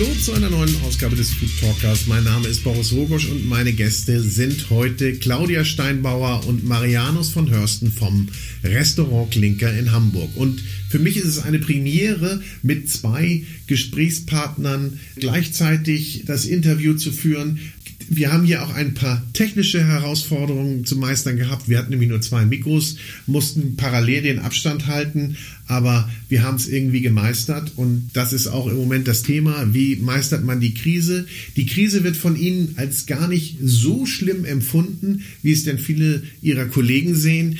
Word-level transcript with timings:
Hallo 0.00 0.14
zu 0.14 0.32
einer 0.32 0.48
neuen 0.48 0.74
Ausgabe 0.80 1.14
des 1.14 1.30
Food 1.30 1.50
Talkers. 1.60 2.06
Mein 2.06 2.24
Name 2.24 2.48
ist 2.48 2.64
Boris 2.64 2.90
Rogosch 2.90 3.28
und 3.28 3.46
meine 3.46 3.74
Gäste 3.74 4.22
sind 4.22 4.70
heute 4.70 5.12
Claudia 5.12 5.62
Steinbauer 5.62 6.46
und 6.46 6.64
Marianus 6.64 7.28
von 7.28 7.50
Hörsten 7.50 7.92
vom 7.92 8.28
Restaurant 8.64 9.30
Klinker 9.30 9.78
in 9.78 9.92
Hamburg. 9.92 10.30
Und 10.36 10.62
für 10.88 10.98
mich 10.98 11.18
ist 11.18 11.26
es 11.26 11.42
eine 11.42 11.58
Premiere, 11.58 12.40
mit 12.62 12.88
zwei 12.88 13.44
Gesprächspartnern 13.66 14.98
gleichzeitig 15.16 16.22
das 16.24 16.46
Interview 16.46 16.94
zu 16.94 17.12
führen. 17.12 17.58
Wir 18.08 18.32
haben 18.32 18.44
hier 18.44 18.64
auch 18.64 18.72
ein 18.74 18.94
paar 18.94 19.22
technische 19.34 19.84
Herausforderungen 19.84 20.84
zu 20.84 20.96
meistern 20.96 21.36
gehabt. 21.36 21.68
Wir 21.68 21.78
hatten 21.78 21.90
nämlich 21.90 22.08
nur 22.08 22.20
zwei 22.20 22.44
Mikros, 22.44 22.96
mussten 23.26 23.76
parallel 23.76 24.22
den 24.22 24.38
Abstand 24.38 24.86
halten, 24.86 25.36
aber 25.66 26.10
wir 26.28 26.42
haben 26.42 26.56
es 26.56 26.66
irgendwie 26.66 27.02
gemeistert 27.02 27.72
und 27.76 28.10
das 28.14 28.32
ist 28.32 28.48
auch 28.48 28.66
im 28.66 28.76
Moment 28.76 29.06
das 29.06 29.22
Thema. 29.22 29.74
Wie 29.74 29.96
meistert 29.96 30.44
man 30.44 30.60
die 30.60 30.74
Krise? 30.74 31.26
Die 31.56 31.66
Krise 31.66 32.02
wird 32.02 32.16
von 32.16 32.36
Ihnen 32.36 32.74
als 32.76 33.06
gar 33.06 33.28
nicht 33.28 33.58
so 33.62 34.06
schlimm 34.06 34.44
empfunden, 34.44 35.22
wie 35.42 35.52
es 35.52 35.64
denn 35.64 35.78
viele 35.78 36.22
Ihrer 36.42 36.66
Kollegen 36.66 37.14
sehen. 37.14 37.58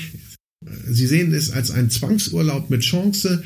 Sie 0.89 1.07
sehen 1.07 1.33
es 1.33 1.51
als 1.51 1.71
einen 1.71 1.91
Zwangsurlaub 1.91 2.71
mit 2.71 2.83
Chance 2.83 3.43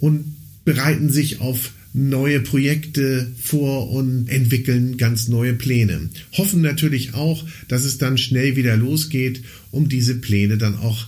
und 0.00 0.36
bereiten 0.64 1.10
sich 1.10 1.40
auf 1.40 1.72
neue 1.98 2.40
Projekte 2.40 3.32
vor 3.40 3.90
und 3.90 4.28
entwickeln 4.28 4.96
ganz 4.96 5.28
neue 5.28 5.54
Pläne. 5.54 6.10
Hoffen 6.32 6.60
natürlich 6.60 7.14
auch, 7.14 7.44
dass 7.68 7.84
es 7.84 7.98
dann 7.98 8.18
schnell 8.18 8.56
wieder 8.56 8.76
losgeht, 8.76 9.42
um 9.70 9.88
diese 9.88 10.14
Pläne 10.16 10.58
dann 10.58 10.76
auch 10.78 11.06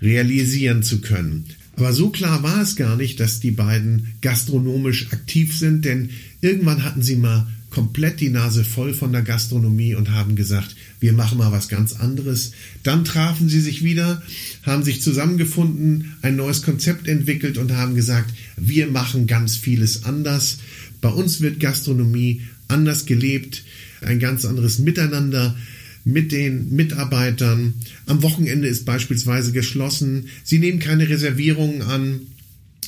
realisieren 0.00 0.82
zu 0.82 1.00
können. 1.00 1.44
Aber 1.76 1.92
so 1.92 2.10
klar 2.10 2.42
war 2.42 2.60
es 2.60 2.76
gar 2.76 2.96
nicht, 2.96 3.20
dass 3.20 3.40
die 3.40 3.52
beiden 3.52 4.14
gastronomisch 4.20 5.12
aktiv 5.12 5.56
sind, 5.56 5.84
denn 5.84 6.10
irgendwann 6.40 6.84
hatten 6.84 7.02
sie 7.02 7.16
mal 7.16 7.46
komplett 7.70 8.20
die 8.20 8.30
Nase 8.30 8.64
voll 8.64 8.92
von 8.92 9.12
der 9.12 9.22
Gastronomie 9.22 9.94
und 9.94 10.10
haben 10.10 10.36
gesagt, 10.36 10.74
wir 10.98 11.12
machen 11.12 11.38
mal 11.38 11.52
was 11.52 11.68
ganz 11.68 11.94
anderes. 11.94 12.52
Dann 12.82 13.04
trafen 13.04 13.48
sie 13.48 13.60
sich 13.60 13.84
wieder, 13.84 14.22
haben 14.62 14.82
sich 14.82 15.00
zusammengefunden, 15.00 16.16
ein 16.22 16.36
neues 16.36 16.62
Konzept 16.62 17.08
entwickelt 17.08 17.58
und 17.58 17.72
haben 17.72 17.94
gesagt, 17.94 18.34
wir 18.56 18.88
machen 18.88 19.26
ganz 19.26 19.56
vieles 19.56 20.04
anders. 20.04 20.58
Bei 21.00 21.08
uns 21.08 21.40
wird 21.40 21.60
Gastronomie 21.60 22.42
anders 22.68 23.06
gelebt, 23.06 23.64
ein 24.00 24.18
ganz 24.18 24.44
anderes 24.44 24.78
Miteinander 24.78 25.56
mit 26.04 26.32
den 26.32 26.74
Mitarbeitern. 26.74 27.74
Am 28.06 28.22
Wochenende 28.22 28.68
ist 28.68 28.84
beispielsweise 28.84 29.52
geschlossen. 29.52 30.28
Sie 30.44 30.58
nehmen 30.58 30.78
keine 30.78 31.08
Reservierungen 31.08 31.82
an 31.82 32.20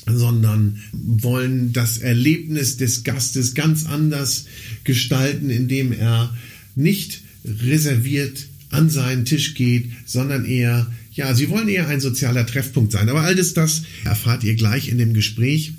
sondern 0.07 0.81
wollen 0.93 1.73
das 1.73 1.99
Erlebnis 1.99 2.77
des 2.77 3.05
Gastes 3.05 3.55
ganz 3.55 3.87
anders 3.87 4.47
gestalten, 4.85 5.51
indem 5.51 5.93
er 5.93 6.35
nicht 6.75 7.23
reserviert 7.45 8.47
an 8.71 8.91
seinen 8.91 9.25
Tisch 9.25 9.55
geht, 9.55 9.91
sondern 10.07 10.45
eher, 10.45 10.91
ja, 11.13 11.35
sie 11.35 11.51
wollen 11.51 11.69
eher 11.69 11.89
ein 11.89 12.01
sozialer 12.01 12.47
Treffpunkt 12.47 12.93
sein. 12.93 13.09
Aber 13.09 13.23
all 13.23 13.35
das, 13.35 13.55
das 13.55 13.83
erfahrt 14.05 14.45
ihr 14.45 14.55
gleich 14.55 14.89
in 14.89 14.99
dem 14.99 15.15
Gespräch. 15.15 15.75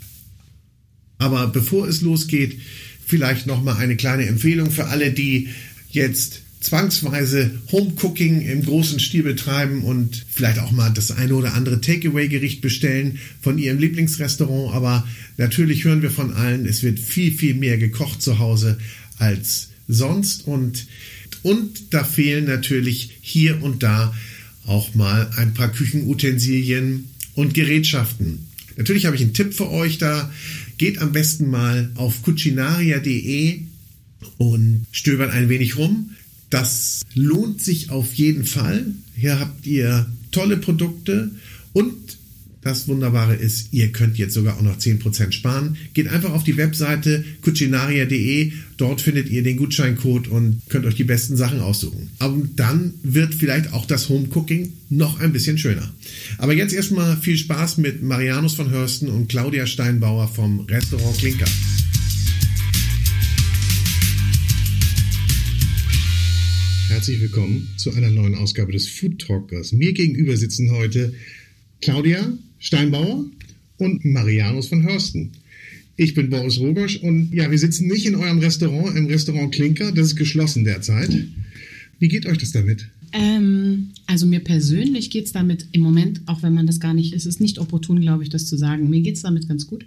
Aber 1.18 1.48
bevor 1.48 1.88
es 1.88 2.02
losgeht, 2.02 2.60
vielleicht 3.06 3.48
nochmal 3.48 3.78
eine 3.78 3.96
kleine 3.96 4.26
Empfehlung 4.28 4.72
für 4.72 4.86
alle, 4.86 5.12
die 5.12 5.50
jetzt 5.90 6.42
zwangsweise 6.64 7.52
Homecooking 7.72 8.42
im 8.42 8.64
großen 8.64 9.00
Stil 9.00 9.24
betreiben 9.24 9.84
und 9.84 10.26
vielleicht 10.30 10.60
auch 10.60 10.72
mal 10.72 10.90
das 10.90 11.12
eine 11.12 11.36
oder 11.36 11.54
andere 11.54 11.82
Takeaway-Gericht 11.82 12.62
bestellen 12.62 13.20
von 13.42 13.58
ihrem 13.58 13.80
Lieblingsrestaurant. 13.80 14.74
Aber 14.74 15.06
natürlich 15.38 15.84
hören 15.84 16.02
wir 16.02 16.10
von 16.10 16.34
allen, 16.34 16.66
es 16.66 16.82
wird 16.82 17.00
viel, 17.00 17.34
viel 17.34 17.54
mehr 17.54 17.78
gekocht 17.78 18.22
zu 18.22 18.40
Hause 18.40 18.78
als 19.18 19.70
sonst. 19.90 20.48
Und, 20.48 20.88
und 21.42 21.94
da 21.94 22.06
fehlen 22.06 22.46
natürlich 22.46 23.18
hier 23.22 23.62
und 23.62 23.84
da 23.84 24.16
auch 24.66 24.96
mal 24.96 25.30
ein 25.36 25.54
paar 25.54 25.70
Küchenutensilien 25.70 27.10
und 27.36 27.54
Gerätschaften. 27.54 28.48
Natürlich 28.78 29.06
habe 29.06 29.18
ich 29.18 29.22
einen 29.22 29.34
Tipp 29.34 29.54
für 29.54 29.70
euch 29.70 29.98
da. 29.98 30.32
Geht 30.78 31.00
am 31.00 31.12
besten 31.12 31.50
mal 31.50 31.92
auf 31.96 32.24
cucinaria.de 32.24 33.60
und 34.38 34.86
stöbert 34.92 35.32
ein 35.32 35.50
wenig 35.50 35.78
rum. 35.78 36.12
Das 36.54 37.02
lohnt 37.16 37.64
sich 37.64 37.90
auf 37.90 38.14
jeden 38.14 38.44
Fall. 38.46 38.86
Hier 39.16 39.40
habt 39.40 39.66
ihr 39.66 40.06
tolle 40.32 40.58
Produkte 40.58 41.32
und 41.74 41.96
das 42.62 42.88
Wunderbare 42.88 43.34
ist, 43.34 43.70
ihr 43.72 43.92
könnt 43.92 44.20
jetzt 44.20 44.36
sogar 44.36 44.58
auch 44.58 44.62
noch 44.62 44.78
10% 44.78 45.32
sparen. 45.32 45.78
Geht 45.96 46.10
einfach 46.10 46.32
auf 46.32 46.44
die 46.44 46.56
Webseite 46.56 47.26
cucinaria.de. 47.42 48.52
Dort 48.78 49.02
findet 49.02 49.30
ihr 49.30 49.42
den 49.42 49.58
Gutscheincode 49.58 50.28
und 50.28 50.62
könnt 50.70 50.86
euch 50.86 50.94
die 50.94 51.04
besten 51.04 51.36
Sachen 51.38 51.60
aussuchen. 51.60 52.12
Und 52.20 52.60
dann 52.60 52.94
wird 53.02 53.34
vielleicht 53.34 53.74
auch 53.74 53.88
das 53.88 54.10
Homecooking 54.10 54.74
noch 54.92 55.20
ein 55.20 55.34
bisschen 55.34 55.58
schöner. 55.58 55.92
Aber 56.38 56.54
jetzt 56.54 56.74
erstmal 56.74 57.18
viel 57.18 57.38
Spaß 57.38 57.80
mit 57.80 58.04
Marianus 58.04 58.54
von 58.54 58.70
Hörsten 58.70 59.10
und 59.10 59.28
Claudia 59.28 59.66
Steinbauer 59.66 60.28
vom 60.28 60.60
Restaurant 60.60 61.18
Klinker. 61.18 61.48
Herzlich 66.94 67.22
willkommen 67.22 67.68
zu 67.76 67.92
einer 67.92 68.12
neuen 68.12 68.36
Ausgabe 68.36 68.72
des 68.72 68.88
Food 68.88 69.18
Talkers. 69.18 69.72
Mir 69.72 69.94
gegenüber 69.94 70.38
sitzen 70.38 70.70
heute 70.70 71.12
Claudia 71.82 72.38
Steinbauer 72.60 73.26
und 73.78 74.06
Marianus 74.06 74.68
von 74.68 74.84
Hörsten. 74.84 75.32
Ich 75.96 76.14
bin 76.14 76.30
Boris 76.30 76.60
Rogosch 76.60 76.98
und 76.98 77.34
ja, 77.34 77.50
wir 77.50 77.58
sitzen 77.58 77.88
nicht 77.88 78.06
in 78.06 78.14
eurem 78.14 78.38
Restaurant, 78.38 78.96
im 78.96 79.08
Restaurant 79.08 79.52
Klinker, 79.52 79.92
das 79.92 80.10
ist 80.10 80.18
geschlossen 80.18 80.66
derzeit. 80.66 81.10
Wie 81.98 82.10
geht 82.10 82.28
euch 82.28 82.38
das 82.38 82.52
damit? 82.52 82.88
Ähm, 83.12 83.90
also 84.06 84.28
mir 84.28 84.42
persönlich 84.42 85.10
geht 85.10 85.26
es 85.26 85.32
damit 85.32 85.66
im 85.72 85.82
Moment, 85.82 86.22
auch 86.28 86.44
wenn 86.44 86.54
man 86.54 86.68
das 86.68 86.80
gar 86.80 86.94
nicht, 86.94 87.16
es 87.16 87.26
ist 87.26 87.42
nicht 87.42 87.58
opportun, 87.58 88.02
glaube 88.02 88.22
ich, 88.22 88.30
das 88.30 88.46
zu 88.46 88.56
sagen, 88.56 88.92
mir 88.92 89.02
geht 89.02 89.16
es 89.16 89.24
damit 89.24 89.48
ganz 89.48 89.66
gut. 89.66 89.84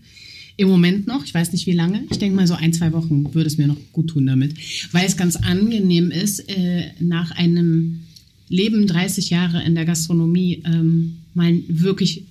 Im 0.58 0.68
Moment 0.68 1.06
noch, 1.06 1.24
ich 1.24 1.34
weiß 1.34 1.52
nicht 1.52 1.66
wie 1.66 1.72
lange, 1.72 2.04
ich 2.10 2.18
denke 2.18 2.34
mal 2.34 2.46
so 2.46 2.54
ein, 2.54 2.72
zwei 2.72 2.92
Wochen 2.92 3.34
würde 3.34 3.46
es 3.46 3.58
mir 3.58 3.66
noch 3.66 3.76
gut 3.92 4.08
tun 4.08 4.26
damit, 4.26 4.54
weil 4.92 5.06
es 5.06 5.16
ganz 5.16 5.36
angenehm 5.36 6.10
ist, 6.10 6.48
äh, 6.48 6.92
nach 6.98 7.30
einem 7.32 8.00
Leben 8.48 8.86
30 8.86 9.30
Jahre 9.30 9.62
in 9.64 9.74
der 9.74 9.84
Gastronomie 9.84 10.62
ähm, 10.64 11.18
mal 11.34 11.58
wirklich 11.68 12.24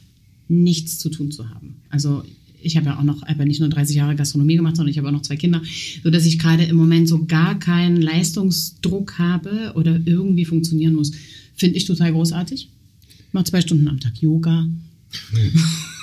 nichts 0.47 0.97
zu 0.97 1.09
tun 1.09 1.31
zu 1.31 1.49
haben. 1.49 1.75
Also 1.89 2.23
ich 2.61 2.77
habe 2.77 2.87
ja 2.87 2.97
auch 2.97 3.03
noch, 3.03 3.21
aber 3.23 3.45
nicht 3.45 3.59
nur 3.59 3.69
30 3.69 3.95
Jahre 3.95 4.15
Gastronomie 4.15 4.55
gemacht, 4.55 4.75
sondern 4.75 4.91
ich 4.91 4.97
habe 4.97 5.07
auch 5.07 5.11
noch 5.11 5.21
zwei 5.21 5.35
Kinder, 5.35 5.61
so 6.03 6.09
dass 6.09 6.25
ich 6.25 6.39
gerade 6.39 6.63
im 6.63 6.77
Moment 6.77 7.07
so 7.07 7.25
gar 7.25 7.59
keinen 7.59 8.01
Leistungsdruck 8.01 9.19
habe 9.19 9.73
oder 9.75 9.99
irgendwie 10.03 10.45
funktionieren 10.45 10.95
muss. 10.95 11.11
Finde 11.55 11.77
ich 11.77 11.85
total 11.85 12.11
großartig. 12.11 12.69
Ich 13.09 13.33
mache 13.33 13.45
zwei 13.45 13.61
Stunden 13.61 13.87
am 13.87 13.99
Tag 13.99 14.17
Yoga. 14.19 14.67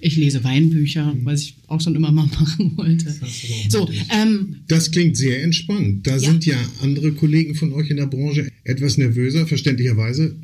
Ich 0.00 0.16
lese 0.16 0.44
Weinbücher, 0.44 1.16
was 1.22 1.42
ich 1.42 1.56
auch 1.66 1.80
schon 1.80 1.94
immer 1.94 2.12
mal 2.12 2.26
machen 2.40 2.76
wollte. 2.76 3.04
Das, 3.04 3.42
so, 3.68 3.88
ähm, 4.10 4.56
das 4.68 4.90
klingt 4.90 5.16
sehr 5.16 5.42
entspannt. 5.42 6.06
Da 6.06 6.12
ja. 6.12 6.18
sind 6.18 6.46
ja 6.46 6.56
andere 6.82 7.12
Kollegen 7.12 7.54
von 7.54 7.72
euch 7.72 7.90
in 7.90 7.96
der 7.96 8.06
Branche 8.06 8.50
etwas 8.64 8.98
nervöser, 8.98 9.46
verständlicherweise. 9.46 10.36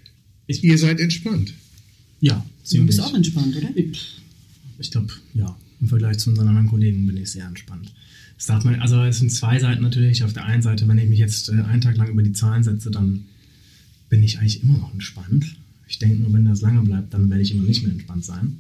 Ich, 0.47 0.65
Ihr 0.65 0.79
seid 0.79 1.01
entspannt. 1.01 1.53
Ja, 2.21 2.45
ziemlich. 2.65 2.97
Du 2.97 3.03
bist 3.03 3.09
auch 3.09 3.15
entspannt, 3.15 3.57
oder? 3.57 3.71
Ich 3.77 4.91
glaube, 4.91 5.13
ja. 5.35 5.57
Im 5.81 5.89
Vergleich 5.89 6.19
zu 6.19 6.31
unseren 6.31 6.49
anderen 6.49 6.69
Kollegen 6.69 7.07
bin 7.07 7.17
ich 7.17 7.31
sehr 7.31 7.47
entspannt. 7.47 7.93
Das 8.37 8.47
darf 8.47 8.65
man, 8.65 8.81
also 8.81 9.03
es 9.03 9.19
sind 9.19 9.31
zwei 9.31 9.59
Seiten 9.59 9.83
natürlich. 9.83 10.25
Auf 10.25 10.33
der 10.33 10.45
einen 10.45 10.63
Seite, 10.63 10.87
wenn 10.89 10.99
ich 10.99 11.09
mich 11.09 11.19
jetzt 11.19 11.49
äh, 11.49 11.53
einen 11.53 11.81
Tag 11.81 11.97
lang 11.97 12.11
über 12.11 12.23
die 12.23 12.33
Zahlen 12.33 12.63
setze, 12.63 12.91
dann 12.91 13.25
bin 14.09 14.23
ich 14.23 14.39
eigentlich 14.39 14.63
immer 14.63 14.79
noch 14.79 14.93
entspannt. 14.93 15.57
Ich 15.89 15.99
denke 15.99 16.23
nur, 16.23 16.33
wenn 16.33 16.45
das 16.45 16.61
lange 16.61 16.83
bleibt, 16.83 17.15
dann 17.15 17.31
werde 17.31 17.43
ich 17.43 17.53
immer 17.53 17.65
nicht 17.65 17.83
mehr 17.83 17.93
entspannt 17.93 18.25
sein. 18.25 18.59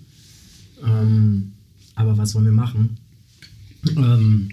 Ähm, 0.85 1.53
aber 1.95 2.17
was 2.17 2.35
wollen 2.35 2.47
wir 2.47 2.53
machen? 2.53 2.97
Ähm, 3.97 4.51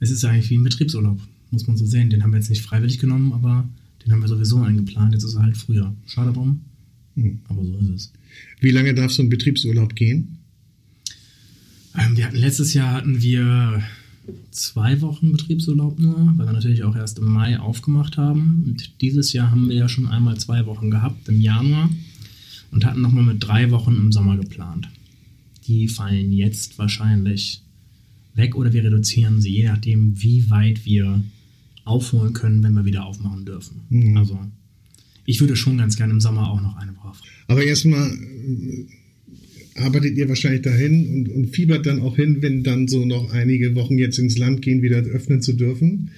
es 0.00 0.10
ist 0.10 0.22
ja 0.22 0.30
eigentlich 0.30 0.50
wie 0.50 0.56
ein 0.56 0.64
Betriebsurlaub, 0.64 1.20
muss 1.50 1.66
man 1.66 1.76
so 1.76 1.86
sehen. 1.86 2.10
Den 2.10 2.22
haben 2.22 2.32
wir 2.32 2.38
jetzt 2.38 2.50
nicht 2.50 2.62
freiwillig 2.62 2.98
genommen, 2.98 3.32
aber 3.32 3.68
den 4.04 4.12
haben 4.12 4.20
wir 4.20 4.28
sowieso 4.28 4.62
eingeplant. 4.62 5.12
Jetzt 5.12 5.24
ist 5.24 5.34
er 5.34 5.42
halt 5.42 5.56
früher. 5.56 5.94
Schade 6.06 6.32
drum, 6.32 6.62
hm. 7.14 7.40
aber 7.48 7.64
so 7.64 7.76
ist 7.78 7.90
es. 7.90 8.12
Wie 8.60 8.70
lange 8.70 8.94
darf 8.94 9.12
so 9.12 9.22
ein 9.22 9.28
Betriebsurlaub 9.28 9.94
gehen? 9.94 10.38
Ähm, 11.96 12.16
wir 12.16 12.26
hatten 12.26 12.36
letztes 12.36 12.74
Jahr 12.74 12.92
hatten 12.94 13.20
wir 13.20 13.82
zwei 14.50 15.00
Wochen 15.00 15.32
Betriebsurlaub 15.32 15.98
nur, 15.98 16.34
weil 16.36 16.46
wir 16.46 16.52
natürlich 16.52 16.84
auch 16.84 16.94
erst 16.94 17.18
im 17.18 17.24
Mai 17.24 17.58
aufgemacht 17.58 18.16
haben. 18.16 18.64
Und 18.66 19.00
dieses 19.00 19.32
Jahr 19.32 19.50
haben 19.50 19.68
wir 19.68 19.76
ja 19.76 19.88
schon 19.88 20.06
einmal 20.06 20.38
zwei 20.38 20.66
Wochen 20.66 20.90
gehabt 20.90 21.28
im 21.28 21.40
Januar 21.40 21.90
und 22.70 22.84
hatten 22.84 23.00
nochmal 23.00 23.24
mit 23.24 23.42
drei 23.42 23.70
Wochen 23.70 23.96
im 23.96 24.12
Sommer 24.12 24.36
geplant 24.36 24.88
die 25.70 25.88
fallen 25.88 26.32
jetzt 26.32 26.78
wahrscheinlich 26.78 27.62
weg 28.34 28.56
oder 28.56 28.72
wir 28.72 28.84
reduzieren 28.84 29.40
sie, 29.40 29.50
je 29.50 29.64
nachdem, 29.64 30.20
wie 30.20 30.50
weit 30.50 30.84
wir 30.84 31.22
aufholen 31.84 32.32
können, 32.32 32.62
wenn 32.62 32.72
wir 32.72 32.84
wieder 32.84 33.04
aufmachen 33.06 33.44
dürfen. 33.44 33.82
Mhm. 33.88 34.16
Also 34.16 34.38
ich 35.24 35.40
würde 35.40 35.54
schon 35.54 35.78
ganz 35.78 35.96
gerne 35.96 36.12
im 36.12 36.20
Sommer 36.20 36.50
auch 36.50 36.60
noch 36.60 36.76
eine 36.76 36.96
Woche. 36.96 37.22
Aber 37.46 37.62
erstmal 37.62 38.12
arbeitet 39.76 40.16
ihr 40.16 40.28
wahrscheinlich 40.28 40.62
dahin 40.62 41.08
und, 41.14 41.28
und 41.28 41.54
fiebert 41.54 41.86
dann 41.86 42.00
auch 42.00 42.16
hin, 42.16 42.38
wenn 42.40 42.64
dann 42.64 42.88
so 42.88 43.04
noch 43.04 43.32
einige 43.32 43.74
Wochen 43.76 43.96
jetzt 43.96 44.18
ins 44.18 44.38
Land 44.38 44.62
gehen, 44.62 44.82
wieder 44.82 44.98
öffnen 44.98 45.40
zu 45.40 45.52
dürfen. 45.52 46.10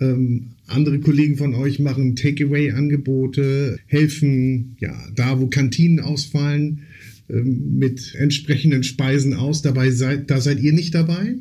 Ähm, 0.00 0.50
andere 0.66 1.00
Kollegen 1.00 1.36
von 1.36 1.54
euch 1.54 1.78
machen 1.78 2.14
Takeaway-Angebote, 2.14 3.78
helfen 3.86 4.76
ja 4.80 4.94
da, 5.14 5.40
wo 5.40 5.46
Kantinen 5.46 6.00
ausfallen, 6.00 6.82
mit 7.28 8.14
entsprechenden 8.14 8.82
Speisen 8.82 9.34
aus. 9.34 9.62
Dabei 9.62 9.90
seid, 9.90 10.30
da 10.30 10.40
seid 10.40 10.60
ihr 10.60 10.72
nicht 10.72 10.94
dabei? 10.94 11.36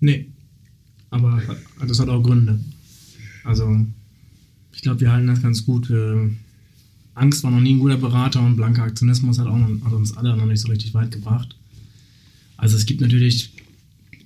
Nee. 0.00 0.28
Aber 1.10 1.42
das 1.86 1.98
hat 1.98 2.08
auch 2.08 2.22
Gründe. 2.22 2.60
Also, 3.44 3.86
ich 4.74 4.82
glaube, 4.82 5.00
wir 5.00 5.12
halten 5.12 5.26
das 5.26 5.42
ganz 5.42 5.64
gut. 5.64 5.92
Angst 7.14 7.42
war 7.42 7.50
noch 7.50 7.60
nie 7.60 7.74
ein 7.74 7.78
guter 7.78 7.98
Berater 7.98 8.44
und 8.44 8.56
blanker 8.56 8.82
Aktionismus 8.82 9.38
hat, 9.38 9.46
auch 9.46 9.58
noch, 9.58 9.84
hat 9.84 9.92
uns 9.92 10.16
alle 10.16 10.36
noch 10.36 10.46
nicht 10.46 10.60
so 10.60 10.68
richtig 10.68 10.94
weit 10.94 11.10
gebracht. 11.10 11.56
Also, 12.56 12.76
es 12.76 12.86
gibt 12.86 13.00
natürlich 13.00 13.52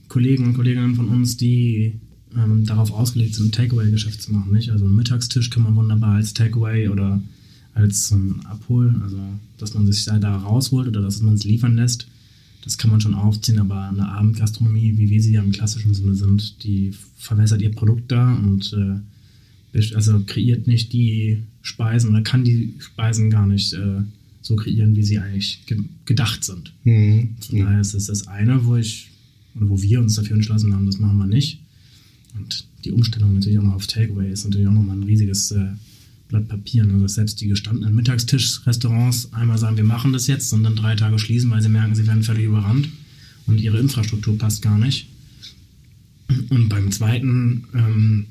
Kollegen 0.08 0.44
und 0.44 0.54
Kolleginnen 0.54 0.94
von 0.94 1.08
uns, 1.08 1.36
die 1.36 1.94
ähm, 2.36 2.64
darauf 2.66 2.92
ausgelegt 2.92 3.34
sind, 3.34 3.46
ein 3.46 3.52
Takeaway-Geschäft 3.52 4.22
zu 4.22 4.32
machen. 4.32 4.52
Nicht? 4.52 4.70
Also, 4.70 4.84
einen 4.84 4.96
Mittagstisch 4.96 5.50
kann 5.50 5.62
man 5.62 5.74
wunderbar 5.76 6.16
als 6.16 6.34
Takeaway 6.34 6.88
oder 6.88 7.22
als 7.76 8.10
ähm, 8.10 8.40
Abholen, 8.46 9.02
also 9.02 9.18
dass 9.58 9.74
man 9.74 9.86
sich 9.86 10.04
da, 10.04 10.18
da 10.18 10.36
rausholt 10.36 10.88
oder 10.88 11.02
dass 11.02 11.22
man 11.22 11.34
es 11.34 11.44
liefern 11.44 11.76
lässt 11.76 12.08
das 12.66 12.78
kann 12.78 12.90
man 12.90 13.00
schon 13.00 13.14
aufziehen, 13.14 13.60
aber 13.60 13.88
eine 13.88 14.08
Abendgastronomie, 14.08 14.98
wie 14.98 15.08
wir 15.08 15.22
sie 15.22 15.34
ja 15.34 15.42
im 15.42 15.52
klassischen 15.52 15.94
Sinne 15.94 16.16
sind, 16.16 16.64
die 16.64 16.92
verwässert 17.16 17.62
ihr 17.62 17.70
Produkt 17.70 18.10
da 18.10 18.34
und 18.34 18.72
äh, 18.72 19.84
also 19.94 20.20
kreiert 20.26 20.66
nicht 20.66 20.92
die 20.92 21.44
Speisen 21.62 22.10
oder 22.10 22.22
kann 22.22 22.42
die 22.42 22.74
Speisen 22.80 23.30
gar 23.30 23.46
nicht 23.46 23.72
äh, 23.72 24.02
so 24.42 24.56
kreieren, 24.56 24.96
wie 24.96 25.04
sie 25.04 25.18
eigentlich 25.18 25.64
ge 25.66 25.78
gedacht 26.06 26.42
sind. 26.42 26.72
Mhm. 26.82 27.36
Von 27.40 27.60
daher 27.60 27.80
ist 27.80 27.94
das 27.94 28.06
das 28.06 28.26
eine, 28.26 28.64
wo 28.64 28.74
ich 28.74 29.10
oder 29.54 29.68
wo 29.68 29.80
wir 29.80 30.00
uns 30.00 30.14
dafür 30.14 30.34
entschlossen 30.34 30.74
haben, 30.74 30.86
das 30.86 30.98
machen 30.98 31.18
wir 31.18 31.26
nicht. 31.26 31.60
Und 32.34 32.66
die 32.84 32.90
Umstellung 32.90 33.32
natürlich 33.32 33.60
auch 33.60 33.64
noch 33.64 33.74
auf 33.74 33.86
Takeaway 33.86 34.32
ist 34.32 34.42
natürlich 34.42 34.66
auch 34.66 34.72
nochmal 34.72 34.96
ein 34.96 35.04
riesiges 35.04 35.52
äh, 35.52 35.68
Blatt 36.28 36.48
Papier. 36.48 36.82
Also 36.82 36.98
dass 36.98 37.14
selbst 37.14 37.40
die 37.40 37.48
gestandenen 37.48 37.94
Mittagstisch-Restaurants 37.94 39.32
einmal 39.32 39.58
sagen, 39.58 39.76
wir 39.76 39.84
machen 39.84 40.12
das 40.12 40.26
jetzt 40.26 40.52
und 40.52 40.62
dann 40.64 40.76
drei 40.76 40.96
Tage 40.96 41.18
schließen, 41.18 41.50
weil 41.50 41.62
sie 41.62 41.68
merken, 41.68 41.94
sie 41.94 42.06
werden 42.06 42.22
völlig 42.22 42.44
überrannt 42.44 42.88
und 43.46 43.60
ihre 43.60 43.78
Infrastruktur 43.78 44.36
passt 44.36 44.62
gar 44.62 44.78
nicht. 44.78 45.08
Und 46.50 46.68
beim 46.68 46.90
zweiten, 46.90 47.64
ähm, 47.74 48.26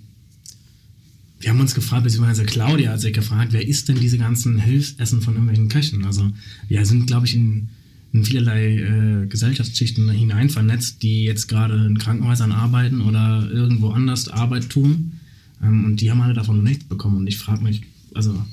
wir 1.39 1.49
haben 1.49 1.59
uns 1.59 1.75
gefragt, 1.75 2.03
beziehungsweise 2.03 2.43
Claudia 2.43 2.91
hat 2.91 3.01
sich 3.01 3.13
gefragt, 3.13 3.53
wer 3.53 3.65
ist 3.65 3.87
denn 3.87 3.99
diese 3.99 4.17
ganzen 4.17 4.57
Hilfsessen 4.59 5.21
von 5.21 5.35
irgendwelchen 5.35 5.69
Köchen? 5.69 6.03
Also 6.03 6.31
wir 6.67 6.85
sind, 6.85 7.07
glaube 7.07 7.25
ich, 7.25 7.35
in, 7.35 7.69
in 8.11 8.25
vielerlei 8.25 8.77
äh, 8.77 9.27
Gesellschaftsschichten 9.27 10.09
hinein 10.09 10.49
vernetzt, 10.49 11.03
die 11.03 11.23
jetzt 11.23 11.47
gerade 11.47 11.85
in 11.85 11.97
Krankenhäusern 11.97 12.51
arbeiten 12.51 12.99
oder 12.99 13.49
irgendwo 13.49 13.89
anders 13.89 14.27
Arbeit 14.27 14.69
tun 14.69 15.13
und 15.61 15.97
die 15.97 16.11
haben 16.11 16.21
alle 16.21 16.33
davon 16.33 16.63
nichts 16.63 16.85
bekommen. 16.85 17.17
Und 17.17 17.27
ich 17.27 17.37
frage 17.37 17.63
mich, 17.63 17.81
also, 18.13 18.45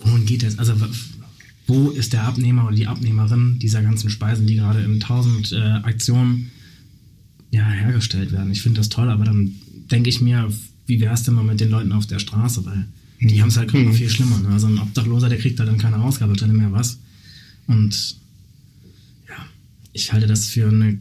wohin 0.00 0.26
geht 0.26 0.42
das? 0.42 0.58
Also, 0.58 0.74
wo 1.66 1.90
ist 1.90 2.12
der 2.12 2.24
Abnehmer 2.24 2.66
oder 2.66 2.74
die 2.74 2.86
Abnehmerin 2.86 3.58
dieser 3.58 3.82
ganzen 3.82 4.10
Speisen, 4.10 4.46
die 4.46 4.56
gerade 4.56 4.82
in 4.82 4.98
tausend 4.98 5.52
äh, 5.52 5.58
Aktionen 5.58 6.50
ja, 7.50 7.68
hergestellt 7.68 8.32
werden? 8.32 8.50
Ich 8.50 8.62
finde 8.62 8.80
das 8.80 8.88
toll, 8.88 9.08
aber 9.08 9.24
dann 9.24 9.54
denke 9.90 10.08
ich 10.08 10.20
mir, 10.20 10.52
wie 10.86 11.00
wäre 11.00 11.14
es 11.14 11.22
denn 11.22 11.34
mal 11.34 11.44
mit 11.44 11.60
den 11.60 11.70
Leuten 11.70 11.92
auf 11.92 12.06
der 12.06 12.18
Straße? 12.18 12.64
Weil 12.66 12.86
die 13.20 13.34
mhm. 13.34 13.42
haben 13.42 13.48
es 13.48 13.56
halt 13.56 13.70
gerade 13.70 13.84
noch 13.84 13.94
viel 13.94 14.10
schlimmer. 14.10 14.38
Ne? 14.40 14.48
Also 14.48 14.66
ein 14.66 14.78
Obdachloser, 14.78 15.28
der 15.28 15.38
kriegt 15.38 15.60
da 15.60 15.64
dann 15.64 15.78
keine 15.78 16.00
Ausgabestelle 16.00 16.52
mehr 16.52 16.72
was. 16.72 16.98
Und 17.66 18.16
ja, 19.28 19.36
ich 19.92 20.12
halte 20.12 20.26
das 20.26 20.46
für 20.46 20.68
eine 20.68 20.98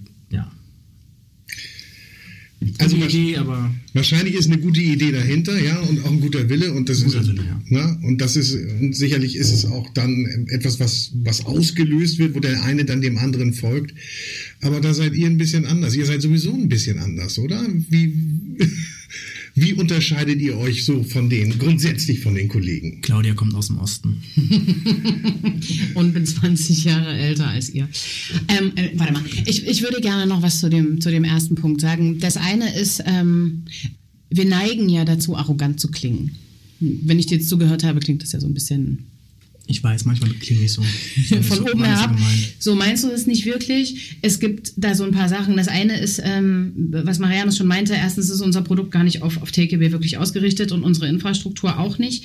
also 2.78 2.98
Idee, 2.98 3.38
aber 3.38 3.74
wahrscheinlich 3.94 4.36
ist 4.36 4.48
eine 4.48 4.60
gute 4.60 4.82
Idee 4.82 5.12
dahinter, 5.12 5.58
ja, 5.60 5.80
und 5.80 6.04
auch 6.04 6.12
ein 6.12 6.20
guter 6.20 6.50
Wille 6.50 6.74
und 6.74 6.90
das 6.90 7.02
ist 7.02 7.14
Wille, 7.14 7.42
ja. 7.42 7.62
ne, 7.70 8.00
und 8.04 8.20
das 8.20 8.36
ist 8.36 8.54
und 8.54 8.96
sicherlich 8.96 9.38
ist 9.38 9.52
es 9.52 9.66
auch 9.66 9.94
dann 9.94 10.48
etwas, 10.50 10.80
was 10.80 11.12
was 11.24 11.46
ausgelöst 11.46 12.20
wird, 12.20 12.36
wo 12.36 12.40
der 12.40 12.64
eine 12.64 12.84
dann 12.86 13.02
dem 13.02 13.18
anderen 13.18 13.54
folgt. 13.54 13.94
Aber 14.62 14.82
da 14.82 14.94
seid 14.94 15.16
ihr 15.16 15.28
ein 15.28 15.38
bisschen 15.38 15.66
anders. 15.66 15.96
Ihr 15.96 16.06
seid 16.06 16.22
sowieso 16.22 16.54
ein 16.54 16.68
bisschen 16.68 17.00
anders, 17.00 17.40
oder? 17.40 17.66
Wie 17.90 18.14
wie 19.62 19.74
unterscheidet 19.74 20.40
ihr 20.42 20.58
euch 20.58 20.86
so 20.86 21.04
von 21.04 21.30
den, 21.30 21.58
grundsätzlich 21.60 22.22
von 22.22 22.36
den 22.36 22.48
Kollegen? 22.48 23.02
Claudia 23.02 23.34
kommt 23.34 23.56
aus 23.56 23.68
dem 23.68 23.78
Osten. 23.78 24.24
Und 25.96 26.14
bin 26.14 26.26
20 26.26 26.84
Jahre 26.86 27.18
älter 27.18 27.48
als 27.48 27.70
ihr. 27.70 27.88
Ähm, 28.48 28.72
äh, 28.76 28.92
warte 28.96 29.14
mal, 29.14 29.24
ich, 29.46 29.68
ich 29.68 29.82
würde 29.82 30.02
gerne 30.02 30.28
noch 30.28 30.42
was 30.42 30.60
zu 30.60 30.70
dem, 30.70 31.02
zu 31.02 31.10
dem 31.12 31.24
ersten 31.24 31.56
Punkt 31.56 31.82
sagen. 31.82 32.20
Das 32.20 32.38
eine 32.38 32.74
ist, 32.76 33.04
ähm, 33.06 33.66
wir 34.30 34.46
neigen 34.46 34.88
ja 34.90 35.06
dazu, 35.06 35.36
arrogant 35.36 35.80
zu 35.80 35.90
klingen. 35.92 36.36
Wenn 36.80 37.20
ich 37.20 37.26
dir 37.26 37.38
jetzt 37.38 37.50
zugehört 37.50 37.84
habe, 37.84 38.00
klingt 38.00 38.24
das 38.24 38.32
ja 38.32 38.40
so 38.40 38.48
ein 38.48 38.54
bisschen 38.54 39.06
ich 39.70 39.84
weiß, 39.84 40.06
manchmal 40.06 40.32
klinge 40.32 40.64
ich 40.64 40.72
so. 40.74 40.82
Von 41.44 41.60
oben 41.60 41.84
herab. 41.84 42.18
So, 42.58 42.74
meinst 42.74 43.04
du 43.04 43.10
es 43.10 43.28
nicht 43.28 43.46
wirklich? 43.46 44.18
Es 44.24 44.40
gibt 44.40 44.74
da 44.78 44.96
so 44.96 45.04
ein 45.04 45.12
paar 45.12 45.30
Sachen. 45.30 45.56
Das 45.58 45.68
eine 45.68 46.00
ist, 46.00 46.20
ähm, 46.24 46.74
was 46.90 47.20
Marianne 47.20 47.52
schon 47.52 47.68
meinte, 47.68 47.94
erstens 47.94 48.32
ist 48.32 48.42
unser 48.42 48.64
Produkt 48.64 48.92
gar 48.92 49.04
nicht 49.04 49.22
auf, 49.22 49.40
auf 49.42 49.52
Takeaway 49.52 49.92
wirklich 49.92 50.18
ausgerichtet 50.18 50.72
und 50.72 50.84
unsere 50.84 51.08
Infrastruktur 51.08 51.78
auch 51.78 52.00
nicht. 52.00 52.24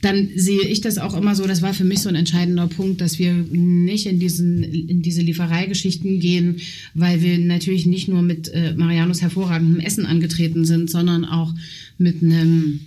Dann 0.00 0.30
sehe 0.36 0.62
ich 0.62 0.80
das 0.80 0.96
auch 0.96 1.14
immer 1.14 1.34
so, 1.34 1.46
das 1.46 1.60
war 1.60 1.74
für 1.74 1.84
mich 1.84 2.00
so 2.00 2.08
ein 2.08 2.14
entscheidender 2.14 2.66
Punkt, 2.66 3.02
dass 3.02 3.18
wir 3.18 3.34
nicht 3.34 4.06
in, 4.06 4.18
diesen, 4.18 4.62
in 4.62 5.02
diese 5.02 5.20
Liefereigeschichten 5.20 6.18
gehen, 6.18 6.60
weil 6.94 7.20
wir 7.20 7.36
natürlich 7.38 7.84
nicht 7.84 8.08
nur 8.08 8.22
mit 8.22 8.48
äh, 8.48 8.72
Marianus 8.74 9.20
hervorragendem 9.20 9.80
Essen 9.80 10.06
angetreten 10.06 10.64
sind, 10.64 10.90
sondern 10.90 11.26
auch 11.26 11.52
mit 11.98 12.22
einem 12.22 12.80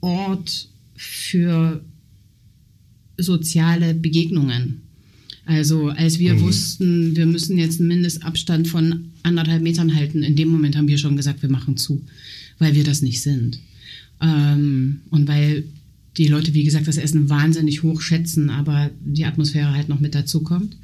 Ort 0.00 0.68
für 0.96 1.84
soziale 3.16 3.94
Begegnungen. 3.94 4.82
Also 5.44 5.88
als 5.88 6.18
wir 6.18 6.34
mhm. 6.34 6.40
wussten, 6.40 7.16
wir 7.16 7.26
müssen 7.26 7.58
jetzt 7.58 7.80
einen 7.80 7.88
Mindestabstand 7.88 8.68
von 8.68 9.06
anderthalb 9.22 9.62
Metern 9.62 9.94
halten, 9.94 10.22
in 10.22 10.36
dem 10.36 10.48
Moment 10.48 10.76
haben 10.76 10.88
wir 10.88 10.98
schon 10.98 11.16
gesagt, 11.16 11.42
wir 11.42 11.50
machen 11.50 11.76
zu, 11.76 12.02
weil 12.58 12.74
wir 12.74 12.84
das 12.84 13.02
nicht 13.02 13.20
sind. 13.20 13.58
Ähm, 14.20 15.00
und 15.10 15.26
weil 15.26 15.64
die 16.16 16.28
Leute, 16.28 16.54
wie 16.54 16.64
gesagt, 16.64 16.86
das 16.88 16.98
Essen 16.98 17.28
wahnsinnig 17.28 17.82
hoch 17.82 18.00
schätzen, 18.00 18.50
aber 18.50 18.90
die 19.04 19.24
Atmosphäre 19.24 19.72
halt 19.72 19.88
noch 19.88 20.00
mit 20.00 20.14
dazu 20.14 20.42
kommt. 20.42 20.76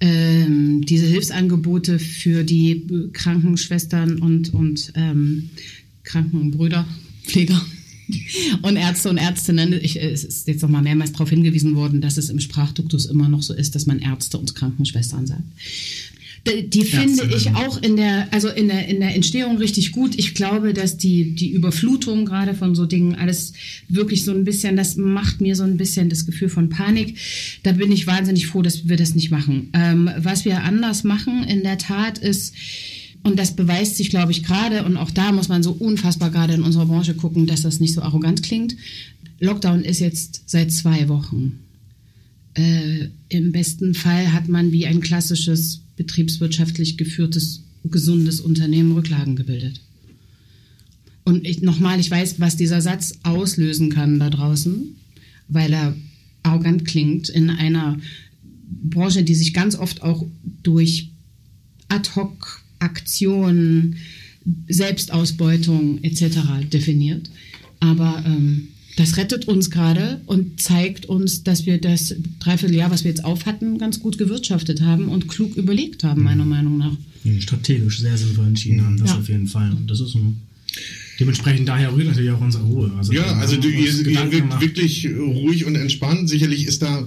Ähm, 0.00 0.84
diese 0.84 1.06
Hilfsangebote 1.06 1.98
für 1.98 2.44
die 2.44 2.86
Krankenschwestern 3.12 4.18
und, 4.18 4.52
und 4.52 4.92
ähm, 4.94 5.48
Krankenbrüder, 6.02 6.86
Pfleger, 7.24 7.60
und 8.62 8.76
Ärzte 8.76 9.10
und 9.10 9.18
Ärztinnen, 9.18 9.72
ich, 9.72 10.00
es 10.00 10.24
ist 10.24 10.48
jetzt 10.48 10.62
noch 10.62 10.68
mal 10.68 10.82
mehrmals 10.82 11.12
darauf 11.12 11.30
hingewiesen 11.30 11.74
worden, 11.74 12.00
dass 12.00 12.16
es 12.16 12.28
im 12.28 12.40
Sprachduktus 12.40 13.06
immer 13.06 13.28
noch 13.28 13.42
so 13.42 13.54
ist, 13.54 13.74
dass 13.74 13.86
man 13.86 13.98
Ärzte 13.98 14.38
und 14.38 14.54
Krankenschwestern 14.54 15.26
sagt. 15.26 15.42
Die, 16.46 16.68
die 16.68 16.84
finde 16.84 17.24
ich 17.34 17.50
auch 17.50 17.82
in 17.82 17.96
der, 17.96 18.32
also 18.32 18.48
in 18.48 18.68
der, 18.68 18.86
in 18.86 19.00
der 19.00 19.14
Entstehung 19.14 19.58
richtig 19.58 19.92
gut. 19.92 20.16
Ich 20.16 20.34
glaube, 20.34 20.72
dass 20.72 20.96
die, 20.96 21.34
die 21.34 21.50
Überflutung 21.50 22.24
gerade 22.24 22.54
von 22.54 22.74
so 22.74 22.86
Dingen 22.86 23.16
alles 23.16 23.52
wirklich 23.88 24.24
so 24.24 24.30
ein 24.30 24.44
bisschen, 24.44 24.76
das 24.76 24.96
macht 24.96 25.40
mir 25.40 25.56
so 25.56 25.64
ein 25.64 25.76
bisschen 25.76 26.08
das 26.08 26.24
Gefühl 26.24 26.48
von 26.48 26.68
Panik. 26.68 27.16
Da 27.64 27.72
bin 27.72 27.90
ich 27.90 28.06
wahnsinnig 28.06 28.46
froh, 28.46 28.62
dass 28.62 28.88
wir 28.88 28.96
das 28.96 29.14
nicht 29.14 29.30
machen. 29.30 29.70
Ähm, 29.72 30.08
was 30.18 30.44
wir 30.44 30.62
anders 30.62 31.02
machen, 31.02 31.42
in 31.44 31.62
der 31.62 31.78
Tat, 31.78 32.18
ist, 32.18 32.54
und 33.26 33.36
das 33.36 33.56
beweist 33.56 33.96
sich, 33.96 34.08
glaube 34.08 34.30
ich, 34.30 34.44
gerade, 34.44 34.84
und 34.84 34.96
auch 34.96 35.10
da 35.10 35.32
muss 35.32 35.48
man 35.48 35.64
so 35.64 35.72
unfassbar 35.72 36.30
gerade 36.30 36.54
in 36.54 36.62
unserer 36.62 36.86
Branche 36.86 37.14
gucken, 37.14 37.48
dass 37.48 37.62
das 37.62 37.80
nicht 37.80 37.92
so 37.92 38.00
arrogant 38.00 38.44
klingt. 38.44 38.76
Lockdown 39.40 39.82
ist 39.82 39.98
jetzt 39.98 40.44
seit 40.46 40.70
zwei 40.70 41.08
Wochen. 41.08 41.58
Äh, 42.54 43.08
Im 43.28 43.50
besten 43.50 43.94
Fall 43.94 44.32
hat 44.32 44.46
man 44.46 44.70
wie 44.70 44.86
ein 44.86 45.00
klassisches 45.00 45.82
betriebswirtschaftlich 45.96 46.96
geführtes, 46.96 47.64
gesundes 47.84 48.40
Unternehmen 48.40 48.92
Rücklagen 48.92 49.34
gebildet. 49.34 49.80
Und 51.24 51.44
ich, 51.48 51.62
nochmal, 51.62 51.98
ich 51.98 52.10
weiß, 52.10 52.38
was 52.38 52.56
dieser 52.56 52.80
Satz 52.80 53.18
auslösen 53.24 53.90
kann 53.90 54.20
da 54.20 54.30
draußen, 54.30 54.94
weil 55.48 55.72
er 55.72 55.96
arrogant 56.44 56.84
klingt 56.84 57.28
in 57.28 57.50
einer 57.50 57.98
Branche, 58.84 59.24
die 59.24 59.34
sich 59.34 59.52
ganz 59.52 59.74
oft 59.74 60.02
auch 60.02 60.24
durch 60.62 61.10
Ad-hoc 61.88 62.62
Aktion, 62.78 63.96
Selbstausbeutung 64.68 66.02
etc. 66.02 66.38
definiert. 66.72 67.30
Aber 67.80 68.22
ähm, 68.26 68.68
das 68.96 69.16
rettet 69.18 69.46
uns 69.46 69.70
gerade 69.70 70.20
und 70.26 70.60
zeigt 70.60 71.06
uns, 71.06 71.42
dass 71.42 71.66
wir 71.66 71.78
das 71.78 72.14
Dreivierteljahr, 72.40 72.90
was 72.90 73.04
wir 73.04 73.10
jetzt 73.10 73.24
auf 73.24 73.44
hatten, 73.44 73.78
ganz 73.78 74.00
gut 74.00 74.16
gewirtschaftet 74.16 74.80
haben 74.80 75.08
und 75.08 75.28
klug 75.28 75.56
überlegt 75.56 76.02
haben, 76.02 76.22
meiner 76.22 76.44
mhm. 76.44 76.50
Meinung 76.50 76.78
nach. 76.78 76.96
Strategisch 77.40 78.00
sehr 78.00 78.16
sinnvoll 78.16 78.46
entschieden 78.46 78.84
haben, 78.84 78.98
das 78.98 79.10
ja. 79.10 79.18
auf 79.18 79.28
jeden 79.28 79.48
Fall. 79.48 79.72
Und 79.72 79.90
das 79.90 80.00
ist 80.00 80.14
ein 80.14 80.40
Dementsprechend 81.18 81.66
daher 81.66 81.94
rührt 81.94 82.08
natürlich 82.08 82.30
auch 82.30 82.40
unsere 82.40 82.64
Ruhe. 82.64 82.92
Also 82.98 83.12
ja, 83.12 83.24
also 83.36 83.56
du, 83.56 83.68
ihr, 83.68 84.06
ihr 84.06 84.32
wirkt 84.32 84.60
wirklich 84.60 85.08
ruhig 85.08 85.64
und 85.64 85.74
entspannt. 85.74 86.28
Sicherlich 86.28 86.66
ist 86.66 86.82
da, 86.82 87.06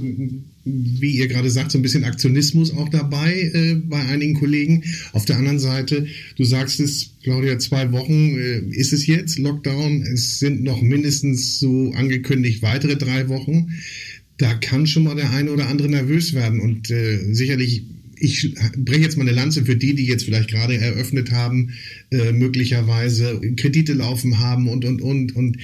wie 0.99 1.17
ihr 1.17 1.27
gerade 1.27 1.49
sagt, 1.49 1.71
so 1.71 1.77
ein 1.77 1.81
bisschen 1.81 2.03
Aktionismus 2.03 2.71
auch 2.75 2.89
dabei 2.89 3.51
äh, 3.53 3.75
bei 3.75 3.99
einigen 3.99 4.35
Kollegen. 4.35 4.83
Auf 5.13 5.25
der 5.25 5.37
anderen 5.37 5.59
Seite, 5.59 6.07
du 6.35 6.43
sagst 6.43 6.79
es, 6.79 7.11
Claudia, 7.23 7.59
zwei 7.59 7.91
Wochen 7.91 8.37
äh, 8.37 8.59
ist 8.71 8.93
es 8.93 9.07
jetzt, 9.07 9.37
Lockdown. 9.39 10.03
Es 10.03 10.39
sind 10.39 10.63
noch 10.63 10.81
mindestens 10.81 11.59
so 11.59 11.91
angekündigt 11.93 12.61
weitere 12.61 12.95
drei 12.95 13.27
Wochen. 13.29 13.69
Da 14.37 14.53
kann 14.53 14.87
schon 14.87 15.03
mal 15.03 15.15
der 15.15 15.31
eine 15.31 15.51
oder 15.51 15.67
andere 15.67 15.89
nervös 15.89 16.33
werden 16.33 16.61
und 16.61 16.89
äh, 16.91 17.33
sicherlich 17.33 17.83
ich 18.21 18.53
breche 18.75 19.01
jetzt 19.01 19.17
mal 19.17 19.23
eine 19.23 19.31
Lanze 19.31 19.63
für 19.65 19.75
die, 19.75 19.95
die 19.95 20.05
jetzt 20.05 20.25
vielleicht 20.25 20.51
gerade 20.51 20.77
eröffnet 20.77 21.31
haben, 21.31 21.73
äh, 22.11 22.33
möglicherweise 22.33 23.39
Kredite 23.55 23.93
laufen 23.93 24.39
haben 24.39 24.67
und, 24.67 24.85
und, 24.85 25.01
und, 25.01 25.35
und 25.35 25.57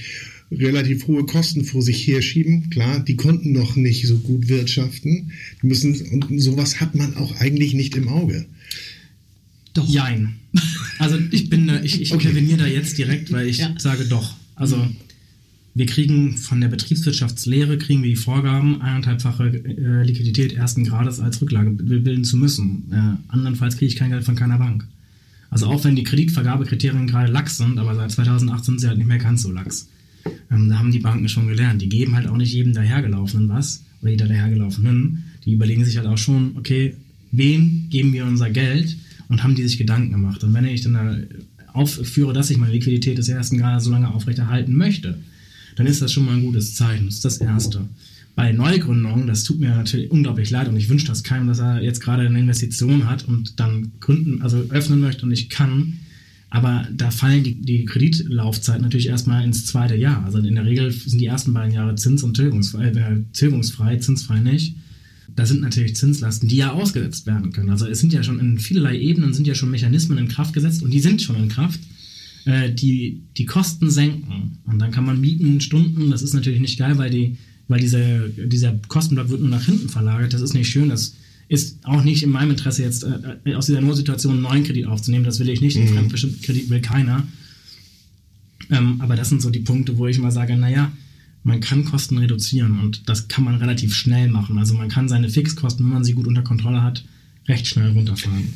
relativ 0.50 1.06
hohe 1.06 1.24
Kosten 1.24 1.64
vor 1.64 1.82
sich 1.82 2.06
herschieben. 2.06 2.70
Klar, 2.70 3.00
die 3.00 3.16
konnten 3.16 3.52
noch 3.52 3.76
nicht 3.76 4.06
so 4.06 4.18
gut 4.18 4.48
wirtschaften. 4.48 5.32
Die 5.62 5.66
müssen, 5.66 5.94
und 6.10 6.40
sowas 6.40 6.80
hat 6.80 6.94
man 6.94 7.16
auch 7.16 7.40
eigentlich 7.40 7.74
nicht 7.74 7.96
im 7.96 8.08
Auge. 8.08 8.46
Doch. 9.74 9.88
Jein. 9.88 10.34
Also 10.98 11.18
ich 11.30 11.50
bin, 11.50 11.70
ich, 11.84 12.00
ich 12.00 12.12
okay. 12.12 12.28
interveniere 12.28 12.58
da 12.58 12.66
jetzt 12.66 12.96
direkt, 12.96 13.30
weil 13.30 13.46
ich 13.46 13.58
ja. 13.58 13.74
sage 13.76 14.06
doch. 14.06 14.34
Also 14.54 14.88
wir 15.74 15.84
kriegen 15.84 16.38
von 16.38 16.62
der 16.62 16.68
Betriebswirtschaftslehre, 16.68 17.76
kriegen 17.76 18.02
wir 18.02 18.08
die 18.08 18.16
Vorgaben, 18.16 18.80
eineinhalbfache 18.80 19.48
äh, 19.48 20.02
Liquidität 20.04 20.54
ersten 20.54 20.84
Grades 20.84 21.20
als 21.20 21.42
Rücklage 21.42 21.70
bilden 21.70 22.24
zu 22.24 22.38
müssen. 22.38 22.84
Äh, 22.90 23.30
andernfalls 23.30 23.76
kriege 23.76 23.88
ich 23.92 23.96
kein 23.96 24.10
Geld 24.10 24.24
von 24.24 24.36
keiner 24.36 24.56
Bank. 24.56 24.86
Also 25.50 25.66
auch 25.66 25.84
wenn 25.84 25.94
die 25.94 26.04
Kreditvergabekriterien 26.04 27.06
gerade 27.06 27.30
lax 27.30 27.58
sind, 27.58 27.78
aber 27.78 27.94
seit 27.94 28.10
2008 28.10 28.64
sind 28.64 28.80
sie 28.80 28.88
halt 28.88 28.96
nicht 28.96 29.06
mehr 29.06 29.18
ganz 29.18 29.42
so 29.42 29.52
lax. 29.52 29.88
Ähm, 30.50 30.68
da 30.68 30.78
haben 30.78 30.92
die 30.92 30.98
Banken 30.98 31.28
schon 31.28 31.48
gelernt. 31.48 31.82
Die 31.82 31.88
geben 31.88 32.14
halt 32.14 32.26
auch 32.26 32.36
nicht 32.36 32.52
jedem 32.52 32.72
dahergelaufenen 32.72 33.48
was 33.48 33.84
oder 34.02 34.10
jeder 34.10 34.26
dahergelaufenen. 34.26 35.24
Die 35.44 35.52
überlegen 35.52 35.84
sich 35.84 35.96
halt 35.96 36.06
auch 36.06 36.18
schon, 36.18 36.56
okay, 36.56 36.94
wem 37.32 37.86
geben 37.90 38.12
wir 38.12 38.24
unser 38.24 38.50
Geld 38.50 38.96
und 39.28 39.42
haben 39.42 39.54
die 39.54 39.62
sich 39.62 39.78
Gedanken 39.78 40.12
gemacht. 40.12 40.42
Und 40.44 40.54
wenn 40.54 40.64
ich 40.64 40.82
dann 40.82 40.94
da 40.94 41.16
aufführe, 41.72 42.32
dass 42.32 42.50
ich 42.50 42.56
meine 42.56 42.72
Liquidität 42.72 43.18
des 43.18 43.28
ersten 43.28 43.58
Grades 43.58 43.84
so 43.84 43.90
lange 43.90 44.12
aufrechterhalten 44.12 44.74
möchte, 44.74 45.18
dann 45.76 45.86
ist 45.86 46.00
das 46.00 46.12
schon 46.12 46.24
mal 46.24 46.34
ein 46.34 46.42
gutes 46.42 46.74
Zeichen. 46.74 47.06
Das 47.06 47.16
ist 47.16 47.24
das 47.24 47.38
Erste. 47.38 47.86
Bei 48.34 48.52
Neugründungen, 48.52 49.26
das 49.26 49.44
tut 49.44 49.60
mir 49.60 49.70
natürlich 49.70 50.10
unglaublich 50.10 50.50
leid 50.50 50.68
und 50.68 50.76
ich 50.76 50.88
wünsche 50.88 51.06
das 51.06 51.22
keinem, 51.22 51.48
dass 51.48 51.58
er 51.58 51.82
jetzt 51.82 52.00
gerade 52.00 52.26
eine 52.26 52.38
Investition 52.38 53.08
hat 53.08 53.26
und 53.26 53.60
dann 53.60 53.92
gründen, 54.00 54.42
also 54.42 54.58
öffnen 54.70 55.00
möchte 55.00 55.24
und 55.24 55.32
ich 55.32 55.48
kann. 55.48 55.98
Aber 56.56 56.88
da 56.90 57.10
fallen 57.10 57.44
die, 57.44 57.60
die 57.60 57.84
Kreditlaufzeit 57.84 58.80
natürlich 58.80 59.08
erstmal 59.08 59.44
ins 59.44 59.66
zweite 59.66 59.94
Jahr. 59.94 60.24
Also 60.24 60.38
in 60.38 60.54
der 60.54 60.64
Regel 60.64 60.90
sind 60.90 61.20
die 61.20 61.26
ersten 61.26 61.52
beiden 61.52 61.74
Jahre 61.74 61.96
Zins- 61.96 62.22
und 62.22 62.32
tilgungsfrei, 62.32 62.86
äh, 62.86 63.22
tilgungsfrei, 63.34 63.96
zinsfrei 63.96 64.40
nicht. 64.40 64.74
Da 65.34 65.44
sind 65.44 65.60
natürlich 65.60 65.96
Zinslasten, 65.96 66.48
die 66.48 66.56
ja 66.56 66.72
ausgesetzt 66.72 67.26
werden 67.26 67.52
können. 67.52 67.68
Also 67.68 67.86
es 67.86 68.00
sind 68.00 68.14
ja 68.14 68.22
schon 68.22 68.40
in 68.40 68.58
vielerlei 68.58 68.98
Ebenen 68.98 69.34
sind 69.34 69.46
ja 69.46 69.54
schon 69.54 69.70
Mechanismen 69.70 70.16
in 70.16 70.28
Kraft 70.28 70.54
gesetzt 70.54 70.82
und 70.82 70.92
die 70.92 71.00
sind 71.00 71.20
schon 71.20 71.36
in 71.36 71.50
Kraft 71.50 71.78
äh, 72.46 72.72
die, 72.72 73.20
die 73.36 73.44
Kosten 73.44 73.90
senken. 73.90 74.56
Und 74.64 74.78
dann 74.78 74.92
kann 74.92 75.04
man 75.04 75.20
mieten, 75.20 75.60
Stunden, 75.60 76.10
das 76.10 76.22
ist 76.22 76.32
natürlich 76.32 76.60
nicht 76.60 76.78
geil, 76.78 76.96
weil, 76.96 77.10
die, 77.10 77.36
weil 77.68 77.80
diese, 77.80 78.30
dieser 78.30 78.80
Kostenblock 78.88 79.28
wird 79.28 79.42
nur 79.42 79.50
nach 79.50 79.66
hinten 79.66 79.90
verlagert. 79.90 80.32
Das 80.32 80.40
ist 80.40 80.54
nicht 80.54 80.70
schön, 80.70 80.88
das 80.88 81.16
ist 81.48 81.84
auch 81.84 82.02
nicht 82.02 82.22
in 82.22 82.30
meinem 82.30 82.50
Interesse, 82.50 82.82
jetzt 82.82 83.04
äh, 83.04 83.54
aus 83.54 83.66
dieser 83.66 83.80
Notsituation 83.80 84.34
einen 84.34 84.42
neuen 84.42 84.64
Kredit 84.64 84.86
aufzunehmen. 84.86 85.24
Das 85.24 85.38
will 85.38 85.48
ich 85.48 85.60
nicht. 85.60 85.76
Mhm. 85.76 85.94
Den 85.94 86.10
Fremdkredit 86.10 86.70
will 86.70 86.80
keiner. 86.80 87.26
Ähm, 88.70 89.00
aber 89.00 89.16
das 89.16 89.28
sind 89.28 89.42
so 89.42 89.50
die 89.50 89.60
Punkte, 89.60 89.96
wo 89.96 90.06
ich 90.06 90.18
mal 90.18 90.32
sage, 90.32 90.56
naja, 90.56 90.90
man 91.44 91.60
kann 91.60 91.84
Kosten 91.84 92.18
reduzieren 92.18 92.80
und 92.80 93.08
das 93.08 93.28
kann 93.28 93.44
man 93.44 93.54
relativ 93.56 93.94
schnell 93.94 94.28
machen. 94.28 94.58
Also 94.58 94.74
man 94.74 94.88
kann 94.88 95.08
seine 95.08 95.28
Fixkosten, 95.28 95.86
wenn 95.86 95.92
man 95.92 96.04
sie 96.04 96.14
gut 96.14 96.26
unter 96.26 96.42
Kontrolle 96.42 96.82
hat, 96.82 97.04
recht 97.46 97.68
schnell 97.68 97.92
runterfahren. 97.92 98.48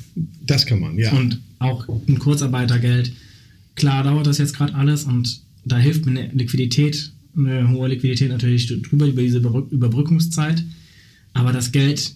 Das 0.45 0.67
kann 0.67 0.81
man, 0.81 0.99
ja. 0.99 1.13
Und 1.13 1.41
auch 1.61 1.87
ein 2.09 2.19
Kurzarbeitergeld 2.19 3.13
Klar 3.81 4.05
dauert 4.05 4.27
das 4.27 4.37
jetzt 4.37 4.57
gerade 4.57 4.75
alles 4.75 5.05
und 5.05 5.41
da 5.65 5.79
hilft 5.79 6.05
mir 6.05 6.21
eine 6.21 6.33
Liquidität, 6.35 7.13
eine 7.35 7.71
hohe 7.71 7.89
Liquidität 7.89 8.29
natürlich 8.29 8.67
drüber 8.83 9.07
über 9.07 9.23
diese 9.23 9.39
Überbrückungszeit. 9.39 10.63
Aber 11.33 11.53
das 11.53 11.73
Geld 11.73 12.15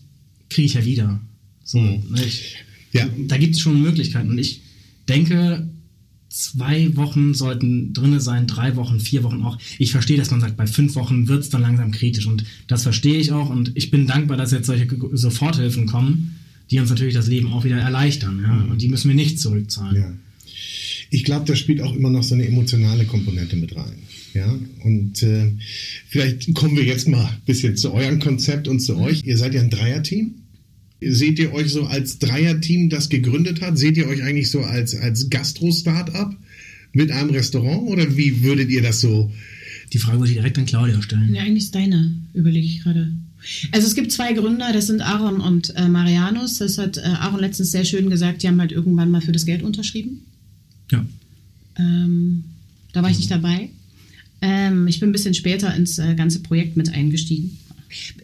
kriege 0.51 0.67
ich 0.67 0.75
ja 0.75 0.85
wieder. 0.85 1.21
So, 1.65 1.79
mhm. 1.79 2.03
ich, 2.15 2.57
ja. 2.93 3.09
Da 3.27 3.39
gibt 3.39 3.55
es 3.55 3.61
schon 3.61 3.81
Möglichkeiten. 3.83 4.31
Und 4.31 4.39
ich 4.39 4.63
denke, 5.09 5.69
zwei 6.29 6.95
Wochen 6.97 7.35
sollten 7.35 7.93
drinne 7.93 8.21
sein, 8.21 8.47
drei 8.47 8.77
Wochen, 8.77 9.01
vier 9.01 9.23
Wochen 9.23 9.43
auch. 9.43 9.59
Ich 9.79 9.93
verstehe, 9.93 10.17
dass 10.17 10.31
man 10.31 10.41
sagt, 10.41 10.57
bei 10.57 10.67
fünf 10.67 10.95
Wochen 10.95 11.29
wird 11.29 11.43
es 11.43 11.51
dann 11.51 11.63
langsam 11.63 11.91
kritisch. 11.91 12.27
Und 12.27 12.45
das 12.67 12.83
verstehe 12.83 13.19
ich 13.19 13.33
auch. 13.33 13.51
Und 13.51 13.73
ich 13.75 13.91
bin 13.91 14.07
dankbar, 14.07 14.37
dass 14.37 14.53
jetzt 14.53 14.67
solche 14.67 14.87
Soforthilfen 15.13 15.87
kommen, 15.87 16.37
die 16.71 16.79
uns 16.79 16.91
natürlich 16.91 17.15
das 17.15 17.27
Leben 17.27 17.53
auch 17.53 17.65
wieder 17.65 17.79
erleichtern. 17.79 18.41
Ja? 18.43 18.53
Mhm. 18.53 18.71
Und 18.71 18.83
die 18.83 18.89
müssen 18.89 19.09
wir 19.09 19.15
nicht 19.15 19.41
zurückzahlen. 19.41 19.97
Ja 19.97 20.13
ich 21.15 21.23
glaube, 21.23 21.47
da 21.47 21.55
spielt 21.55 21.81
auch 21.81 21.95
immer 21.95 22.11
noch 22.11 22.25
so 22.25 22.35
eine 22.35 22.47
emotionale 22.47 23.05
Komponente 23.05 23.55
mit 23.57 23.77
rein. 23.77 24.03
Ja, 24.35 24.53
und 24.83 25.23
äh, 25.23 25.53
vielleicht 26.09 26.53
kommen 26.55 26.77
wir 26.77 26.85
jetzt 26.85 27.07
mal 27.07 27.25
ein 27.25 27.41
bisschen 27.47 27.77
zu 27.77 27.93
eurem 27.93 28.19
Konzept 28.19 28.67
und 28.67 28.81
zu 28.81 28.97
euch. 28.97 29.23
Ihr 29.25 29.39
seid 29.39 29.55
ja 29.55 29.61
ein 29.61 29.71
Dreierteam. 29.71 30.35
Seht 31.01 31.39
ihr 31.39 31.53
euch 31.53 31.71
so 31.71 31.85
als 31.85 32.19
Dreierteam, 32.19 32.91
das 32.91 33.09
gegründet 33.09 33.61
hat? 33.61 33.79
Seht 33.79 33.97
ihr 33.97 34.09
euch 34.09 34.23
eigentlich 34.25 34.51
so 34.51 34.63
als, 34.63 34.97
als 34.97 35.31
Gastro-Startup 35.31 36.35
mit 36.93 37.13
einem 37.13 37.31
Restaurant 37.31 37.89
oder 37.89 38.17
wie 38.17 38.43
würdet 38.43 38.71
ihr 38.71 38.83
das 38.83 39.01
so? 39.01 39.31
Die 39.93 39.99
Frage 39.99 40.19
würde 40.19 40.31
ich 40.31 40.37
direkt 40.39 40.59
an 40.59 40.67
Claudia 40.67 41.01
stellen. 41.01 41.33
Ja, 41.33 41.43
eigentlich 41.43 41.65
ist 41.65 41.75
deine, 41.75 42.17
überlege 42.33 42.67
ich 42.67 42.83
gerade. 42.83 43.13
Also 43.71 43.87
es 43.87 43.95
gibt 43.95 44.11
zwei 44.11 44.33
Gründer, 44.33 44.73
das 44.73 44.89
sind 44.89 45.01
Aaron 45.01 45.41
und 45.41 45.77
äh, 45.77 45.89
Marianus. 45.89 46.59
Das 46.59 46.79
hat 46.79 46.97
äh, 46.97 47.03
Aaron 47.03 47.41
letztens 47.41 47.71
sehr 47.71 47.85
schön 47.85 48.11
gesagt, 48.11 48.43
die 48.43 48.49
haben 48.49 48.61
halt 48.61 48.73
irgendwann 48.73 49.11
mal 49.11 49.21
für 49.21 49.33
das 49.33 49.47
Geld 49.47 49.63
unterschrieben. 49.63 50.23
Ja. 50.91 51.05
Ähm, 51.79 52.45
da 52.93 53.03
war 53.03 53.11
ich 53.11 53.19
nicht 53.19 53.31
dabei. 53.31 53.71
Ähm, 54.47 54.87
ich 54.87 55.01
bin 55.01 55.09
ein 55.09 55.13
bisschen 55.13 55.33
später 55.33 55.75
ins 55.75 55.99
äh, 55.99 56.15
ganze 56.15 56.41
Projekt 56.41 56.77
mit 56.77 56.93
eingestiegen. 56.93 57.57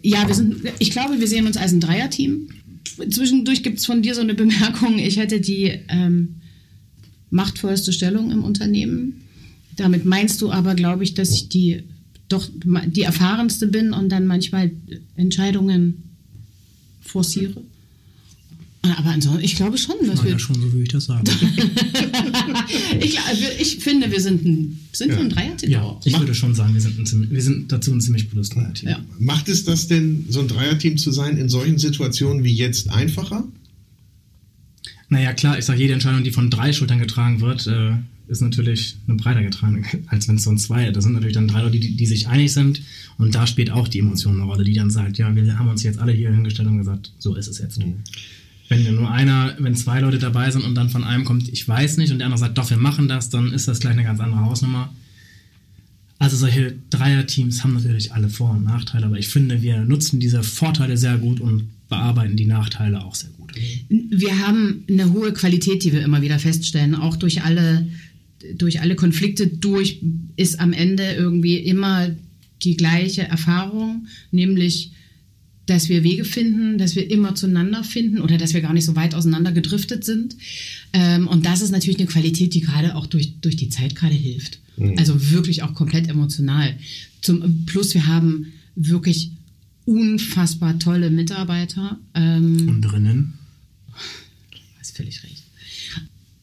Ja, 0.02 0.28
wir 0.28 0.34
sind, 0.34 0.56
ich 0.78 0.90
glaube, 0.90 1.18
wir 1.18 1.26
sehen 1.26 1.46
uns 1.46 1.56
als 1.56 1.72
ein 1.72 1.80
Dreierteam. 1.80 2.48
Zwischendurch 3.08 3.62
gibt 3.62 3.78
es 3.78 3.86
von 3.86 4.02
dir 4.02 4.14
so 4.14 4.20
eine 4.20 4.34
Bemerkung, 4.34 4.98
ich 4.98 5.16
hätte 5.16 5.40
die 5.40 5.80
ähm, 5.88 6.36
machtvollste 7.30 7.94
Stellung 7.94 8.30
im 8.30 8.44
Unternehmen. 8.44 9.22
Damit 9.76 10.04
meinst 10.04 10.42
du 10.42 10.50
aber, 10.50 10.74
glaube 10.74 11.04
ich, 11.04 11.14
dass 11.14 11.32
ich 11.32 11.48
die 11.48 11.84
doch 12.28 12.46
die 12.86 13.02
erfahrenste 13.02 13.66
bin 13.66 13.94
und 13.94 14.10
dann 14.10 14.26
manchmal 14.26 14.70
Entscheidungen 15.16 16.02
forciere. 17.00 17.62
Aber 18.82 19.10
ansonsten, 19.10 19.44
ich 19.44 19.56
glaube 19.56 19.76
schon, 19.76 19.96
dass 20.06 20.24
wir. 20.24 20.32
Ja, 20.32 20.38
schon, 20.38 20.56
so 20.56 20.72
würde 20.72 20.82
ich 20.82 20.88
das 20.88 21.04
sagen. 21.04 21.24
ich, 23.00 23.18
ich, 23.58 23.76
finde, 23.76 24.10
wir 24.10 24.20
sind 24.20 24.44
ein, 24.44 24.78
sind 24.92 25.10
ja. 25.10 25.18
ein 25.18 25.28
Dreierteam. 25.28 25.70
Ja, 25.70 26.00
ich 26.02 26.18
würde 26.18 26.34
schon 26.34 26.54
sagen, 26.54 26.72
wir 26.72 26.80
sind, 26.80 26.98
ein, 26.98 27.30
wir 27.30 27.42
sind 27.42 27.70
dazu 27.70 27.92
ein 27.92 28.00
ziemlich 28.00 28.30
gutes 28.30 28.48
Dreierteam. 28.48 28.88
Ja. 28.88 29.04
Macht 29.18 29.50
es 29.50 29.64
das 29.64 29.86
denn, 29.86 30.24
so 30.30 30.40
ein 30.40 30.48
Dreierteam 30.48 30.96
zu 30.96 31.12
sein, 31.12 31.36
in 31.36 31.50
solchen 31.50 31.78
Situationen 31.78 32.42
wie 32.42 32.54
jetzt 32.54 32.90
einfacher? 32.90 33.46
Naja, 35.10 35.34
klar, 35.34 35.58
ich 35.58 35.66
sage, 35.66 35.80
jede 35.80 35.92
Entscheidung, 35.92 36.24
die 36.24 36.30
von 36.30 36.48
drei 36.48 36.72
Schultern 36.72 37.00
getragen 37.00 37.42
wird, 37.42 37.66
äh, 37.66 37.92
ist 38.28 38.40
natürlich 38.40 38.96
eine 39.06 39.16
breiter 39.16 39.42
getragen, 39.42 39.84
als 40.06 40.26
wenn 40.26 40.36
es 40.36 40.44
so 40.44 40.50
ein 40.50 40.58
zwei. 40.58 40.90
Das 40.90 41.04
sind 41.04 41.12
natürlich 41.12 41.34
dann 41.34 41.48
drei 41.48 41.60
Leute, 41.62 41.78
die, 41.78 41.96
die 41.96 42.06
sich 42.06 42.28
einig 42.28 42.52
sind. 42.54 42.80
Und 43.18 43.34
da 43.34 43.46
spielt 43.46 43.70
auch 43.70 43.88
die 43.88 43.98
Emotion 43.98 44.40
eine 44.40 44.44
Rolle, 44.44 44.64
die 44.64 44.72
dann 44.72 44.90
sagt, 44.90 45.18
ja, 45.18 45.34
wir 45.34 45.58
haben 45.58 45.68
uns 45.68 45.82
jetzt 45.82 45.98
alle 45.98 46.12
hier 46.12 46.32
hingestellt 46.32 46.68
und 46.68 46.78
gesagt, 46.78 47.12
so 47.18 47.34
ist 47.34 47.48
es 47.48 47.58
jetzt. 47.58 47.78
Mhm 47.78 47.96
wenn 48.70 48.94
nur 48.94 49.10
einer, 49.10 49.56
wenn 49.58 49.74
zwei 49.74 50.00
Leute 50.00 50.20
dabei 50.20 50.50
sind 50.50 50.64
und 50.64 50.76
dann 50.76 50.90
von 50.90 51.02
einem 51.02 51.24
kommt, 51.24 51.48
ich 51.48 51.66
weiß 51.66 51.96
nicht, 51.96 52.12
und 52.12 52.18
der 52.18 52.26
andere 52.26 52.38
sagt, 52.38 52.56
doch, 52.56 52.70
wir 52.70 52.76
machen 52.76 53.08
das, 53.08 53.28
dann 53.28 53.52
ist 53.52 53.66
das 53.66 53.80
gleich 53.80 53.94
eine 53.94 54.04
ganz 54.04 54.20
andere 54.20 54.40
Hausnummer. 54.42 54.94
Also 56.20 56.36
solche 56.36 56.76
Dreierteams 56.90 57.64
haben 57.64 57.74
natürlich 57.74 58.12
alle 58.12 58.28
Vor- 58.28 58.52
und 58.52 58.64
Nachteile, 58.64 59.06
aber 59.06 59.18
ich 59.18 59.26
finde, 59.26 59.60
wir 59.60 59.80
nutzen 59.80 60.20
diese 60.20 60.44
Vorteile 60.44 60.96
sehr 60.96 61.18
gut 61.18 61.40
und 61.40 61.64
bearbeiten 61.88 62.36
die 62.36 62.46
Nachteile 62.46 63.04
auch 63.04 63.16
sehr 63.16 63.30
gut. 63.30 63.52
Wir 63.88 64.38
haben 64.46 64.84
eine 64.88 65.12
hohe 65.12 65.32
Qualität, 65.32 65.82
die 65.82 65.92
wir 65.92 66.04
immer 66.04 66.22
wieder 66.22 66.38
feststellen, 66.38 66.94
auch 66.94 67.16
durch 67.16 67.42
alle, 67.42 67.88
durch 68.54 68.80
alle 68.80 68.94
Konflikte 68.94 69.48
durch 69.48 70.00
ist 70.36 70.60
am 70.60 70.72
Ende 70.72 71.12
irgendwie 71.14 71.56
immer 71.56 72.08
die 72.62 72.76
gleiche 72.76 73.22
Erfahrung, 73.22 74.06
nämlich 74.30 74.92
dass 75.70 75.88
wir 75.88 76.02
Wege 76.02 76.24
finden, 76.24 76.78
dass 76.78 76.96
wir 76.96 77.08
immer 77.08 77.36
zueinander 77.36 77.84
finden 77.84 78.20
oder 78.20 78.38
dass 78.38 78.54
wir 78.54 78.60
gar 78.60 78.72
nicht 78.72 78.84
so 78.84 78.96
weit 78.96 79.14
auseinander 79.14 79.52
gedriftet 79.52 80.04
sind. 80.04 80.36
Ähm, 80.92 81.28
und 81.28 81.46
das 81.46 81.62
ist 81.62 81.70
natürlich 81.70 82.00
eine 82.00 82.08
Qualität, 82.08 82.54
die 82.54 82.60
gerade 82.60 82.96
auch 82.96 83.06
durch, 83.06 83.34
durch 83.40 83.54
die 83.54 83.68
Zeit 83.68 83.94
gerade 83.94 84.14
hilft. 84.14 84.58
Mhm. 84.76 84.98
Also 84.98 85.30
wirklich 85.30 85.62
auch 85.62 85.72
komplett 85.74 86.08
emotional. 86.08 86.76
Zum, 87.20 87.66
plus 87.66 87.94
wir 87.94 88.08
haben 88.08 88.52
wirklich 88.74 89.30
unfassbar 89.84 90.76
tolle 90.80 91.08
Mitarbeiter. 91.08 92.00
Ähm, 92.14 92.68
und 92.68 92.82
drinnen? 92.82 93.34
Hast 94.80 94.96
völlig 94.96 95.22
recht. 95.22 95.44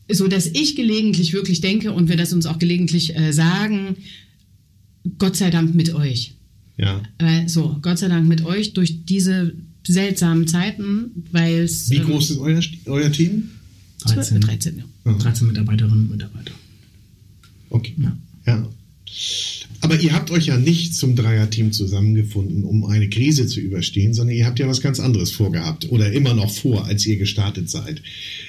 so 0.10 0.30
dass 0.30 0.48
ich 0.48 0.78
gelegentlich 0.78 1.34
wirklich 1.34 1.60
denke 1.60 1.92
und 1.92 2.08
wir 2.08 2.16
das 2.16 2.32
uns 2.32 2.46
auch 2.46 2.60
gelegentlich 2.60 3.14
äh, 3.18 3.34
sagen, 3.34 3.98
Gott 5.20 5.36
sei 5.36 5.50
Dank 5.50 5.76
mit 5.76 5.94
euch. 5.94 6.37
Ja. 6.78 7.02
Äh, 7.18 7.48
so, 7.48 7.78
Gott 7.82 7.98
sei 7.98 8.08
Dank 8.08 8.28
mit 8.28 8.46
euch 8.46 8.74
durch 8.74 9.06
diese 9.06 9.54
seltsamen 9.86 10.48
Zeiten, 10.48 11.24
weil 11.32 11.62
es. 11.62 11.90
Wie 11.90 12.00
groß 12.00 12.32
ist 12.32 12.38
euer, 12.38 12.62
euer 12.86 13.12
Team? 13.12 13.50
13, 14.06 14.42
13, 14.42 14.84
ja. 15.06 15.14
13 15.14 15.48
Mitarbeiterinnen 15.48 16.04
und 16.04 16.12
Mitarbeiter. 16.12 16.52
Okay. 17.70 17.94
Ja. 17.98 18.18
Ja. 18.46 18.68
Aber 19.82 20.00
ihr 20.00 20.14
habt 20.14 20.32
euch 20.32 20.48
ja 20.48 20.58
nicht 20.58 20.96
zum 20.96 21.16
Dreierteam 21.16 21.72
zusammengefunden, 21.72 22.64
um 22.64 22.86
eine 22.86 23.10
Krise 23.10 23.48
zu 23.48 23.60
überstehen, 23.60 24.14
sondern 24.14 24.36
ihr 24.36 24.46
habt 24.46 24.60
ja 24.60 24.68
was 24.68 24.82
ganz 24.82 25.00
anderes 25.00 25.32
vorgehabt 25.32 25.90
oder 25.92 26.12
immer 26.12 26.34
noch 26.34 26.52
vor, 26.52 26.86
als 26.86 27.06
ihr 27.06 27.18
gestartet 27.18 27.70
seid. 27.70 28.02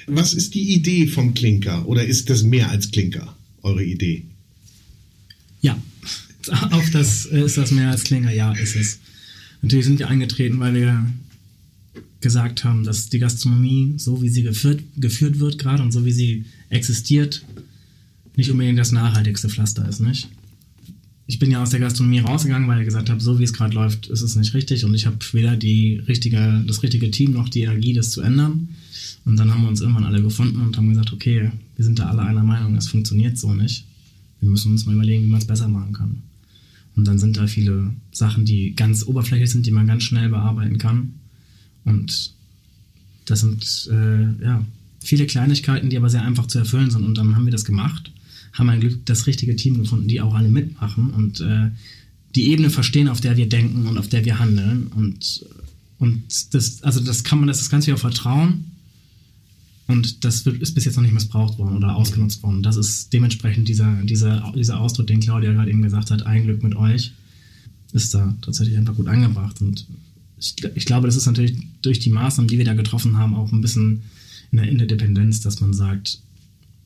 Was 0.07 0.33
ist 0.33 0.55
die 0.55 0.73
Idee 0.73 1.07
vom 1.07 1.33
Klinker 1.33 1.87
oder 1.87 2.03
ist 2.03 2.29
das 2.29 2.43
mehr 2.43 2.69
als 2.69 2.91
Klinker, 2.91 3.35
eure 3.61 3.83
Idee? 3.83 4.25
Ja, 5.61 5.81
auch 6.51 6.89
das 6.89 7.25
äh, 7.25 7.43
ist 7.43 7.57
das 7.57 7.71
mehr 7.71 7.89
als 7.89 8.03
Klinger, 8.03 8.31
ja, 8.31 8.51
ist 8.53 8.75
es. 8.75 8.99
Natürlich 9.61 9.85
sind 9.85 9.99
wir 9.99 10.07
eingetreten, 10.07 10.59
weil 10.59 10.73
wir 10.73 11.05
gesagt 12.21 12.63
haben, 12.63 12.83
dass 12.83 13.09
die 13.09 13.19
Gastronomie, 13.19 13.93
so 13.97 14.21
wie 14.21 14.29
sie 14.29 14.43
geführt, 14.43 14.83
geführt 14.97 15.39
wird 15.39 15.57
gerade 15.57 15.83
und 15.83 15.91
so 15.91 16.05
wie 16.05 16.11
sie 16.11 16.45
existiert, 16.69 17.43
nicht 18.35 18.51
unbedingt 18.51 18.79
das 18.79 18.91
nachhaltigste 18.91 19.49
Pflaster 19.49 19.87
ist, 19.87 19.99
nicht? 19.99 20.27
Ich 21.27 21.37
bin 21.37 21.51
ja 21.51 21.61
aus 21.61 21.69
der 21.69 21.79
Gastronomie 21.79 22.19
rausgegangen, 22.19 22.67
weil 22.67 22.79
ich 22.79 22.85
gesagt 22.85 23.09
habe, 23.09 23.21
so 23.21 23.37
wie 23.37 23.43
es 23.43 23.53
gerade 23.53 23.75
läuft, 23.75 24.07
ist 24.07 24.21
es 24.21 24.35
nicht 24.35 24.53
richtig 24.53 24.83
und 24.83 24.95
ich 24.95 25.05
habe 25.05 25.17
weder 25.33 25.55
die 25.55 26.01
richtige, 26.07 26.63
das 26.65 26.81
richtige 26.81 27.11
Team 27.11 27.33
noch 27.33 27.49
die 27.49 27.61
Energie, 27.61 27.93
das 27.93 28.09
zu 28.09 28.21
ändern. 28.21 28.69
Und 29.25 29.37
dann 29.37 29.53
haben 29.53 29.61
wir 29.61 29.69
uns 29.69 29.81
irgendwann 29.81 30.05
alle 30.05 30.23
gefunden 30.23 30.61
und 30.61 30.75
haben 30.75 30.89
gesagt, 30.89 31.13
okay, 31.13 31.51
wir 31.75 31.85
sind 31.85 31.99
da 31.99 32.09
alle 32.09 32.23
einer 32.23 32.43
Meinung, 32.43 32.75
es 32.75 32.87
funktioniert 32.87 33.37
so 33.37 33.53
nicht. 33.53 33.85
Wir 34.39 34.49
müssen 34.49 34.71
uns 34.71 34.85
mal 34.85 34.95
überlegen, 34.95 35.25
wie 35.25 35.29
man 35.29 35.39
es 35.39 35.47
besser 35.47 35.67
machen 35.67 35.93
kann. 35.93 36.23
Und 36.99 37.05
dann 37.05 37.17
sind 37.17 37.37
da 37.37 37.47
viele 37.47 37.93
Sachen, 38.11 38.43
die 38.43 38.75
ganz 38.75 39.07
oberflächlich 39.07 39.49
sind, 39.49 39.65
die 39.65 39.71
man 39.71 39.87
ganz 39.87 40.03
schnell 40.03 40.27
bearbeiten 40.27 40.79
kann. 40.79 41.13
Und 41.85 42.33
das 43.23 43.39
sind 43.39 43.89
äh, 43.89 44.43
ja, 44.43 44.65
viele 44.99 45.25
Kleinigkeiten, 45.25 45.89
die 45.89 45.95
aber 45.95 46.09
sehr 46.09 46.23
einfach 46.23 46.47
zu 46.47 46.59
erfüllen 46.59 46.91
sind. 46.91 47.05
Und 47.05 47.17
dann 47.17 47.37
haben 47.37 47.45
wir 47.45 47.53
das 47.53 47.63
gemacht, 47.63 48.11
haben 48.51 48.67
ein 48.67 48.81
Glück 48.81 49.05
das 49.05 49.27
richtige 49.27 49.55
Team 49.55 49.77
gefunden, 49.77 50.09
die 50.09 50.19
auch 50.19 50.33
alle 50.33 50.49
mitmachen 50.49 51.11
und 51.11 51.39
äh, 51.39 51.69
die 52.35 52.49
Ebene 52.51 52.69
verstehen, 52.69 53.07
auf 53.07 53.21
der 53.21 53.37
wir 53.37 53.47
denken 53.47 53.87
und 53.87 53.97
auf 53.97 54.09
der 54.09 54.25
wir 54.25 54.37
handeln. 54.37 54.87
Und, 54.87 55.45
und 55.99 56.53
das, 56.53 56.83
also 56.83 56.99
das 56.99 57.23
kann 57.23 57.39
man, 57.39 57.47
das 57.47 57.61
ist 57.61 57.69
ganz 57.69 57.85
viel 57.85 57.93
auf 57.93 58.01
Vertrauen. 58.01 58.65
Und 59.89 60.23
das 60.23 60.45
wird, 60.45 60.61
ist 60.61 60.75
bis 60.75 60.85
jetzt 60.85 60.97
noch 60.97 61.01
nicht 61.01 61.15
missbraucht 61.15 61.57
worden 61.57 61.75
oder 61.75 61.95
ausgenutzt 61.95 62.43
worden. 62.43 62.61
Das 62.61 62.77
ist 62.77 63.11
dementsprechend 63.11 63.67
dieser, 63.67 63.91
dieser, 64.03 64.53
dieser 64.55 64.79
Ausdruck, 64.79 65.07
den 65.07 65.19
Claudia 65.19 65.51
gerade 65.51 65.71
eben 65.71 65.81
gesagt 65.81 66.11
hat, 66.11 66.27
ein 66.27 66.43
Glück 66.43 66.61
mit 66.61 66.75
euch, 66.75 67.11
ist 67.91 68.13
da 68.13 68.37
tatsächlich 68.43 68.77
einfach 68.77 68.95
gut 68.95 69.07
angebracht. 69.07 69.59
Und 69.61 69.87
ich, 70.39 70.53
ich 70.75 70.85
glaube, 70.85 71.07
das 71.07 71.15
ist 71.15 71.25
natürlich 71.25 71.57
durch 71.81 71.97
die 71.97 72.11
Maßnahmen, 72.11 72.47
die 72.47 72.59
wir 72.59 72.65
da 72.65 72.75
getroffen 72.75 73.17
haben, 73.17 73.33
auch 73.33 73.51
ein 73.51 73.61
bisschen 73.61 74.03
in 74.51 74.59
der 74.59 74.69
Interdependenz, 74.69 75.41
dass 75.41 75.59
man 75.59 75.73
sagt, 75.73 76.21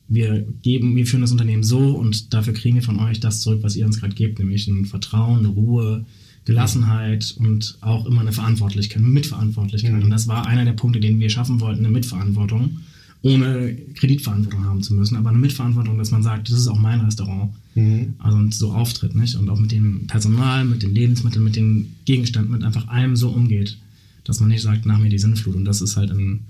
wir 0.08 0.40
geben, 0.62 0.96
wir 0.96 1.06
führen 1.06 1.20
das 1.20 1.32
Unternehmen 1.32 1.62
so 1.62 1.90
und 1.96 2.32
dafür 2.32 2.54
kriegen 2.54 2.76
wir 2.76 2.82
von 2.82 2.98
euch 3.00 3.20
das 3.20 3.42
zurück, 3.42 3.62
was 3.62 3.76
ihr 3.76 3.84
uns 3.84 4.00
gerade 4.00 4.14
gebt, 4.14 4.38
nämlich 4.38 4.66
ein 4.66 4.86
Vertrauen, 4.86 5.40
eine 5.40 5.48
Ruhe, 5.48 6.06
Gelassenheit 6.46 7.34
und 7.38 7.76
auch 7.82 8.06
immer 8.06 8.22
eine 8.22 8.32
Verantwortlichkeit, 8.32 9.02
eine 9.02 9.08
Mitverantwortlichkeit. 9.08 9.92
Mhm. 9.92 10.04
Und 10.04 10.10
das 10.10 10.26
war 10.26 10.46
einer 10.46 10.64
der 10.64 10.72
Punkte, 10.72 11.00
den 11.00 11.20
wir 11.20 11.28
schaffen 11.28 11.60
wollten, 11.60 11.80
eine 11.80 11.92
Mitverantwortung, 11.92 12.80
ohne 13.24 13.74
Kreditverantwortung 13.94 14.66
haben 14.66 14.82
zu 14.82 14.92
müssen, 14.92 15.16
aber 15.16 15.30
eine 15.30 15.38
Mitverantwortung, 15.38 15.96
dass 15.96 16.10
man 16.10 16.22
sagt, 16.22 16.50
das 16.50 16.58
ist 16.58 16.68
auch 16.68 16.78
mein 16.78 17.00
Restaurant. 17.00 17.54
Mhm. 17.74 18.14
Also 18.18 18.36
und 18.36 18.52
so 18.52 18.72
auftritt, 18.72 19.14
nicht? 19.14 19.34
Und 19.36 19.48
auch 19.48 19.58
mit 19.58 19.72
dem 19.72 20.06
Personal, 20.06 20.66
mit 20.66 20.82
den 20.82 20.94
Lebensmitteln, 20.94 21.42
mit 21.42 21.56
den 21.56 21.94
Gegenständen, 22.04 22.52
mit 22.52 22.62
einfach 22.62 22.86
allem 22.88 23.16
so 23.16 23.30
umgeht, 23.30 23.78
dass 24.24 24.40
man 24.40 24.50
nicht 24.50 24.60
sagt, 24.60 24.84
nach 24.84 24.98
mir 24.98 25.08
die 25.08 25.18
Sinnflut. 25.18 25.56
Und 25.56 25.64
das 25.64 25.80
ist 25.80 25.96
halt 25.96 26.10
in 26.10 26.40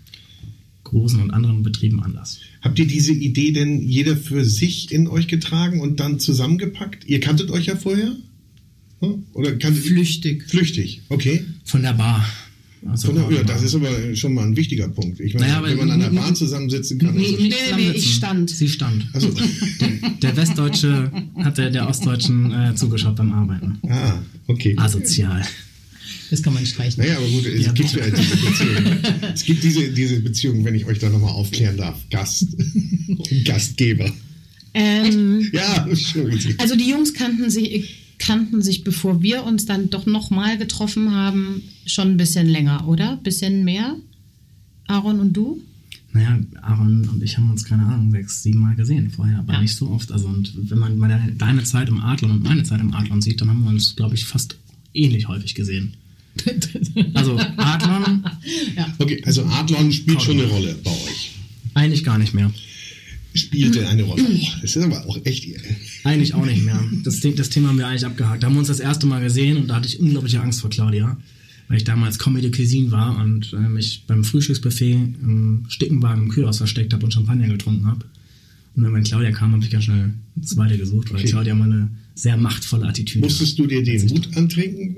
großen 0.82 1.20
und 1.20 1.30
anderen 1.30 1.62
Betrieben 1.62 2.02
anders. 2.02 2.40
Habt 2.60 2.76
ihr 2.80 2.88
diese 2.88 3.12
Idee 3.12 3.52
denn 3.52 3.80
jeder 3.80 4.16
für 4.16 4.44
sich 4.44 4.90
in 4.90 5.06
euch 5.06 5.28
getragen 5.28 5.80
und 5.80 6.00
dann 6.00 6.18
zusammengepackt? 6.18 7.06
Ihr 7.06 7.20
kanntet 7.20 7.52
euch 7.52 7.66
ja 7.66 7.76
vorher? 7.76 8.16
Hm? 8.98 9.26
Oder 9.32 9.56
kanntet 9.56 9.84
Flüchtig. 9.84 10.42
Flüchtig, 10.48 11.02
okay. 11.08 11.44
Von 11.64 11.82
der 11.82 11.92
Bar. 11.92 12.26
Also 12.90 13.12
der, 13.12 13.30
ja, 13.30 13.42
das 13.42 13.62
ist 13.62 13.74
aber 13.74 14.14
schon 14.14 14.34
mal 14.34 14.44
ein 14.44 14.56
wichtiger 14.56 14.88
Punkt. 14.88 15.18
Ich 15.20 15.34
meine, 15.34 15.46
Naja, 15.46 15.62
wenn 15.64 15.76
man 15.78 15.90
an 15.92 16.00
der 16.00 16.10
Bahn 16.10 16.34
zusammensitzen 16.36 16.98
kann. 16.98 17.14
Nee, 17.14 17.34
Nee, 17.38 17.52
nee, 17.76 17.90
ich 17.92 18.14
stand. 18.14 18.50
Sie 18.50 18.68
stand. 18.68 19.06
also, 19.12 19.30
Der 20.22 20.36
Westdeutsche 20.36 21.10
hat 21.36 21.58
der, 21.58 21.70
der 21.70 21.88
Ostdeutschen 21.88 22.52
äh, 22.52 22.74
zugeschaut 22.74 23.16
beim 23.16 23.32
Arbeiten. 23.32 23.78
ah, 23.88 24.18
okay. 24.46 24.74
Asozial. 24.76 25.42
Das 26.30 26.42
kann 26.42 26.54
man 26.54 26.64
streichen. 26.66 27.02
Naja, 27.02 27.16
aber 27.18 27.26
gut, 27.28 27.46
es 27.46 27.64
Ja, 27.66 27.72
gibt 27.72 27.92
ja 27.92 28.10
diese 28.10 28.36
Beziehung. 28.36 28.96
es 29.34 29.44
gibt 29.44 29.62
diese, 29.62 29.88
diese 29.92 30.20
Beziehung, 30.20 30.64
wenn 30.64 30.74
ich 30.74 30.84
euch 30.86 30.98
da 30.98 31.08
nochmal 31.08 31.30
aufklären 31.32 31.76
darf. 31.76 31.98
Gast 32.10 32.46
und 32.54 33.44
Gastgeber. 33.44 34.10
Ähm, 34.74 35.48
Ja, 35.52 35.86
Entschuldigung. 35.88 36.54
also 36.58 36.74
die 36.76 36.88
Jungs 36.90 37.14
kannten 37.14 37.48
sich, 37.50 38.03
kannten 38.18 38.62
sich, 38.62 38.84
bevor 38.84 39.22
wir 39.22 39.44
uns 39.44 39.66
dann 39.66 39.90
doch 39.90 40.06
nochmal 40.06 40.56
getroffen 40.58 41.10
haben, 41.12 41.62
schon 41.86 42.08
ein 42.12 42.16
bisschen 42.16 42.46
länger, 42.48 42.86
oder? 42.88 43.16
Bisschen 43.18 43.64
mehr? 43.64 43.96
Aaron 44.86 45.20
und 45.20 45.32
du? 45.32 45.60
Naja, 46.12 46.38
Aaron 46.62 47.08
und 47.08 47.22
ich 47.22 47.36
haben 47.36 47.50
uns, 47.50 47.64
keine 47.64 47.84
Ahnung, 47.86 48.10
sechs, 48.12 48.42
sieben 48.42 48.60
Mal 48.60 48.76
gesehen 48.76 49.10
vorher, 49.10 49.38
aber 49.40 49.54
Ja. 49.54 49.60
nicht 49.62 49.74
so 49.74 49.90
oft. 49.90 50.12
Also, 50.12 50.28
und 50.28 50.52
wenn 50.70 50.78
man 50.78 50.96
mal 50.96 51.08
deine, 51.08 51.32
deine 51.32 51.64
Zeit 51.64 51.88
im 51.88 52.00
Adlon 52.00 52.30
und 52.30 52.42
meine 52.44 52.62
Zeit 52.62 52.80
im 52.80 52.94
Adlon 52.94 53.20
sieht, 53.20 53.40
dann 53.40 53.50
haben 53.50 53.64
wir 53.64 53.70
uns, 53.70 53.96
glaube 53.96 54.14
ich, 54.14 54.24
fast 54.24 54.56
ähnlich 54.92 55.26
häufig 55.28 55.54
gesehen. 55.54 55.94
Also, 57.14 57.38
Adlon 57.56 58.24
ja. 58.76 58.86
Okay, 58.98 59.22
also 59.24 59.44
Adlon 59.44 59.90
spielt 59.92 60.20
schon 60.22 60.38
eine 60.38 60.48
Rolle 60.48 60.76
bei 60.84 60.90
euch. 60.90 61.32
eigentlich 61.74 62.02
gar 62.04 62.18
nicht 62.18 62.34
mehr. 62.34 62.50
Spielte 63.34 63.88
eine 63.88 64.04
Rolle. 64.04 64.22
Boah, 64.22 64.58
das 64.62 64.76
ist 64.76 64.82
aber 64.82 65.04
auch 65.06 65.18
echt. 65.24 65.46
Eigentlich 66.04 66.34
auch 66.34 66.46
nicht 66.46 66.64
mehr. 66.64 66.80
Das, 67.02 67.20
das 67.20 67.50
Thema 67.50 67.68
haben 67.68 67.78
wir 67.78 67.86
eigentlich 67.88 68.06
abgehakt. 68.06 68.42
Da 68.42 68.46
haben 68.46 68.54
wir 68.54 68.60
uns 68.60 68.68
das 68.68 68.78
erste 68.80 69.06
Mal 69.06 69.20
gesehen 69.22 69.56
und 69.56 69.68
da 69.68 69.76
hatte 69.76 69.88
ich 69.88 69.98
unglaubliche 69.98 70.40
Angst 70.40 70.60
vor 70.60 70.70
Claudia, 70.70 71.16
weil 71.68 71.76
ich 71.78 71.84
damals 71.84 72.18
Comedy 72.20 72.50
Cuisine 72.52 72.92
war 72.92 73.18
und 73.18 73.52
äh, 73.52 73.68
mich 73.68 74.04
beim 74.06 74.22
Frühstücksbuffet 74.22 74.92
im 74.92 75.64
Stickenwagen 75.68 76.24
im 76.24 76.28
Kühlhaus 76.30 76.58
versteckt 76.58 76.92
habe 76.92 77.04
und 77.04 77.12
Champagner 77.12 77.48
getrunken 77.48 77.86
habe. 77.86 78.04
Und 78.76 78.84
dann, 78.84 78.92
wenn 78.94 79.02
Claudia 79.02 79.32
kam, 79.32 79.52
habe 79.52 79.64
ich 79.64 79.70
ganz 79.70 79.84
schnell 79.84 80.12
eine 80.36 80.44
zweite 80.44 80.78
gesucht, 80.78 81.10
weil 81.12 81.20
Okay. 81.20 81.28
Claudia 81.30 81.54
mal 81.56 81.64
eine 81.72 81.90
sehr 82.14 82.36
machtvolle 82.36 82.86
Attitüde 82.86 83.24
Musstest 83.24 83.58
du 83.58 83.66
dir 83.66 83.82
den 83.82 84.06
Mut 84.06 84.36
antrinken? 84.36 84.96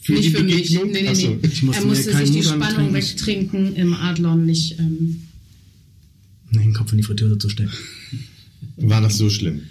Für 0.00 0.12
Nicht 0.12 0.26
die 0.26 0.30
für 0.30 0.42
mich. 0.44 0.54
Begegnung? 0.56 0.90
Nee, 0.92 1.02
nee, 1.02 1.14
so. 1.14 1.28
nee. 1.28 1.38
Ich 1.42 1.62
musste 1.62 1.82
er 1.82 1.86
musste 1.88 2.16
sich 2.16 2.30
die 2.30 2.36
Mut 2.36 2.44
Spannung 2.44 2.64
antrinken. 2.66 2.94
wegtrinken 2.94 3.76
im 3.76 3.94
Adlon, 3.94 4.46
nicht. 4.46 4.78
Ähm, 4.78 5.16
Nee, 5.16 5.33
den 6.62 6.74
Kopf 6.74 6.92
in 6.92 6.98
die 6.98 7.04
Fritteuse 7.04 7.38
zu 7.38 7.48
stecken. 7.48 7.72
War 8.76 9.00
das 9.00 9.18
so 9.18 9.30
schlimm? 9.30 9.62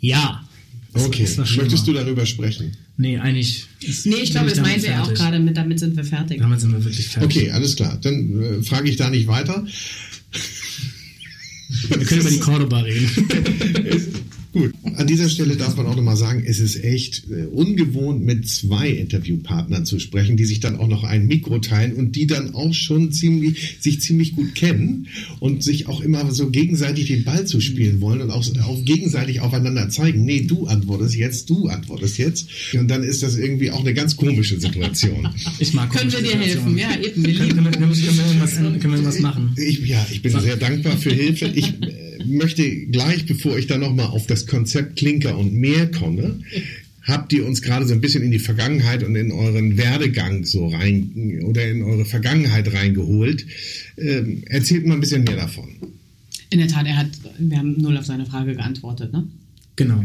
Ja. 0.00 0.46
Okay. 0.92 1.28
Möchtest 1.36 1.86
du 1.86 1.92
darüber 1.92 2.24
sprechen? 2.24 2.72
Nee, 2.96 3.18
eigentlich. 3.18 3.66
nee, 4.04 4.16
ich 4.22 4.30
glaube, 4.30 4.48
das 4.48 4.60
meinte 4.60 4.86
er 4.86 5.02
auch 5.02 5.12
gerade 5.12 5.38
mit, 5.38 5.56
damit 5.56 5.78
sind 5.78 5.96
wir 5.96 6.04
fertig. 6.04 6.38
Damit 6.40 6.60
sind 6.60 6.72
wir 6.72 6.82
wirklich 6.82 7.08
fertig. 7.08 7.36
Okay, 7.36 7.50
alles 7.50 7.76
klar. 7.76 7.98
Dann 8.00 8.42
äh, 8.42 8.62
frage 8.62 8.88
ich 8.88 8.96
da 8.96 9.10
nicht 9.10 9.26
weiter. 9.26 9.66
Wir 11.88 12.06
können 12.06 12.20
über 12.22 12.30
die 12.30 12.38
Cordoba 12.38 12.80
reden. 12.80 13.10
Gut, 14.56 14.72
an 14.94 15.06
dieser 15.06 15.28
Stelle 15.28 15.56
darf 15.56 15.76
man 15.76 15.84
auch 15.84 15.96
nochmal 15.96 16.16
sagen, 16.16 16.42
es 16.46 16.60
ist 16.60 16.82
echt 16.82 17.24
äh, 17.30 17.44
ungewohnt, 17.44 18.24
mit 18.24 18.48
zwei 18.48 18.88
Interviewpartnern 18.88 19.84
zu 19.84 19.98
sprechen, 19.98 20.38
die 20.38 20.46
sich 20.46 20.60
dann 20.60 20.76
auch 20.76 20.88
noch 20.88 21.04
ein 21.04 21.26
Mikro 21.26 21.58
teilen 21.58 21.92
und 21.92 22.16
die 22.16 22.26
dann 22.26 22.54
auch 22.54 22.72
schon 22.72 23.12
ziemlich, 23.12 23.76
sich 23.80 24.00
ziemlich 24.00 24.34
gut 24.34 24.54
kennen 24.54 25.08
und 25.40 25.62
sich 25.62 25.88
auch 25.88 26.00
immer 26.00 26.30
so 26.32 26.48
gegenseitig 26.48 27.08
den 27.08 27.24
Ball 27.24 27.46
zu 27.46 27.60
spielen 27.60 28.00
wollen 28.00 28.22
und 28.22 28.30
auch, 28.30 28.46
auch 28.62 28.82
gegenseitig 28.82 29.40
aufeinander 29.40 29.90
zeigen. 29.90 30.24
Nee, 30.24 30.40
du 30.46 30.66
antwortest 30.66 31.16
jetzt, 31.16 31.50
du 31.50 31.66
antwortest 31.68 32.16
jetzt. 32.16 32.48
Und 32.72 32.88
dann 32.88 33.02
ist 33.02 33.22
das 33.22 33.36
irgendwie 33.36 33.70
auch 33.70 33.80
eine 33.80 33.92
ganz 33.92 34.16
komische 34.16 34.58
Situation. 34.58 35.28
Ich 35.58 35.74
mag 35.74 35.90
Können 35.90 36.10
wir 36.12 36.20
dir 36.22 36.38
helfen? 36.38 36.78
Ja, 36.78 36.88
eben. 36.98 37.24
Wir 37.24 37.34
Können, 37.34 37.48
lieben 37.48 37.64
können, 37.64 37.64
wir- 37.64 37.70
können, 37.72 37.94
wir- 37.94 38.04
können, 38.06 38.18
wir 38.18 38.26
irgendwas, 38.26 38.54
können 38.56 38.80
wir 38.82 38.90
irgendwas 38.90 39.20
machen? 39.20 39.54
Ich, 39.58 39.80
ja, 39.86 40.06
ich 40.10 40.22
bin 40.22 40.32
sehr 40.40 40.56
dankbar 40.56 40.96
für 40.96 41.10
Hilfe. 41.10 41.46
Ich 41.54 41.66
äh, 41.82 42.05
möchte 42.28 42.86
gleich, 42.86 43.26
bevor 43.26 43.58
ich 43.58 43.66
dann 43.66 43.80
nochmal 43.80 44.06
auf 44.06 44.26
das 44.26 44.46
Konzept 44.46 44.96
Klinker 44.96 45.38
und 45.38 45.54
mehr 45.54 45.90
komme, 45.90 46.40
habt 47.02 47.32
ihr 47.32 47.46
uns 47.46 47.62
gerade 47.62 47.86
so 47.86 47.94
ein 47.94 48.00
bisschen 48.00 48.22
in 48.22 48.30
die 48.30 48.38
Vergangenheit 48.38 49.02
und 49.02 49.14
in 49.14 49.32
euren 49.32 49.76
Werdegang 49.76 50.44
so 50.44 50.66
rein 50.68 51.42
oder 51.44 51.66
in 51.68 51.82
eure 51.82 52.04
Vergangenheit 52.04 52.72
reingeholt. 52.72 53.46
Ähm, 53.96 54.42
erzählt 54.46 54.86
mal 54.86 54.94
ein 54.94 55.00
bisschen 55.00 55.24
mehr 55.24 55.36
davon. 55.36 55.68
In 56.50 56.58
der 56.58 56.68
Tat, 56.68 56.86
er 56.86 56.96
hat, 56.96 57.08
wir 57.38 57.58
haben 57.58 57.80
null 57.80 57.96
auf 57.96 58.06
seine 58.06 58.26
Frage 58.26 58.54
geantwortet, 58.54 59.12
ne? 59.12 59.26
Genau. 59.76 60.04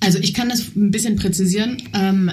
Also 0.00 0.18
ich 0.18 0.34
kann 0.34 0.48
das 0.48 0.76
ein 0.76 0.90
bisschen 0.90 1.16
präzisieren. 1.16 1.82
Ähm, 1.94 2.30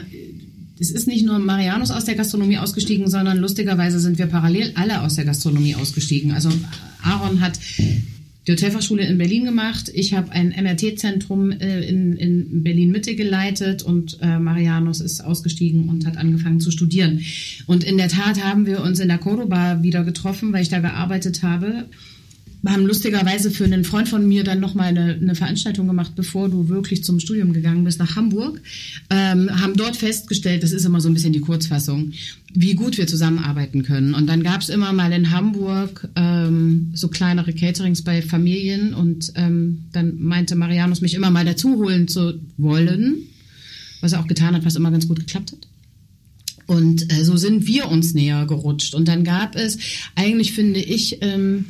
es 0.80 0.92
ist 0.92 1.08
nicht 1.08 1.26
nur 1.26 1.40
Marianus 1.40 1.92
aus 1.92 2.06
der 2.06 2.16
Gastronomie 2.16 2.58
ausgestiegen, 2.58 3.10
sondern 3.10 3.38
lustigerweise 3.38 4.00
sind 4.00 4.18
wir 4.18 4.26
parallel 4.26 4.72
alle 4.76 5.02
aus 5.02 5.16
der 5.16 5.24
Gastronomie 5.24 5.76
ausgestiegen. 5.76 6.32
Also 6.32 6.50
Aaron 7.02 7.40
hat 7.40 7.58
die 8.46 8.52
Hotelfachschule 8.52 9.06
in 9.06 9.18
Berlin 9.18 9.46
gemacht. 9.46 9.90
Ich 9.94 10.14
habe 10.14 10.32
ein 10.32 10.50
MRT-Zentrum 10.50 11.52
äh, 11.52 11.88
in, 11.88 12.14
in 12.18 12.64
Berlin-Mitte 12.64 13.16
geleitet 13.16 13.84
und 13.84 14.18
äh, 14.22 14.40
Marianus 14.40 15.00
ist 15.00 15.24
ausgestiegen 15.24 15.88
und 15.88 16.06
hat 16.06 16.18
angefangen 16.18 16.60
zu 16.60 16.72
studieren. 16.72 17.22
Und 17.68 17.84
in 17.84 17.98
der 17.98 18.10
Tat 18.10 18.44
haben 18.44 18.66
wir 18.66 18.82
uns 18.82 19.00
in 19.00 19.08
der 19.08 19.18
Cordoba 19.18 19.82
wieder 19.82 20.04
getroffen, 20.04 20.52
weil 20.52 20.64
ich 20.64 20.70
da 20.70 20.80
gearbeitet 20.80 21.42
habe 21.44 21.86
haben 22.66 22.86
lustigerweise 22.86 23.52
für 23.52 23.66
einen 23.66 23.84
Freund 23.84 24.08
von 24.08 24.26
mir 24.28 24.44
dann 24.44 24.62
nochmal 24.62 24.88
eine, 24.88 25.16
eine 25.16 25.36
Veranstaltung 25.36 25.86
gemacht, 25.88 26.14
bevor 26.16 26.48
du 26.48 26.70
wirklich 26.70 27.04
zum 27.04 27.20
Studium 27.20 27.52
gegangen 27.52 27.84
bist, 27.84 28.00
nach 28.00 28.16
Hamburg. 28.16 28.62
Ähm, 29.10 29.50
haben 29.62 29.76
dort 29.76 29.98
festgestellt, 29.98 30.64
das 30.64 30.72
ist 30.72 30.86
immer 30.86 31.02
so 31.02 31.10
ein 31.10 31.14
bisschen 31.14 31.34
die 31.34 31.42
Kurzfassung, 31.42 32.14
wie 32.54 32.76
gut 32.76 32.98
wir 32.98 33.06
zusammenarbeiten 33.06 33.84
können. 33.84 34.14
Und 34.14 34.28
dann 34.28 34.44
gab 34.44 34.62
es 34.62 34.70
immer 34.70 34.94
mal 34.94 35.12
in 35.12 35.32
Hamburg 35.32 36.08
ähm, 36.16 36.92
so 36.94 37.10
kleinere 37.10 37.54
Caterings 37.54 38.02
bei 38.02 38.22
Familien 38.22 38.94
und 38.94 39.34
ähm, 39.36 39.86
dann 39.92 40.22
meinte 40.22 40.56
Marianus 40.56 41.02
mich 41.02 41.16
immer 41.16 41.32
mal 41.32 41.46
dazu 41.46 41.76
holen 41.76 42.08
zu 42.08 42.40
wollen, 42.58 43.28
was 44.00 44.14
er 44.14 44.22
auch 44.22 44.28
getan 44.28 44.56
hat, 44.56 44.64
was 44.64 44.76
immer 44.76 44.92
ganz 44.92 45.08
gut 45.08 45.20
geklappt 45.20 45.52
hat. 45.52 45.68
Und 46.66 47.12
äh, 47.12 47.26
so 47.26 47.36
sind 47.36 47.68
wir 47.68 47.90
uns 47.90 48.14
näher 48.14 48.46
gerutscht. 48.46 48.96
Und 48.96 49.10
dann 49.10 49.26
gab 49.26 49.58
es, 49.58 49.78
eigentlich 50.16 50.54
finde 50.54 50.80
ich, 50.80 51.18
ähm, 51.22 51.66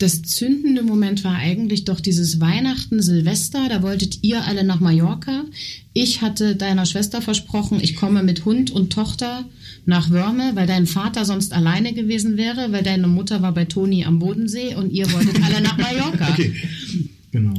das 0.00 0.22
zündende 0.22 0.82
Moment 0.82 1.24
war 1.24 1.36
eigentlich 1.36 1.84
doch 1.84 2.00
dieses 2.00 2.40
Weihnachten, 2.40 3.02
Silvester. 3.02 3.68
Da 3.68 3.82
wolltet 3.82 4.20
ihr 4.22 4.42
alle 4.44 4.64
nach 4.64 4.80
Mallorca. 4.80 5.44
Ich 5.92 6.22
hatte 6.22 6.56
deiner 6.56 6.86
Schwester 6.86 7.20
versprochen, 7.20 7.80
ich 7.82 7.96
komme 7.96 8.22
mit 8.22 8.46
Hund 8.46 8.70
und 8.70 8.92
Tochter 8.92 9.44
nach 9.84 10.10
Wörme, 10.10 10.52
weil 10.54 10.66
dein 10.66 10.86
Vater 10.86 11.26
sonst 11.26 11.52
alleine 11.52 11.92
gewesen 11.92 12.38
wäre, 12.38 12.72
weil 12.72 12.82
deine 12.82 13.08
Mutter 13.08 13.42
war 13.42 13.52
bei 13.52 13.66
Toni 13.66 14.04
am 14.04 14.18
Bodensee 14.18 14.74
und 14.74 14.90
ihr 14.90 15.10
wolltet 15.12 15.42
alle 15.42 15.60
nach 15.60 15.76
Mallorca. 15.76 16.28
Okay. 16.40 16.54
Genau. 17.32 17.54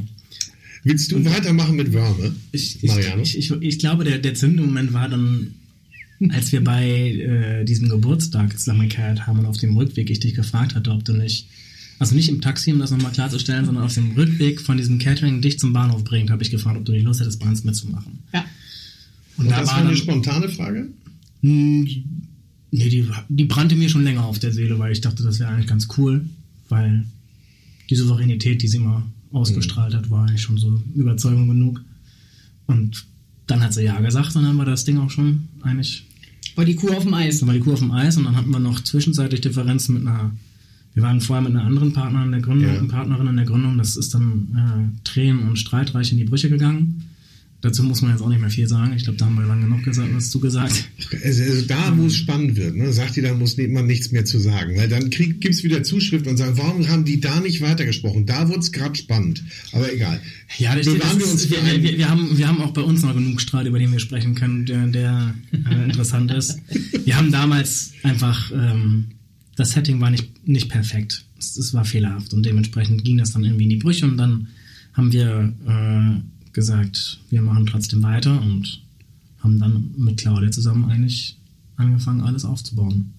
Willst 0.84 1.12
du 1.12 1.24
weitermachen 1.24 1.76
mit 1.76 1.94
Wörme, 1.94 2.34
ich, 2.52 2.82
Mariano? 2.82 3.22
Ich, 3.22 3.38
ich, 3.38 3.52
ich, 3.52 3.80
glaube, 3.80 4.04
der, 4.04 4.18
der 4.18 4.34
zündende 4.34 4.64
Moment 4.64 4.94
war 4.94 5.08
dann, 5.08 5.54
als 6.30 6.52
wir 6.52 6.64
bei 6.64 6.88
äh, 6.90 7.66
diesem 7.66 7.90
Geburtstag 7.90 8.58
zusammengekehrt 8.58 9.28
haben 9.28 9.40
und 9.40 9.46
auf 9.46 9.58
dem 9.58 9.78
Rückweg 9.78 10.10
ich 10.10 10.20
dich 10.20 10.34
gefragt 10.34 10.74
hatte, 10.74 10.90
ob 10.92 11.06
du 11.06 11.14
nicht 11.14 11.48
also 12.02 12.16
nicht 12.16 12.30
im 12.30 12.42
Taxi, 12.42 12.74
um 12.74 12.80
das 12.80 12.90
nochmal 12.90 13.12
klarzustellen, 13.12 13.64
sondern 13.64 13.84
auf 13.84 13.94
dem 13.94 14.14
Rückweg 14.14 14.60
von 14.60 14.76
diesem 14.76 14.98
Catering 14.98 15.40
dich 15.40 15.60
zum 15.60 15.72
Bahnhof 15.72 16.04
bringt, 16.04 16.32
habe 16.32 16.42
ich 16.42 16.50
gefragt, 16.50 16.76
ob 16.80 16.84
du 16.84 16.94
nicht 16.94 17.04
Lust 17.04 17.20
hättest, 17.20 17.40
bei 17.40 17.48
uns 17.48 17.64
mitzumachen. 17.64 18.18
Ja. 18.34 18.44
Und, 19.38 19.46
Und 19.46 19.52
da 19.52 19.60
das 19.60 19.70
war, 19.70 19.78
eine 19.78 19.96
spontane 19.96 20.50
Frage? 20.50 20.88
Hm, 21.42 21.88
nee, 22.72 22.90
die, 22.90 23.08
die 23.30 23.46
brannte 23.46 23.76
mir 23.76 23.88
schon 23.88 24.04
länger 24.04 24.26
auf 24.26 24.40
der 24.40 24.52
Seele, 24.52 24.80
weil 24.80 24.92
ich 24.92 25.02
dachte, 25.02 25.22
das 25.22 25.40
wäre 25.40 25.52
eigentlich 25.52 25.68
ganz 25.68 25.90
cool, 25.96 26.26
weil 26.70 27.06
die 27.92 27.96
Souveränität, 27.96 28.64
die 28.64 28.68
sie 28.68 28.78
immer 28.78 29.06
ausgestrahlt 29.32 29.94
hat, 29.94 30.10
war 30.10 30.28
eigentlich 30.28 30.42
schon 30.42 30.58
so 30.58 30.82
Überzeugung 30.96 31.50
genug. 31.50 31.84
Und 32.66 33.06
dann 33.46 33.62
hat 33.62 33.76
sie 33.76 33.84
ja 33.84 34.00
gesagt 34.00 34.36
und 34.36 34.42
dann 34.42 34.58
war 34.58 34.66
das 34.66 34.86
Ding 34.86 34.98
auch 34.98 35.12
schon 35.12 35.50
eigentlich. 35.62 36.08
War 36.56 36.66
die 36.66 36.74
Kuh 36.74 36.90
auf 36.90 37.04
dem 37.04 37.14
Eis. 37.14 37.42
Dann 37.42 37.48
war 37.48 37.54
die 37.54 37.62
Kuh 37.62 37.74
auf 37.74 37.80
dem 37.80 37.92
Eis 37.92 38.18
und 38.18 38.24
dann 38.24 38.36
hatten 38.36 38.50
wir 38.50 38.60
noch 38.60 38.80
zwischenzeitlich 38.80 39.42
Differenzen 39.42 39.94
mit 39.94 40.08
einer 40.08 40.32
wir 40.94 41.04
waren 41.04 41.22
vorher 41.22 41.42
mit 41.42 41.56
einer 41.56 41.66
anderen 41.66 41.94
Partnerin 41.94 42.28
in 42.28 42.32
der 42.34 42.42
Gründung, 42.42 42.74
ja. 42.74 42.84
Partnerin 42.84 43.28
in 43.28 43.38
der 43.38 43.46
Gründung, 43.46 43.78
das 43.78 43.96
ist 43.96 44.14
dann 44.14 44.94
äh, 44.94 45.04
Tränen 45.04 45.48
und 45.48 45.58
streitreich 45.58 46.12
in 46.12 46.18
die 46.18 46.26
Brüche 46.26 46.50
gegangen. 46.50 47.06
Dazu 47.62 47.84
muss 47.84 48.02
man 48.02 48.10
jetzt 48.10 48.22
auch 48.22 48.30
nicht 48.30 48.42
mehr 48.42 48.50
viel 48.50 48.68
sagen. 48.68 48.92
Ich 48.96 49.04
glaube, 49.04 49.20
da 49.20 49.28
haben 49.28 49.36
wir 49.36 49.46
lange 49.46 49.62
genug 49.62 49.84
gesagt, 49.84 50.10
was 50.16 50.32
zugesagt. 50.32 50.90
Also, 51.24 51.44
also 51.44 51.68
da, 51.68 51.96
wo 51.96 52.08
es 52.08 52.16
spannend 52.16 52.56
wird, 52.56 52.76
ne, 52.76 52.92
sagt 52.92 53.18
ihr, 53.18 53.24
da 53.24 53.36
muss 53.36 53.56
man 53.56 53.86
nichts 53.86 54.12
mehr 54.12 54.26
zu 54.26 54.40
sagen. 54.40 54.76
Weil 54.78 54.90
dann 54.90 55.12
gibt 55.12 55.46
es 55.46 55.64
wieder 55.64 55.84
Zuschriften 55.84 56.32
und 56.32 56.38
sagen, 56.38 56.58
warum 56.58 56.88
haben 56.88 57.06
die 57.06 57.20
da 57.20 57.40
nicht 57.40 57.62
weitergesprochen? 57.62 58.26
Da 58.26 58.50
wurde 58.50 58.62
es 58.62 58.72
gerade 58.72 58.96
spannend. 58.96 59.44
Aber 59.74 59.94
egal. 59.94 60.20
Ja, 60.58 60.76
das, 60.76 60.88
das 60.88 61.20
wir, 61.20 61.28
uns 61.28 61.50
wir, 61.52 61.84
wir, 61.84 61.98
wir, 62.00 62.10
haben, 62.10 62.36
wir 62.36 62.48
haben 62.48 62.62
auch 62.62 62.72
bei 62.72 62.82
uns 62.82 63.04
noch 63.04 63.14
genug 63.14 63.40
Streit, 63.40 63.68
über 63.68 63.78
den 63.78 63.92
wir 63.92 64.00
sprechen 64.00 64.34
können, 64.34 64.66
der, 64.66 64.88
der 64.88 65.36
äh, 65.54 65.84
interessant 65.84 66.32
ist. 66.32 66.58
Wir 67.06 67.16
haben 67.16 67.32
damals 67.32 67.92
einfach 68.02 68.52
ähm, 68.52 69.06
das 69.62 69.72
Setting 69.72 70.02
war 70.02 70.10
nicht, 70.10 70.48
nicht 70.48 70.70
perfekt. 70.70 71.24
Es, 71.38 71.56
es, 71.56 71.74
war 71.74 71.86
fehlerhaft 71.86 72.34
und 72.34 72.44
dementsprechend 72.44 73.04
ging 73.06 73.18
das 73.18 73.32
dann 73.32 73.44
irgendwie 73.44 73.66
in 73.66 73.70
die 73.70 73.78
Brüche 73.78 74.08
und 74.08 74.18
dann 74.18 74.48
haben 74.94 75.12
wir 75.14 75.54
äh, 75.68 76.52
gesagt, 76.52 77.20
wir 77.30 77.42
machen 77.42 77.68
trotzdem 77.68 78.02
weiter 78.02 78.42
und 78.42 78.82
haben 79.40 79.60
dann 79.60 79.92
mit 79.98 80.18
Claudia 80.18 80.52
zusammen 80.52 80.86
eigentlich 80.86 81.38
angefangen, 81.78 82.22
alles 82.22 82.44
aufzubauen. 82.44 83.14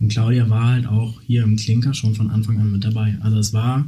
Und 0.00 0.08
Claudia 0.08 0.48
war 0.48 0.68
halt 0.68 0.86
auch 0.86 1.20
hier 1.22 1.42
im 1.42 1.56
Klinker 1.56 1.92
schon 1.94 2.14
von 2.14 2.30
Anfang 2.30 2.58
an 2.58 2.70
mit 2.70 2.84
dabei. 2.84 3.18
Also 3.20 3.38
es 3.38 3.52
war, 3.52 3.84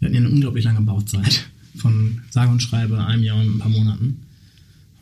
wir 0.00 0.06
hatten 0.06 0.14
ja 0.14 0.20
eine 0.20 0.30
unglaublich 0.30 0.64
lange 0.64 0.80
Bauzeit 0.80 1.48
von 1.76 2.20
sage 2.30 2.50
und 2.50 2.60
schreibe 2.60 3.04
einem 3.04 3.22
Jahr 3.22 3.40
und 3.40 3.56
ein 3.56 3.58
paar 3.58 3.70
Monaten. 3.70 4.23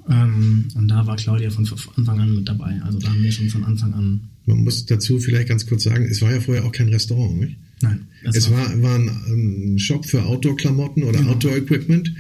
Ähm, 0.09 0.69
und 0.75 0.89
da 0.89 1.07
war 1.07 1.17
Claudia 1.17 1.51
von 1.51 1.69
Anfang 1.97 2.21
an 2.21 2.35
mit 2.35 2.49
dabei. 2.49 2.81
Also 2.85 2.99
da 2.99 3.09
haben 3.09 3.23
wir 3.23 3.33
schon 3.33 3.49
von 3.49 3.65
Anfang 3.65 3.95
an 3.95 4.21
man 4.47 4.65
muss 4.65 4.87
dazu 4.87 5.19
vielleicht 5.21 5.49
ganz 5.49 5.67
kurz 5.67 5.85
sagen, 5.85 6.05
es 6.05 6.21
war 6.23 6.33
ja 6.33 6.41
vorher 6.41 6.65
auch 6.65 6.73
kein 6.73 6.89
Restaurant, 6.89 7.39
nicht? 7.39 7.57
Nein. 7.81 8.07
Es 8.23 8.51
war, 8.51 8.83
war 8.83 8.97
ein, 8.97 9.79
Shop 9.79 10.07
für 10.07 10.25
Outdoor-Klamotten 10.25 11.03
oder 11.03 11.19
genau. 11.19 11.33
Outdoor-Equipment. 11.33 12.13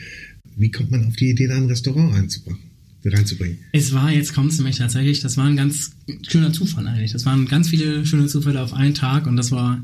Wie 0.57 0.71
kommt 0.71 0.91
man 0.91 1.05
auf 1.07 1.17
die 1.17 1.31
Idee, 1.31 1.47
da 1.47 1.57
ein 1.57 1.67
Restaurant 1.67 2.15
reinzubringen? 2.15 3.59
Es 3.73 3.93
war, 3.93 4.13
jetzt 4.13 4.35
kommt 4.35 4.53
es 4.53 4.59
nämlich 4.59 4.77
tatsächlich, 4.77 5.21
das 5.21 5.37
war 5.37 5.47
ein 5.47 5.57
ganz 5.57 5.91
schöner 6.29 6.53
Zufall 6.53 6.87
eigentlich. 6.87 7.13
Das 7.13 7.27
waren 7.27 7.47
ganz 7.47 7.69
viele 7.69 8.07
schöne 8.07 8.27
Zufälle 8.27 8.63
auf 8.63 8.73
einen 8.73 8.95
Tag 8.95 9.27
und 9.27 9.37
das 9.37 9.51
war, 9.51 9.83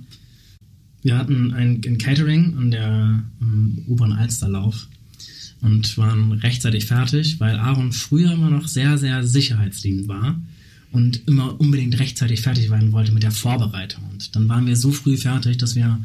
wir 1.02 1.18
hatten 1.18 1.52
ein, 1.52 1.80
ein 1.84 1.98
Catering 1.98 2.56
an 2.56 2.70
der 2.70 3.24
um, 3.40 3.82
oberen 3.88 4.12
Alsterlauf 4.12 4.88
und 5.60 5.98
waren 5.98 6.32
rechtzeitig 6.32 6.86
fertig, 6.86 7.40
weil 7.40 7.56
Aaron 7.56 7.92
früher 7.92 8.32
immer 8.32 8.50
noch 8.50 8.68
sehr, 8.68 8.98
sehr 8.98 9.26
sicherheitsliebend 9.26 10.08
war 10.08 10.40
und 10.92 11.26
immer 11.26 11.60
unbedingt 11.60 11.98
rechtzeitig 11.98 12.40
fertig 12.40 12.70
werden 12.70 12.92
wollte 12.92 13.12
mit 13.12 13.22
der 13.22 13.32
Vorbereitung. 13.32 14.04
Und 14.10 14.34
dann 14.36 14.48
waren 14.48 14.66
wir 14.66 14.76
so 14.76 14.92
früh 14.92 15.16
fertig, 15.16 15.58
dass 15.58 15.74
wir 15.74 16.00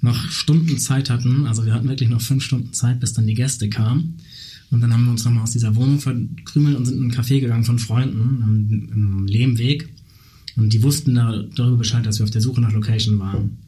noch 0.00 0.30
Stunden 0.30 0.78
Zeit 0.78 1.10
hatten. 1.10 1.46
Also 1.46 1.64
wir 1.64 1.74
hatten 1.74 1.88
wirklich 1.88 2.08
noch 2.08 2.20
fünf 2.20 2.42
Stunden 2.42 2.72
Zeit, 2.72 3.00
bis 3.00 3.12
dann 3.12 3.26
die 3.26 3.34
Gäste 3.34 3.68
kamen. 3.68 4.14
Und 4.70 4.80
dann 4.80 4.92
haben 4.92 5.04
wir 5.04 5.12
uns 5.12 5.24
nochmal 5.24 5.44
aus 5.44 5.52
dieser 5.52 5.74
Wohnung 5.76 6.00
verkrümelt 6.00 6.76
und 6.76 6.86
sind 6.86 6.98
in 6.98 7.04
einen 7.04 7.12
Café 7.12 7.40
gegangen 7.40 7.64
von 7.64 7.78
Freunden 7.78 8.88
im, 8.92 9.26
Lehmweg. 9.26 9.88
Und 10.56 10.72
die 10.72 10.82
wussten 10.82 11.14
da, 11.14 11.44
darüber 11.54 11.78
Bescheid, 11.78 12.04
dass 12.04 12.18
wir 12.18 12.24
auf 12.24 12.30
der 12.30 12.40
Suche 12.40 12.60
nach 12.60 12.72
Location 12.72 13.18
waren. 13.18 13.58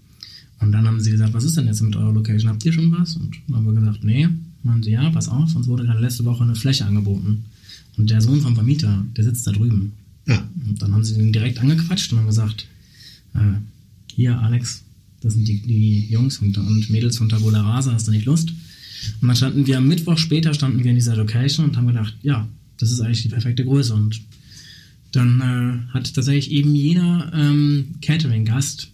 Und 0.60 0.72
dann 0.72 0.86
haben 0.86 1.00
sie 1.00 1.12
gesagt, 1.12 1.34
was 1.34 1.44
ist 1.44 1.56
denn 1.56 1.66
jetzt 1.66 1.82
mit 1.82 1.94
eurer 1.94 2.12
Location? 2.12 2.50
Habt 2.50 2.64
ihr 2.64 2.72
schon 2.72 2.90
was? 2.90 3.16
Und 3.16 3.36
dann 3.46 3.56
haben 3.56 3.66
wir 3.66 3.74
gesagt, 3.74 4.02
nee. 4.02 4.28
Meinen 4.68 4.82
sie, 4.82 4.90
ja, 4.90 5.08
pass 5.10 5.28
auf, 5.28 5.54
uns 5.56 5.66
wurde 5.66 5.84
gerade 5.84 6.00
letzte 6.00 6.24
Woche 6.24 6.44
eine 6.44 6.54
Fläche 6.54 6.84
angeboten. 6.84 7.44
Und 7.96 8.10
der 8.10 8.20
Sohn 8.20 8.40
vom 8.40 8.54
Vermieter, 8.54 9.04
der 9.16 9.24
sitzt 9.24 9.46
da 9.46 9.52
drüben. 9.52 9.94
Ja. 10.26 10.46
Und 10.68 10.80
dann 10.82 10.92
haben 10.92 11.04
sie 11.04 11.18
ihn 11.18 11.32
direkt 11.32 11.58
angequatscht 11.58 12.12
und 12.12 12.18
haben 12.18 12.26
gesagt, 12.26 12.66
äh, 13.34 13.58
hier 14.14 14.38
Alex, 14.38 14.84
das 15.20 15.34
sind 15.34 15.48
die, 15.48 15.60
die 15.60 16.06
Jungs 16.10 16.38
und, 16.38 16.56
und, 16.58 16.90
Mädels 16.90 17.16
von 17.18 17.28
Tabula 17.28 17.62
Rasa, 17.62 17.92
hast 17.92 18.06
du 18.06 18.12
nicht 18.12 18.26
Lust? 18.26 18.50
Und 19.20 19.28
dann 19.28 19.36
standen 19.36 19.66
wir 19.66 19.78
am 19.78 19.88
Mittwoch 19.88 20.18
später, 20.18 20.52
standen 20.54 20.84
wir 20.84 20.90
in 20.90 20.96
dieser 20.96 21.16
Location 21.16 21.66
und 21.66 21.76
haben 21.76 21.86
gedacht, 21.86 22.14
ja, 22.22 22.46
das 22.76 22.92
ist 22.92 23.00
eigentlich 23.00 23.22
die 23.22 23.28
perfekte 23.30 23.64
Größe. 23.64 23.94
Und 23.94 24.20
dann 25.12 25.40
äh, 25.40 25.92
hat 25.94 26.12
tatsächlich 26.12 26.50
eben 26.50 26.74
jeder 26.74 27.32
ähm, 27.34 27.94
Catering-Gast, 28.02 28.88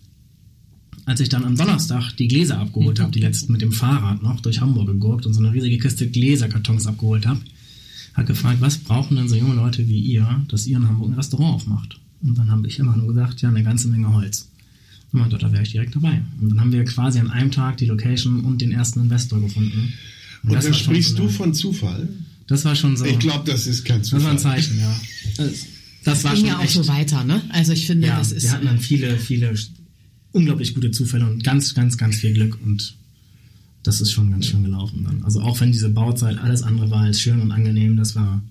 als 1.06 1.20
ich 1.20 1.28
dann 1.28 1.44
am 1.44 1.56
Donnerstag 1.56 2.12
die 2.16 2.28
Gläser 2.28 2.58
abgeholt 2.58 3.00
habe, 3.00 3.12
die 3.12 3.20
letzten 3.20 3.52
mit 3.52 3.62
dem 3.62 3.72
Fahrrad 3.72 4.22
noch 4.22 4.40
durch 4.40 4.60
Hamburg 4.60 4.86
gegurkt 4.86 5.26
und 5.26 5.34
so 5.34 5.40
eine 5.40 5.52
riesige 5.52 5.78
Kiste 5.78 6.08
Gläserkartons 6.08 6.86
abgeholt 6.86 7.26
habe, 7.26 7.40
hat 8.14 8.26
gefragt, 8.26 8.60
was 8.60 8.78
brauchen 8.78 9.16
denn 9.16 9.28
so 9.28 9.36
junge 9.36 9.54
Leute 9.54 9.86
wie 9.88 10.00
ihr, 10.00 10.44
dass 10.48 10.66
ihr 10.66 10.76
in 10.76 10.88
Hamburg 10.88 11.10
ein 11.10 11.14
Restaurant 11.14 11.56
aufmacht? 11.56 11.98
Und 12.22 12.38
dann 12.38 12.50
habe 12.50 12.66
ich 12.66 12.78
immer 12.78 12.96
nur 12.96 13.08
gesagt, 13.08 13.42
ja, 13.42 13.50
eine 13.50 13.62
ganze 13.62 13.88
Menge 13.88 14.12
Holz. 14.12 14.48
Und 15.12 15.20
meinte, 15.20 15.36
da 15.36 15.52
wäre 15.52 15.62
ich 15.62 15.72
direkt 15.72 15.94
dabei. 15.94 16.22
Und 16.40 16.50
dann 16.50 16.60
haben 16.60 16.72
wir 16.72 16.84
quasi 16.84 17.18
an 17.18 17.30
einem 17.30 17.50
Tag 17.50 17.76
die 17.76 17.86
Location 17.86 18.40
und 18.40 18.62
den 18.62 18.72
ersten 18.72 19.00
Investor 19.00 19.40
gefunden. 19.40 19.92
Und, 20.42 20.50
und 20.50 20.64
dann 20.64 20.74
sprichst 20.74 21.18
du 21.18 21.28
von 21.28 21.52
Zufall? 21.52 22.08
Das 22.46 22.64
war 22.64 22.74
schon 22.74 22.96
so. 22.96 23.04
Ich 23.04 23.18
glaube, 23.18 23.50
das 23.50 23.66
ist 23.66 23.84
kein 23.84 24.02
Zufall. 24.04 24.34
Das 24.34 24.44
war 24.44 24.52
ein 24.52 24.62
Zeichen, 24.62 24.78
ja. 24.78 25.00
Das, 25.36 25.66
das 26.04 26.24
war 26.24 26.34
ging 26.34 26.46
ja 26.46 26.58
auch 26.58 26.68
so 26.68 26.86
weiter, 26.88 27.24
ne? 27.24 27.42
Also 27.50 27.72
ich 27.72 27.86
finde, 27.86 28.08
ja, 28.08 28.18
das 28.18 28.32
ist. 28.32 28.44
Wir 28.44 28.52
hatten 28.52 28.66
dann 28.66 28.78
viele, 28.78 29.18
viele 29.18 29.54
unglaublich 30.34 30.74
gute 30.74 30.90
Zufälle 30.90 31.26
und 31.26 31.44
ganz, 31.44 31.74
ganz, 31.74 31.96
ganz 31.96 32.16
viel 32.16 32.34
Glück 32.34 32.58
und 32.62 32.96
das 33.84 34.00
ist 34.00 34.12
schon 34.12 34.30
ganz 34.30 34.46
schön 34.46 34.64
gelaufen 34.64 35.04
dann. 35.04 35.22
Also 35.22 35.40
auch 35.40 35.60
wenn 35.60 35.72
diese 35.72 35.90
Bauzeit 35.90 36.38
alles 36.38 36.62
andere 36.62 36.90
war 36.90 37.02
als 37.02 37.20
schön 37.20 37.40
und 37.40 37.52
angenehm, 37.52 37.96
das 37.96 38.16
war. 38.16 38.42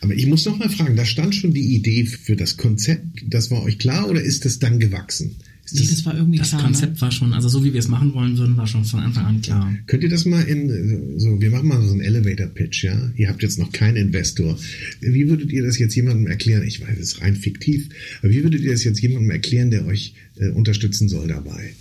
Aber 0.00 0.14
ich 0.14 0.26
muss 0.26 0.44
noch 0.44 0.58
mal 0.58 0.68
fragen, 0.68 0.96
da 0.96 1.04
stand 1.04 1.34
schon 1.34 1.54
die 1.54 1.74
Idee 1.74 2.04
für 2.06 2.36
das 2.36 2.56
Konzept, 2.56 3.24
das 3.26 3.50
war 3.50 3.62
euch 3.62 3.78
klar 3.78 4.08
oder 4.08 4.20
ist 4.20 4.44
das 4.44 4.58
dann 4.58 4.80
gewachsen? 4.80 5.36
Nee, 5.74 5.86
das, 5.88 6.04
war 6.04 6.16
irgendwie 6.16 6.38
das 6.38 6.48
klar. 6.48 6.60
Das 6.60 6.70
Konzept 6.70 6.94
ne? 6.94 7.00
war 7.00 7.10
schon, 7.10 7.32
also 7.34 7.48
so 7.48 7.64
wie 7.64 7.72
wir 7.72 7.80
es 7.80 7.88
machen 7.88 8.12
wollen 8.14 8.36
würden, 8.36 8.56
war 8.56 8.66
schon 8.66 8.84
von 8.84 9.00
Anfang 9.00 9.24
an 9.24 9.40
klar. 9.42 9.74
Könnt 9.86 10.02
ihr 10.02 10.08
das 10.08 10.24
mal 10.24 10.42
in, 10.42 11.18
so, 11.18 11.40
wir 11.40 11.50
machen 11.50 11.68
mal 11.68 11.82
so 11.82 11.92
einen 11.92 12.00
Elevator-Pitch, 12.00 12.84
ja? 12.84 13.10
Ihr 13.16 13.28
habt 13.28 13.42
jetzt 13.42 13.58
noch 13.58 13.72
keinen 13.72 13.96
Investor. 13.96 14.58
Wie 15.00 15.28
würdet 15.28 15.52
ihr 15.52 15.62
das 15.62 15.78
jetzt 15.78 15.94
jemandem 15.94 16.26
erklären? 16.26 16.62
Ich 16.66 16.80
weiß, 16.80 16.98
es 16.98 17.14
ist 17.14 17.20
rein 17.22 17.36
fiktiv, 17.36 17.88
aber 18.20 18.32
wie 18.32 18.42
würdet 18.42 18.60
ihr 18.60 18.72
das 18.72 18.84
jetzt 18.84 19.00
jemandem 19.00 19.30
erklären, 19.30 19.70
der 19.70 19.86
euch 19.86 20.14
äh, 20.36 20.48
unterstützen 20.50 21.08
soll 21.08 21.28
dabei? 21.28 21.74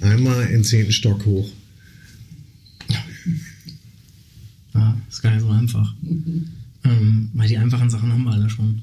Einmal 0.00 0.46
in 0.46 0.52
den 0.52 0.64
zehnten 0.64 0.92
Stock 0.92 1.24
hoch. 1.24 1.50
Ja, 4.74 5.00
ist 5.08 5.22
gar 5.22 5.32
nicht 5.32 5.42
so 5.42 5.48
einfach. 5.48 5.94
Ähm, 6.84 7.30
weil 7.32 7.48
die 7.48 7.56
einfachen 7.56 7.90
Sachen 7.90 8.12
haben 8.12 8.24
wir 8.24 8.32
alle 8.32 8.50
schon. 8.50 8.82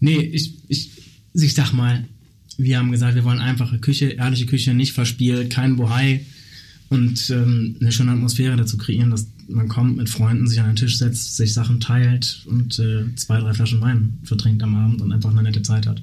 Nee, 0.00 0.20
ich, 0.20 0.54
ich, 0.68 0.90
ich 1.34 1.54
sag 1.54 1.72
mal, 1.72 2.06
wir 2.58 2.78
haben 2.78 2.92
gesagt, 2.92 3.14
wir 3.14 3.24
wollen 3.24 3.38
einfache 3.38 3.78
Küche, 3.78 4.10
ehrliche 4.10 4.46
Küche, 4.46 4.74
nicht 4.74 4.92
verspielt, 4.92 5.50
kein 5.50 5.76
Bohai 5.76 6.24
und 6.90 7.30
ähm, 7.30 7.76
eine 7.80 7.92
schöne 7.92 8.12
Atmosphäre 8.12 8.56
dazu 8.56 8.76
kreieren, 8.76 9.10
dass 9.10 9.26
man 9.48 9.68
kommt 9.68 9.96
mit 9.96 10.08
Freunden, 10.08 10.46
sich 10.46 10.60
an 10.60 10.66
den 10.66 10.76
Tisch 10.76 10.98
setzt, 10.98 11.36
sich 11.36 11.52
Sachen 11.52 11.80
teilt 11.80 12.44
und 12.46 12.78
äh, 12.78 13.04
zwei, 13.16 13.40
drei 13.40 13.52
Flaschen 13.52 13.80
Wein 13.80 14.18
vertrinkt 14.22 14.62
am 14.62 14.74
Abend 14.74 15.02
und 15.02 15.12
einfach 15.12 15.30
eine 15.30 15.42
nette 15.42 15.62
Zeit 15.62 15.86
hat. 15.86 16.02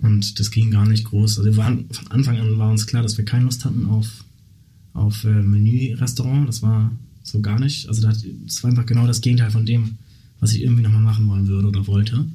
Und 0.00 0.38
das 0.38 0.50
ging 0.50 0.70
gar 0.70 0.86
nicht 0.86 1.04
groß. 1.04 1.38
Also 1.38 1.50
wir 1.50 1.56
waren, 1.56 1.86
von 1.90 2.06
Anfang 2.08 2.38
an 2.38 2.58
war 2.58 2.70
uns 2.70 2.86
klar, 2.86 3.02
dass 3.02 3.18
wir 3.18 3.24
keine 3.24 3.44
Lust 3.44 3.64
hatten 3.64 3.86
auf, 3.86 4.24
auf 4.94 5.24
äh, 5.24 5.42
Menü-Restaurant. 5.42 6.48
Das 6.48 6.62
war 6.62 6.92
so 7.22 7.40
gar 7.40 7.58
nicht. 7.58 7.88
Also 7.88 8.02
das, 8.02 8.24
das 8.46 8.62
war 8.62 8.70
einfach 8.70 8.86
genau 8.86 9.06
das 9.06 9.20
Gegenteil 9.20 9.50
von 9.50 9.66
dem, 9.66 9.96
was 10.40 10.52
ich 10.52 10.62
irgendwie 10.62 10.82
nochmal 10.82 11.02
machen 11.02 11.26
wollen 11.28 11.48
würde 11.48 11.68
oder 11.68 11.86
wollte. 11.86 12.26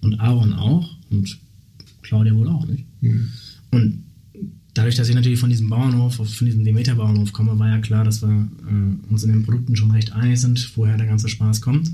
Und 0.00 0.20
Aaron 0.20 0.52
auch 0.52 0.96
und 1.10 1.38
Claudia 2.08 2.34
wohl 2.34 2.48
auch 2.48 2.66
nicht. 2.66 2.84
Mhm. 3.00 3.28
Und 3.70 4.04
dadurch, 4.74 4.94
dass 4.94 5.08
ich 5.08 5.14
natürlich 5.14 5.38
von 5.38 5.50
diesem 5.50 5.68
Bauernhof, 5.68 6.14
von 6.14 6.46
diesem 6.46 6.64
Demeter-Bauernhof 6.64 7.32
komme, 7.32 7.58
war 7.58 7.68
ja 7.68 7.78
klar, 7.78 8.04
dass 8.04 8.22
wir 8.22 8.28
äh, 8.28 9.12
uns 9.12 9.24
in 9.24 9.30
den 9.30 9.42
Produkten 9.42 9.76
schon 9.76 9.90
recht 9.90 10.12
einig 10.12 10.40
sind, 10.40 10.76
woher 10.76 10.96
der 10.96 11.06
ganze 11.06 11.28
Spaß 11.28 11.60
kommt 11.60 11.90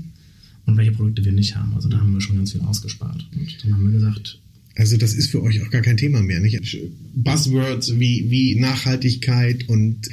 und 0.65 0.77
welche 0.77 0.91
Produkte 0.91 1.25
wir 1.25 1.31
nicht 1.31 1.55
haben. 1.55 1.73
Also 1.73 1.89
da 1.89 1.99
haben 1.99 2.13
wir 2.13 2.21
schon 2.21 2.37
ganz 2.37 2.51
viel 2.51 2.61
ausgespart. 2.61 3.27
Und 3.33 3.57
dann 3.63 3.73
haben 3.73 3.85
wir 3.85 3.91
gesagt, 3.91 4.39
also 4.75 4.97
das 4.97 5.13
ist 5.13 5.31
für 5.31 5.41
euch 5.41 5.61
auch 5.61 5.69
gar 5.69 5.81
kein 5.81 5.97
Thema 5.97 6.21
mehr, 6.21 6.39
nicht? 6.39 6.77
Buzzwords 7.13 7.97
wie, 7.97 8.29
wie 8.29 8.59
Nachhaltigkeit 8.59 9.69
und 9.69 10.09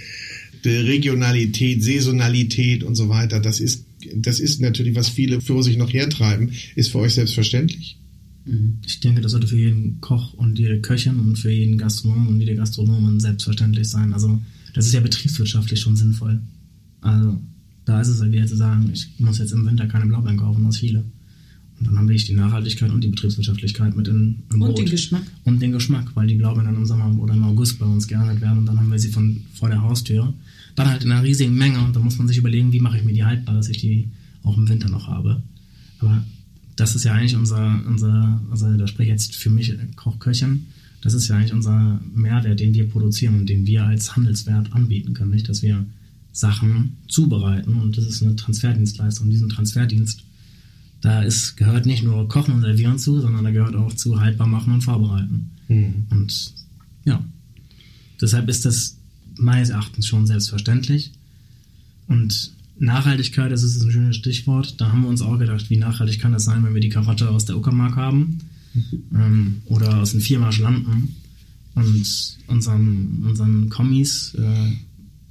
Regionalität, 0.64 1.82
Saisonalität 1.82 2.84
und 2.84 2.94
so 2.94 3.08
weiter, 3.08 3.40
das 3.40 3.58
ist, 3.58 3.84
das 4.14 4.38
ist 4.38 4.60
natürlich, 4.60 4.94
was 4.94 5.08
viele 5.08 5.40
für 5.40 5.62
sich 5.62 5.76
noch 5.76 5.92
hertreiben, 5.92 6.50
ist 6.76 6.92
für 6.92 6.98
euch 6.98 7.14
selbstverständlich. 7.14 7.96
Mhm. 8.44 8.78
Ich 8.86 9.00
denke, 9.00 9.20
das 9.20 9.32
sollte 9.32 9.46
für 9.46 9.58
jeden 9.58 10.00
Koch 10.00 10.34
und 10.34 10.58
jede 10.58 10.80
Köchin 10.80 11.18
und 11.20 11.38
für 11.38 11.50
jeden 11.50 11.78
Gastronom 11.78 12.28
und 12.28 12.40
jede 12.40 12.54
Gastronomin 12.54 13.20
selbstverständlich 13.20 13.88
sein. 13.88 14.12
Also 14.12 14.40
das 14.74 14.86
ist 14.86 14.94
ja 14.94 15.00
betriebswirtschaftlich 15.00 15.80
schon 15.80 15.96
sinnvoll. 15.96 16.40
Also 17.00 17.40
da 17.84 18.00
ist 18.00 18.08
es 18.08 18.20
halt 18.20 18.32
wieder 18.32 18.46
zu 18.46 18.56
sagen, 18.56 18.90
ich 18.92 19.08
muss 19.18 19.38
jetzt 19.38 19.52
im 19.52 19.66
Winter 19.66 19.86
keine 19.86 20.06
Blaubeeren 20.06 20.36
kaufen 20.36 20.64
aus 20.66 20.78
Chile. 20.78 21.04
Und 21.78 21.86
dann 21.86 21.98
habe 21.98 22.14
ich 22.14 22.26
die 22.26 22.34
Nachhaltigkeit 22.34 22.90
und 22.90 23.02
die 23.02 23.08
Betriebswirtschaftlichkeit 23.08 23.96
mit 23.96 24.06
in, 24.06 24.38
im 24.52 24.60
Brot. 24.60 24.70
Und 24.70 24.78
den 24.78 24.90
Geschmack. 24.90 25.22
Und 25.44 25.60
den 25.60 25.72
Geschmack, 25.72 26.14
weil 26.14 26.28
die 26.28 26.36
Blaubeeren 26.36 26.66
dann 26.66 26.76
im 26.76 26.86
Sommer 26.86 27.12
oder 27.18 27.34
im 27.34 27.42
August 27.42 27.80
bei 27.80 27.86
uns 27.86 28.06
geerntet 28.06 28.40
werden 28.40 28.58
und 28.58 28.66
dann 28.66 28.78
haben 28.78 28.90
wir 28.90 28.98
sie 28.98 29.10
von 29.10 29.42
vor 29.52 29.68
der 29.68 29.82
Haustür. 29.82 30.32
Dann 30.76 30.88
halt 30.88 31.02
in 31.04 31.10
einer 31.10 31.24
riesigen 31.24 31.54
Menge 31.54 31.80
und 31.80 31.96
dann 31.96 32.04
muss 32.04 32.18
man 32.18 32.28
sich 32.28 32.38
überlegen, 32.38 32.72
wie 32.72 32.80
mache 32.80 32.98
ich 32.98 33.04
mir 33.04 33.12
die 33.12 33.24
haltbar, 33.24 33.56
dass 33.56 33.68
ich 33.68 33.78
die 33.78 34.08
auch 34.44 34.56
im 34.56 34.68
Winter 34.68 34.88
noch 34.88 35.08
habe. 35.08 35.42
Aber 35.98 36.24
das 36.76 36.94
ist 36.94 37.04
ja 37.04 37.12
eigentlich 37.12 37.36
unser, 37.36 37.80
unser 37.86 38.40
also 38.50 38.76
da 38.76 38.86
spreche 38.86 39.10
jetzt 39.10 39.36
für 39.36 39.50
mich 39.50 39.74
Kochköchin, 39.96 40.66
das 41.02 41.14
ist 41.14 41.28
ja 41.28 41.36
eigentlich 41.36 41.52
unser 41.52 42.00
Mehrwert, 42.14 42.60
den 42.60 42.74
wir 42.74 42.88
produzieren 42.88 43.40
und 43.40 43.48
den 43.48 43.66
wir 43.66 43.84
als 43.84 44.14
Handelswert 44.16 44.72
anbieten 44.72 45.14
können, 45.14 45.32
nicht? 45.32 45.48
Dass 45.48 45.62
wir 45.62 45.84
Sachen 46.32 46.96
zubereiten 47.08 47.74
und 47.74 47.98
das 47.98 48.06
ist 48.06 48.22
eine 48.22 48.36
Transferdienstleistung. 48.36 49.28
Diesen 49.28 49.48
Transferdienst, 49.48 50.24
da 51.00 51.22
ist, 51.22 51.56
gehört 51.56 51.86
nicht 51.86 52.04
nur 52.04 52.28
Kochen 52.28 52.54
und 52.54 52.62
Servieren 52.62 52.98
zu, 52.98 53.20
sondern 53.20 53.44
da 53.44 53.50
gehört 53.50 53.74
auch 53.74 53.92
zu 53.92 54.20
haltbar 54.20 54.46
machen 54.46 54.72
und 54.72 54.82
vorbereiten. 54.82 55.50
Mhm. 55.68 56.06
Und 56.10 56.54
ja, 57.04 57.22
deshalb 58.20 58.48
ist 58.48 58.64
das 58.64 58.96
meines 59.36 59.70
Erachtens 59.70 60.06
schon 60.06 60.26
selbstverständlich. 60.26 61.10
Und 62.06 62.52
Nachhaltigkeit, 62.78 63.52
das 63.52 63.62
ist 63.62 63.82
ein 63.82 63.90
schönes 63.90 64.16
Stichwort. 64.16 64.80
Da 64.80 64.90
haben 64.90 65.02
wir 65.02 65.08
uns 65.08 65.22
auch 65.22 65.38
gedacht, 65.38 65.70
wie 65.70 65.76
nachhaltig 65.76 66.20
kann 66.20 66.32
das 66.32 66.44
sein, 66.44 66.64
wenn 66.64 66.74
wir 66.74 66.80
die 66.80 66.88
Karotte 66.88 67.30
aus 67.30 67.44
der 67.44 67.56
Uckermark 67.56 67.96
haben 67.96 68.38
ähm, 69.14 69.62
oder 69.66 69.98
aus 69.98 70.12
den 70.12 70.20
Viermarsch 70.20 70.58
landen 70.58 71.14
und 71.74 72.26
unseren, 72.46 73.22
unseren 73.24 73.68
Kommis 73.68 74.34
äh, 74.34 74.72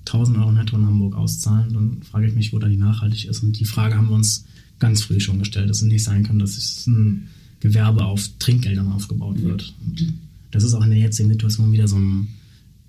1000 0.05 0.37
Euro 0.37 0.51
netto 0.51 0.77
in 0.77 0.85
Hamburg 0.85 1.15
auszahlen. 1.15 1.73
Dann 1.73 2.03
frage 2.03 2.27
ich 2.27 2.35
mich, 2.35 2.53
wo 2.53 2.59
da 2.59 2.67
die 2.67 2.77
nachhaltig 2.77 3.25
ist. 3.25 3.43
Und 3.43 3.59
die 3.59 3.65
Frage 3.65 3.95
haben 3.95 4.09
wir 4.09 4.15
uns 4.15 4.45
ganz 4.79 5.03
früh 5.03 5.19
schon 5.19 5.39
gestellt, 5.39 5.69
dass 5.69 5.81
es 5.81 5.87
nicht 5.87 6.03
sein 6.03 6.23
kann, 6.23 6.39
dass 6.39 6.57
es 6.57 6.87
ein 6.87 7.27
Gewerbe 7.59 8.05
auf 8.05 8.27
Trinkgeldern 8.39 8.91
aufgebaut 8.91 9.41
wird. 9.41 9.73
Und 9.85 10.13
das 10.49 10.63
ist 10.63 10.73
auch 10.73 10.83
in 10.83 10.89
der 10.89 10.99
jetzigen 10.99 11.29
Situation 11.29 11.71
wieder 11.71 11.87
so 11.87 11.97
ein 11.97 12.27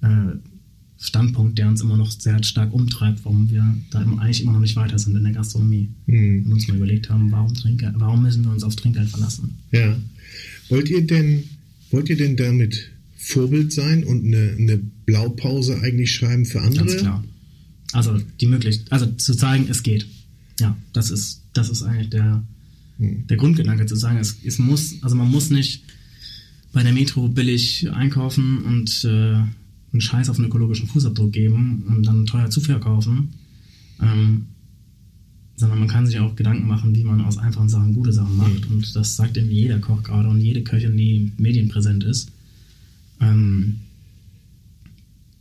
äh, 0.00 0.36
Standpunkt, 1.02 1.58
der 1.58 1.68
uns 1.68 1.80
immer 1.80 1.96
noch 1.96 2.12
sehr 2.12 2.40
stark 2.44 2.72
umtreibt, 2.72 3.24
warum 3.24 3.50
wir 3.50 3.76
da 3.90 4.00
eigentlich 4.00 4.42
immer 4.42 4.52
noch 4.52 4.60
nicht 4.60 4.76
weiter 4.76 4.96
sind 5.00 5.16
in 5.16 5.24
der 5.24 5.32
Gastronomie. 5.32 5.88
Mhm. 6.06 6.44
Und 6.46 6.52
uns 6.52 6.68
mal 6.68 6.76
überlegt 6.76 7.10
haben, 7.10 7.32
warum, 7.32 7.52
Trinkgeld, 7.54 7.94
warum 7.96 8.22
müssen 8.22 8.44
wir 8.44 8.52
uns 8.52 8.62
auf 8.62 8.76
Trinkgeld 8.76 9.08
verlassen? 9.08 9.58
Ja. 9.72 9.98
Wollt 10.68 10.88
ihr 10.90 11.04
denn, 11.04 11.42
wollt 11.90 12.08
ihr 12.08 12.16
denn 12.16 12.36
damit 12.36 12.92
Vorbild 13.16 13.72
sein 13.72 14.04
und 14.04 14.24
eine, 14.24 14.54
eine 14.56 14.78
Blaupause 15.04 15.80
eigentlich 15.80 16.14
schreiben 16.14 16.44
für 16.44 16.60
andere? 16.60 16.86
Ganz 16.86 17.00
klar. 17.00 17.24
Also 17.92 18.20
die 18.40 18.46
Möglichkeit, 18.46 18.92
also 18.92 19.06
zu 19.06 19.34
zeigen, 19.34 19.66
es 19.68 19.82
geht. 19.82 20.06
Ja, 20.60 20.76
das 20.92 21.10
ist, 21.10 21.42
das 21.52 21.68
ist 21.68 21.82
eigentlich 21.82 22.10
der, 22.10 22.44
mhm. 22.98 23.26
der 23.26 23.36
Grundgedanke 23.38 23.86
zu 23.86 23.96
sagen, 23.96 24.18
es, 24.18 24.36
es 24.44 24.60
muss, 24.60 25.02
also 25.02 25.16
man 25.16 25.28
muss 25.28 25.50
nicht 25.50 25.82
bei 26.72 26.84
der 26.84 26.92
Metro 26.92 27.28
billig 27.28 27.90
einkaufen 27.90 28.58
und 28.58 29.04
äh, 29.04 29.42
einen 29.92 30.00
Scheiß 30.00 30.28
auf 30.28 30.38
einen 30.38 30.48
ökologischen 30.48 30.88
Fußabdruck 30.88 31.32
geben 31.32 31.84
und 31.88 32.06
dann 32.06 32.26
teuer 32.26 32.50
zu 32.50 32.60
verkaufen, 32.60 33.30
ähm, 34.00 34.46
sondern 35.56 35.78
man 35.78 35.88
kann 35.88 36.06
sich 36.06 36.18
auch 36.18 36.34
Gedanken 36.34 36.66
machen, 36.66 36.94
wie 36.94 37.04
man 37.04 37.20
aus 37.20 37.38
einfachen 37.38 37.68
Sachen 37.68 37.94
gute 37.94 38.12
Sachen 38.12 38.36
macht. 38.36 38.68
Und 38.70 38.96
das 38.96 39.16
sagt 39.16 39.36
irgendwie 39.36 39.60
jeder 39.60 39.78
Koch 39.78 40.02
gerade 40.02 40.28
und 40.28 40.40
jede 40.40 40.62
Köchin, 40.62 40.96
die 40.96 41.32
medienpräsent 41.36 42.04
ist. 42.04 42.32
Ähm, 43.20 43.76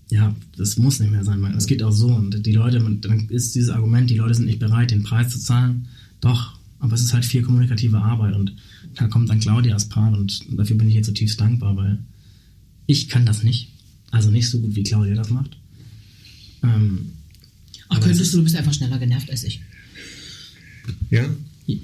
ja, 0.09 0.35
das 0.57 0.77
muss 0.77 0.99
nicht 0.99 1.11
mehr 1.11 1.23
sein. 1.23 1.43
Es 1.55 1.65
geht 1.65 1.81
auch 1.81 1.91
so. 1.91 2.13
Und 2.13 2.45
die 2.45 2.51
Leute, 2.51 2.79
dann 2.79 3.29
ist 3.29 3.55
dieses 3.55 3.69
Argument, 3.69 4.09
die 4.09 4.17
Leute 4.17 4.35
sind 4.35 4.45
nicht 4.45 4.59
bereit, 4.59 4.91
den 4.91 5.03
Preis 5.03 5.29
zu 5.29 5.39
zahlen. 5.39 5.87
Doch, 6.19 6.59
aber 6.79 6.93
es 6.93 7.01
ist 7.01 7.13
halt 7.13 7.23
viel 7.23 7.41
kommunikative 7.41 7.97
Arbeit. 7.97 8.35
Und 8.35 8.53
da 8.95 9.07
kommt 9.07 9.29
dann 9.29 9.39
Claudia 9.39 9.73
als 9.73 9.87
Part 9.87 10.15
und 10.17 10.43
dafür 10.51 10.77
bin 10.77 10.89
ich 10.89 10.95
jetzt 10.95 11.05
zutiefst 11.05 11.39
dankbar, 11.39 11.77
weil 11.77 11.99
ich 12.87 13.07
kann 13.07 13.25
das 13.25 13.43
nicht. 13.43 13.69
Also 14.11 14.29
nicht 14.29 14.49
so 14.49 14.59
gut, 14.59 14.75
wie 14.75 14.83
Claudia 14.83 15.15
das 15.15 15.29
macht. 15.29 15.57
Ähm, 16.63 17.13
Ach, 17.87 17.99
könntest 17.99 18.33
du, 18.33 18.37
du 18.37 18.43
bist 18.43 18.55
einfach 18.55 18.73
schneller 18.73 18.99
genervt 18.99 19.29
als 19.29 19.43
ich. 19.43 19.61
Ja? 21.09 21.29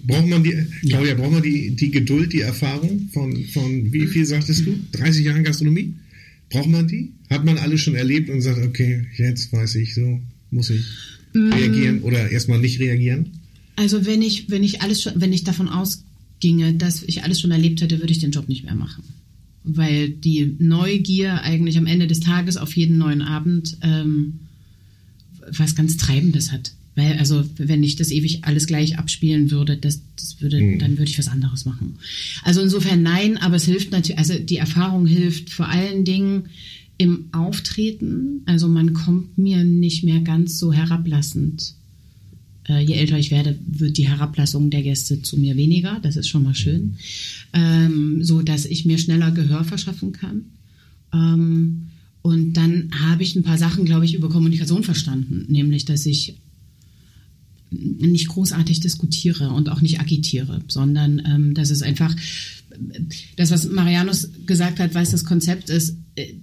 Braucht 0.06 0.28
man 0.28 0.44
die, 0.44 0.54
Claudia, 0.82 1.12
ja. 1.12 1.16
braucht 1.16 1.32
man 1.32 1.44
die, 1.44 1.72
die 1.72 1.92
Geduld, 1.92 2.34
die 2.34 2.42
Erfahrung 2.42 3.10
von, 3.14 3.44
von, 3.46 3.94
wie 3.94 4.08
viel 4.08 4.26
sagtest 4.26 4.66
du? 4.66 4.78
30 4.92 5.26
Jahren 5.26 5.44
Gastronomie? 5.44 5.94
Braucht 6.50 6.70
man 6.70 6.88
die? 6.88 7.12
Hat 7.30 7.46
man 7.46 7.58
alles 7.58 7.82
schon 7.82 7.96
erlebt 7.96 8.30
und 8.30 8.42
sagt, 8.42 8.60
okay, 8.66 9.06
jetzt 9.18 9.52
weiß 9.54 9.76
ich, 9.76 9.94
so 9.94 10.20
muss 10.52 10.70
ich 10.70 10.86
mm. 11.34 11.52
reagieren 11.54 12.02
oder 12.02 12.30
erstmal 12.30 12.60
nicht 12.60 12.80
reagieren? 12.80 13.32
Also 13.76 14.06
wenn 14.06 14.22
ich, 14.22 14.50
wenn 14.50 14.64
ich 14.64 14.82
alles 14.82 15.02
schon, 15.02 15.14
wenn 15.16 15.34
ich 15.34 15.44
davon 15.44 15.70
ausginge, 15.70 16.74
dass 16.74 17.04
ich 17.04 17.24
alles 17.24 17.40
schon 17.40 17.52
erlebt 17.52 17.82
hätte, 17.82 18.00
würde 18.00 18.12
ich 18.12 18.20
den 18.20 18.32
Job 18.32 18.50
nicht 18.50 18.64
mehr 18.64 18.76
machen 18.76 19.04
weil 19.68 20.10
die 20.10 20.56
Neugier 20.60 21.42
eigentlich 21.42 21.78
am 21.78 21.86
Ende 21.86 22.08
des 22.08 22.20
Tages 22.20 22.58
auf 22.58 22.76
jeden 22.76 22.98
neuen 22.98 23.22
Abend 23.22 23.78
ähm, 23.82 24.40
was 25.52 25.76
ganz 25.76 25.98
Treibendes 25.98 26.52
hat. 26.52 26.74
Weil, 26.96 27.20
also, 27.20 27.44
wenn 27.58 27.84
ich 27.84 27.96
das 27.96 28.10
ewig 28.10 28.44
alles 28.44 28.66
gleich 28.66 28.98
abspielen 28.98 29.52
würde, 29.52 29.78
das, 29.78 30.02
das 30.16 30.42
würde, 30.42 30.60
mhm. 30.60 30.80
dann 30.80 30.98
würde 30.98 31.12
ich 31.12 31.20
was 31.20 31.28
anderes 31.28 31.66
machen. 31.66 32.00
Also 32.44 32.62
insofern 32.62 33.04
nein, 33.04 33.38
aber 33.38 33.56
es 33.56 33.66
hilft 33.66 33.92
natürlich, 33.92 34.18
also 34.18 34.34
die 34.40 34.58
Erfahrung 34.58 35.06
hilft 35.06 35.52
vor 35.52 35.70
allen 35.70 36.06
Dingen 36.06 36.46
im 36.98 37.26
Auftreten. 37.34 38.42
Also 38.48 38.68
man 38.68 38.94
kommt 38.94 39.38
mir 39.38 39.64
nicht 39.64 40.04
mehr 40.04 40.22
ganz 40.22 40.58
so 40.58 40.74
herablassend 40.74 41.77
äh, 42.68 42.80
je 42.80 42.96
älter 42.96 43.18
ich 43.18 43.32
werde, 43.32 43.58
wird 43.66 43.98
die 43.98 44.08
Herablassung 44.08 44.70
der 44.70 44.84
Gäste 44.84 45.22
zu 45.22 45.38
mir 45.38 45.56
weniger. 45.56 46.00
Das 46.02 46.16
ist 46.16 46.28
schon 46.28 46.44
mal 46.44 46.56
schön. 46.56 46.96
Ähm, 47.54 48.24
so 48.24 48.42
dass 48.42 48.66
ich 48.66 48.86
mir 48.86 48.98
schneller 48.98 49.32
Gehör 49.32 49.64
verschaffen 49.64 50.12
kann. 50.12 50.46
Ähm, 51.14 51.88
und 52.22 52.54
dann 52.54 52.90
habe 52.92 53.24
ich 53.24 53.36
ein 53.36 53.44
paar 53.44 53.58
Sachen, 53.58 53.86
glaube 53.86 54.06
ich, 54.06 54.14
über 54.14 54.30
Kommunikation 54.30 54.84
verstanden. 54.84 55.46
Nämlich, 55.48 55.86
dass 55.86 56.06
ich 56.06 56.36
nicht 57.70 58.28
großartig 58.30 58.80
diskutiere 58.80 59.50
und 59.50 59.70
auch 59.70 59.82
nicht 59.82 60.00
agitiere, 60.00 60.62
sondern 60.68 61.22
ähm, 61.26 61.54
dass 61.54 61.70
es 61.70 61.82
einfach 61.82 62.16
das, 63.36 63.52
was 63.52 63.70
Marianus 63.70 64.30
gesagt 64.46 64.80
hat, 64.80 64.94
was 64.94 65.12
das 65.12 65.26
Konzept 65.26 65.70
ist, 65.70 65.92
äh, 65.92 65.94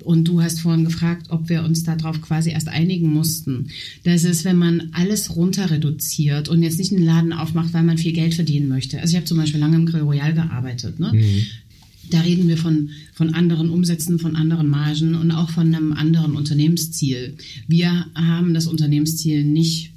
und 0.05 0.25
du 0.25 0.41
hast 0.41 0.61
vorhin 0.61 0.85
gefragt, 0.85 1.27
ob 1.31 1.49
wir 1.49 1.65
uns 1.65 1.83
darauf 1.83 2.21
quasi 2.21 2.51
erst 2.51 2.69
einigen 2.69 3.13
mussten. 3.13 3.69
Das 4.05 4.25
ist, 4.25 4.45
wenn 4.45 4.57
man 4.57 4.91
alles 4.93 5.35
runter 5.35 5.71
reduziert 5.71 6.49
und 6.49 6.63
jetzt 6.63 6.79
nicht 6.79 6.93
einen 6.93 7.05
Laden 7.05 7.33
aufmacht, 7.33 7.73
weil 7.75 7.83
man 7.83 7.99
viel 7.99 8.13
Geld 8.13 8.35
verdienen 8.35 8.69
möchte. 8.69 9.01
Also 9.01 9.13
ich 9.13 9.17
habe 9.17 9.27
zum 9.27 9.39
Beispiel 9.39 9.61
lange 9.61 9.77
im 9.77 9.87
Grill 9.87 10.03
Royal 10.03 10.33
gearbeitet. 10.33 11.01
Ne? 11.01 11.13
Mhm. 11.13 11.47
da 12.11 12.21
reden 12.21 12.49
wir 12.49 12.57
von, 12.57 12.91
von 13.15 13.35
anderen 13.35 13.71
Umsätzen, 13.71 14.19
von 14.19 14.37
anderen 14.37 14.69
Margen 14.69 15.15
und 15.15 15.33
auch 15.33 15.51
von 15.51 15.75
einem 15.75 15.93
anderen 15.93 16.37
Unternehmensziel. 16.37 17.37
Wir 17.67 18.07
haben 18.15 18.55
das 18.55 18.67
Unternehmensziel 18.67 19.43
nicht 19.45 19.91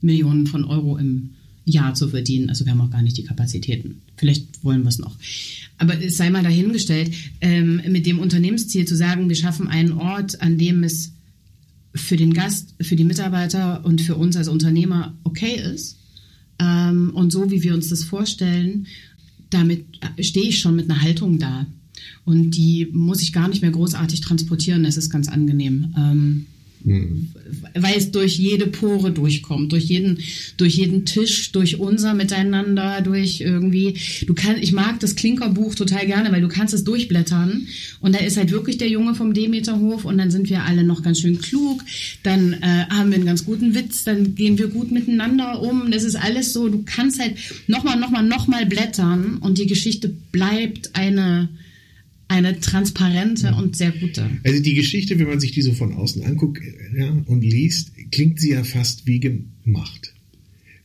Millionen 0.00 0.46
von 0.46 0.64
Euro 0.64 0.96
im 0.96 1.30
Jahr 1.64 1.94
zu 1.94 2.08
verdienen. 2.08 2.48
Also 2.48 2.64
wir 2.64 2.72
haben 2.72 2.80
auch 2.80 2.90
gar 2.90 3.02
nicht 3.02 3.16
die 3.16 3.24
Kapazitäten. 3.24 4.02
Vielleicht 4.16 4.64
wollen 4.64 4.82
wir 4.82 4.88
es 4.88 4.98
noch. 4.98 5.16
Aber 5.80 5.98
es 6.00 6.18
sei 6.18 6.28
mal 6.28 6.42
dahingestellt, 6.42 7.10
ähm, 7.40 7.80
mit 7.88 8.04
dem 8.04 8.18
Unternehmensziel 8.18 8.86
zu 8.86 8.94
sagen, 8.94 9.30
wir 9.30 9.36
schaffen 9.36 9.66
einen 9.66 9.92
Ort, 9.92 10.42
an 10.42 10.58
dem 10.58 10.84
es 10.84 11.14
für 11.94 12.18
den 12.18 12.34
Gast, 12.34 12.74
für 12.82 12.96
die 12.96 13.04
Mitarbeiter 13.04 13.82
und 13.84 14.02
für 14.02 14.14
uns 14.14 14.36
als 14.36 14.48
Unternehmer 14.48 15.16
okay 15.24 15.58
ist. 15.74 15.98
Ähm, 16.58 17.12
und 17.14 17.32
so, 17.32 17.50
wie 17.50 17.62
wir 17.62 17.72
uns 17.72 17.88
das 17.88 18.04
vorstellen, 18.04 18.86
damit 19.48 19.86
stehe 20.20 20.50
ich 20.50 20.58
schon 20.58 20.76
mit 20.76 20.90
einer 20.90 21.00
Haltung 21.00 21.38
da. 21.38 21.66
Und 22.26 22.50
die 22.52 22.88
muss 22.92 23.22
ich 23.22 23.32
gar 23.32 23.48
nicht 23.48 23.62
mehr 23.62 23.70
großartig 23.70 24.20
transportieren. 24.20 24.84
Das 24.84 24.98
ist 24.98 25.08
ganz 25.08 25.28
angenehm. 25.28 25.94
Ähm, 25.96 26.46
Mhm. 26.84 27.28
Weil 27.74 27.96
es 27.96 28.10
durch 28.10 28.38
jede 28.38 28.66
Pore 28.66 29.10
durchkommt, 29.10 29.72
durch 29.72 29.84
jeden, 29.84 30.18
durch 30.56 30.76
jeden 30.76 31.04
Tisch, 31.04 31.52
durch 31.52 31.78
unser 31.78 32.14
Miteinander, 32.14 33.00
durch 33.02 33.40
irgendwie. 33.40 33.94
Du 34.26 34.34
kannst, 34.34 34.62
ich 34.62 34.72
mag 34.72 35.00
das 35.00 35.14
Klinkerbuch 35.14 35.74
total 35.74 36.06
gerne, 36.06 36.32
weil 36.32 36.40
du 36.40 36.48
kannst 36.48 36.74
es 36.74 36.84
durchblättern 36.84 37.66
und 38.00 38.14
da 38.14 38.20
ist 38.20 38.36
halt 38.36 38.50
wirklich 38.50 38.78
der 38.78 38.88
Junge 38.88 39.14
vom 39.14 39.34
Demeterhof 39.34 40.04
und 40.04 40.18
dann 40.18 40.30
sind 40.30 40.48
wir 40.48 40.64
alle 40.64 40.84
noch 40.84 41.02
ganz 41.02 41.20
schön 41.20 41.40
klug. 41.40 41.82
Dann 42.22 42.54
äh, 42.54 42.86
haben 42.88 43.10
wir 43.10 43.16
einen 43.16 43.26
ganz 43.26 43.44
guten 43.44 43.74
Witz, 43.74 44.04
dann 44.04 44.34
gehen 44.34 44.58
wir 44.58 44.68
gut 44.68 44.90
miteinander 44.90 45.60
um. 45.60 45.90
Das 45.90 46.04
ist 46.04 46.16
alles 46.16 46.52
so. 46.52 46.68
Du 46.68 46.82
kannst 46.84 47.20
halt 47.20 47.36
nochmal, 47.66 47.98
nochmal, 47.98 48.24
nochmal 48.24 48.66
blättern 48.66 49.38
und 49.38 49.58
die 49.58 49.66
Geschichte 49.66 50.14
bleibt 50.32 50.94
eine 50.94 51.48
eine 52.30 52.60
transparente 52.60 53.48
ja. 53.48 53.58
und 53.58 53.76
sehr 53.76 53.90
gute. 53.90 54.30
Also 54.44 54.62
die 54.62 54.74
Geschichte, 54.74 55.18
wenn 55.18 55.26
man 55.26 55.40
sich 55.40 55.50
die 55.50 55.62
so 55.62 55.74
von 55.74 55.92
außen 55.92 56.22
anguckt 56.22 56.62
ja, 56.96 57.10
und 57.26 57.42
liest, 57.42 57.90
klingt 58.12 58.40
sie 58.40 58.52
ja 58.52 58.62
fast 58.62 59.06
wie 59.06 59.18
gemacht, 59.18 60.14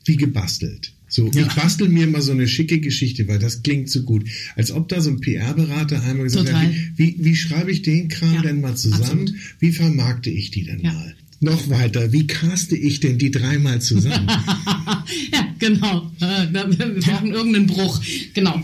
wie 0.06 0.18
gebastelt. 0.18 0.92
So, 1.08 1.30
ja. 1.32 1.46
ich 1.46 1.54
bastel 1.54 1.88
mir 1.88 2.08
mal 2.08 2.24
so 2.24 2.32
eine 2.32 2.48
schicke 2.48 2.80
Geschichte, 2.80 3.28
weil 3.28 3.38
das 3.38 3.62
klingt 3.62 3.92
so 3.92 4.02
gut. 4.02 4.28
Als 4.56 4.72
ob 4.72 4.90
da 4.90 5.00
so 5.02 5.12
ein 5.12 5.22
PR-Berater 5.22 6.02
einmal 6.04 6.24
gesagt 6.24 6.48
Total. 6.48 6.66
hat, 6.66 6.74
wie, 6.96 7.16
wie, 7.20 7.26
wie 7.26 7.36
schreibe 7.36 7.72
ich 7.72 7.84
den 7.84 8.08
Kram 8.08 8.34
ja, 8.34 8.42
denn 8.42 8.62
mal 8.62 8.76
zusammen? 8.76 9.04
Absolut. 9.04 9.34
Wie 9.60 9.72
vermarkte 9.72 10.32
ich 10.32 10.50
die 10.50 10.64
denn 10.64 10.80
ja. 10.80 10.94
mal? 10.94 11.16
Noch 11.42 11.70
weiter, 11.70 12.12
wie 12.12 12.26
caste 12.26 12.76
ich 12.76 13.02
denn 13.02 13.20
die 13.20 13.30
dreimal 13.30 13.82
zusammen? 13.82 14.28
ja, 15.32 15.48
genau. 15.60 16.12
Äh, 16.22 16.52
wir 16.52 17.00
brauchen 17.02 17.32
irgendeinen 17.34 17.68
Bruch. 17.68 18.02
Genau 18.34 18.64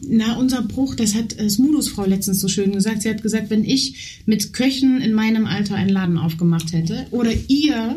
na, 0.00 0.36
unser 0.36 0.62
Bruch, 0.62 0.94
das 0.94 1.14
hat 1.14 1.38
äh, 1.38 1.48
Smulus 1.48 1.88
Frau 1.88 2.04
letztens 2.04 2.40
so 2.40 2.48
schön 2.48 2.72
gesagt. 2.72 3.02
Sie 3.02 3.08
hat 3.08 3.22
gesagt, 3.22 3.50
wenn 3.50 3.64
ich 3.64 4.20
mit 4.26 4.52
Köchen 4.52 5.00
in 5.00 5.14
meinem 5.14 5.46
Alter 5.46 5.74
einen 5.74 5.90
Laden 5.90 6.18
aufgemacht 6.18 6.72
hätte 6.72 7.06
oder 7.10 7.32
ihr 7.48 7.96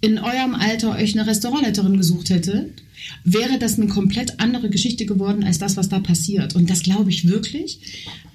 in 0.00 0.18
eurem 0.18 0.54
Alter 0.54 0.96
euch 0.96 1.18
eine 1.18 1.26
Restaurantleiterin 1.26 1.96
gesucht 1.96 2.30
hättet, 2.30 2.82
wäre 3.24 3.58
das 3.58 3.78
eine 3.78 3.88
komplett 3.88 4.40
andere 4.40 4.70
Geschichte 4.70 5.06
geworden 5.06 5.44
als 5.44 5.58
das, 5.58 5.76
was 5.76 5.88
da 5.88 5.98
passiert. 5.98 6.54
Und 6.54 6.70
das 6.70 6.82
glaube 6.82 7.10
ich 7.10 7.28
wirklich. 7.28 7.78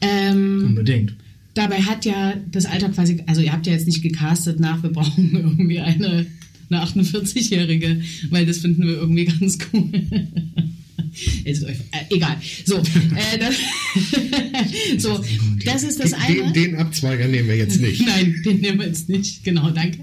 Ähm, 0.01 0.65
Unbedingt. 0.67 1.13
Dabei 1.53 1.81
hat 1.81 2.05
ja 2.05 2.35
das 2.51 2.65
Alter 2.65 2.89
quasi, 2.89 3.23
also 3.25 3.41
ihr 3.41 3.51
habt 3.51 3.67
ja 3.67 3.73
jetzt 3.73 3.87
nicht 3.87 4.01
gecastet 4.01 4.59
nach, 4.59 4.81
wir 4.83 4.91
brauchen 4.91 5.31
irgendwie 5.33 5.79
eine, 5.79 6.27
eine 6.69 6.83
48-Jährige, 6.83 8.01
weil 8.29 8.45
das 8.45 8.59
finden 8.59 8.83
wir 8.83 8.95
irgendwie 8.95 9.25
ganz 9.39 9.57
cool. 9.73 9.89
Jetzt, 11.43 11.63
äh, 11.63 11.75
egal. 12.09 12.37
So, 12.65 12.77
äh, 12.77 13.37
das, 13.39 13.55
so, 15.03 15.23
das 15.65 15.83
ist 15.83 15.99
das 15.99 16.13
eine. 16.13 16.51
Den, 16.51 16.53
den, 16.53 16.75
Abzweiger 16.75 17.27
nehmen 17.27 17.47
wir 17.47 17.57
jetzt 17.57 17.79
nicht. 17.79 18.05
Nein, 18.05 18.41
den 18.45 18.61
nehmen 18.61 18.79
wir 18.79 18.87
jetzt 18.87 19.09
nicht. 19.09 19.43
Genau, 19.43 19.69
danke. 19.71 19.99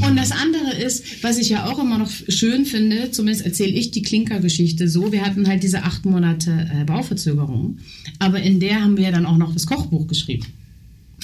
Und 0.00 0.16
das 0.16 0.30
andere 0.30 0.74
ist, 0.74 1.22
was 1.22 1.38
ich 1.38 1.48
ja 1.48 1.66
auch 1.66 1.78
immer 1.78 1.98
noch 1.98 2.10
schön 2.28 2.64
finde, 2.64 3.10
zumindest 3.10 3.44
erzähle 3.44 3.72
ich 3.72 3.90
die 3.90 4.02
Klinkergeschichte 4.02 4.88
so, 4.88 5.12
wir 5.12 5.22
hatten 5.22 5.48
halt 5.48 5.62
diese 5.62 5.82
acht 5.82 6.04
Monate 6.04 6.68
äh, 6.72 6.84
Bauverzögerung, 6.84 7.78
aber 8.18 8.40
in 8.40 8.60
der 8.60 8.82
haben 8.82 8.96
wir 8.96 9.10
dann 9.12 9.26
auch 9.26 9.36
noch 9.36 9.52
das 9.52 9.66
Kochbuch 9.66 10.06
geschrieben. 10.06 10.46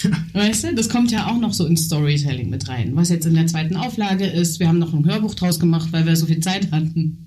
Weißt 0.33 0.65
du, 0.65 0.75
das 0.75 0.89
kommt 0.89 1.11
ja 1.11 1.29
auch 1.29 1.39
noch 1.39 1.53
so 1.53 1.67
ins 1.67 1.85
Storytelling 1.85 2.51
mit 2.51 2.69
rein. 2.69 2.93
Was 2.95 3.09
jetzt 3.09 3.27
in 3.27 3.35
der 3.35 3.47
zweiten 3.47 3.77
Auflage 3.77 4.27
ist, 4.27 4.61
wir 4.61 4.69
haben 4.69 4.79
noch 4.79 4.95
ein 4.95 5.05
Hörbuch 5.05 5.35
draus 5.35 5.61
gemacht, 5.61 5.89
weil 5.93 6.07
wir 6.07 6.17
so 6.17 6.27
viel 6.27 6.41
Zeit 6.41 6.71
hatten. 6.73 7.27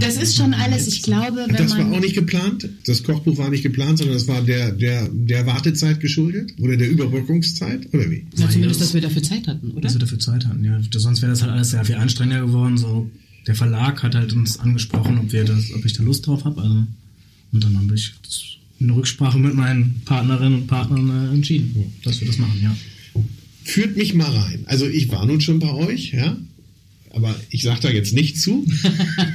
Das 0.00 0.16
ist 0.16 0.36
schon 0.36 0.54
alles, 0.54 0.86
ich 0.86 1.02
glaube, 1.02 1.44
wenn 1.48 1.56
Das 1.56 1.76
war 1.76 1.90
auch 1.90 2.00
nicht 2.00 2.14
geplant. 2.14 2.68
Das 2.86 3.02
Kochbuch 3.02 3.36
war 3.36 3.50
nicht 3.50 3.62
geplant, 3.62 3.98
sondern 3.98 4.14
das 4.14 4.28
war 4.28 4.42
der, 4.42 4.70
der, 4.70 5.08
der 5.08 5.44
Wartezeit 5.46 5.98
geschuldet 5.98 6.52
oder 6.60 6.76
der 6.76 6.88
Überbrückungszeit 6.88 7.92
oder 7.92 8.08
wie? 8.10 8.26
Ja, 8.36 8.48
zumindest, 8.48 8.80
dass 8.80 8.94
wir 8.94 9.00
dafür 9.00 9.22
Zeit 9.22 9.48
hatten, 9.48 9.72
oder? 9.72 9.80
Dass 9.80 9.94
wir 9.94 10.00
dafür 10.00 10.20
Zeit 10.20 10.46
hatten, 10.46 10.64
ja. 10.64 10.80
Sonst 10.92 11.20
wäre 11.20 11.32
das 11.32 11.42
halt 11.42 11.50
alles 11.50 11.70
sehr 11.70 11.84
viel 11.84 11.96
anstrengender 11.96 12.46
geworden. 12.46 12.78
So, 12.78 13.10
der 13.46 13.56
Verlag 13.56 14.02
hat 14.02 14.14
halt 14.14 14.32
uns 14.32 14.58
angesprochen, 14.60 15.18
ob 15.18 15.32
wir 15.32 15.44
das, 15.44 15.72
ob 15.74 15.84
ich 15.84 15.94
da 15.94 16.02
Lust 16.04 16.26
drauf 16.26 16.44
habe. 16.44 16.62
Also, 16.62 16.86
und 17.52 17.64
dann 17.64 17.76
habe 17.76 17.94
ich 17.94 18.12
in 18.78 18.90
Rücksprache 18.90 19.38
mit 19.38 19.54
meinen 19.54 20.02
Partnerinnen 20.04 20.60
und 20.60 20.66
Partnern 20.68 21.30
äh, 21.30 21.34
entschieden, 21.34 21.92
dass 22.04 22.20
wir 22.20 22.28
das 22.28 22.38
machen, 22.38 22.60
ja. 22.62 22.74
Führt 23.64 23.96
mich 23.96 24.14
mal 24.14 24.30
rein. 24.30 24.64
Also 24.66 24.86
ich 24.86 25.08
war 25.10 25.24
nun 25.26 25.40
schon 25.40 25.58
bei 25.58 25.72
euch, 25.72 26.12
ja 26.12 26.36
aber 27.14 27.38
ich 27.50 27.62
sage 27.62 27.80
da 27.82 27.90
jetzt 27.90 28.14
nicht 28.14 28.40
zu. 28.40 28.66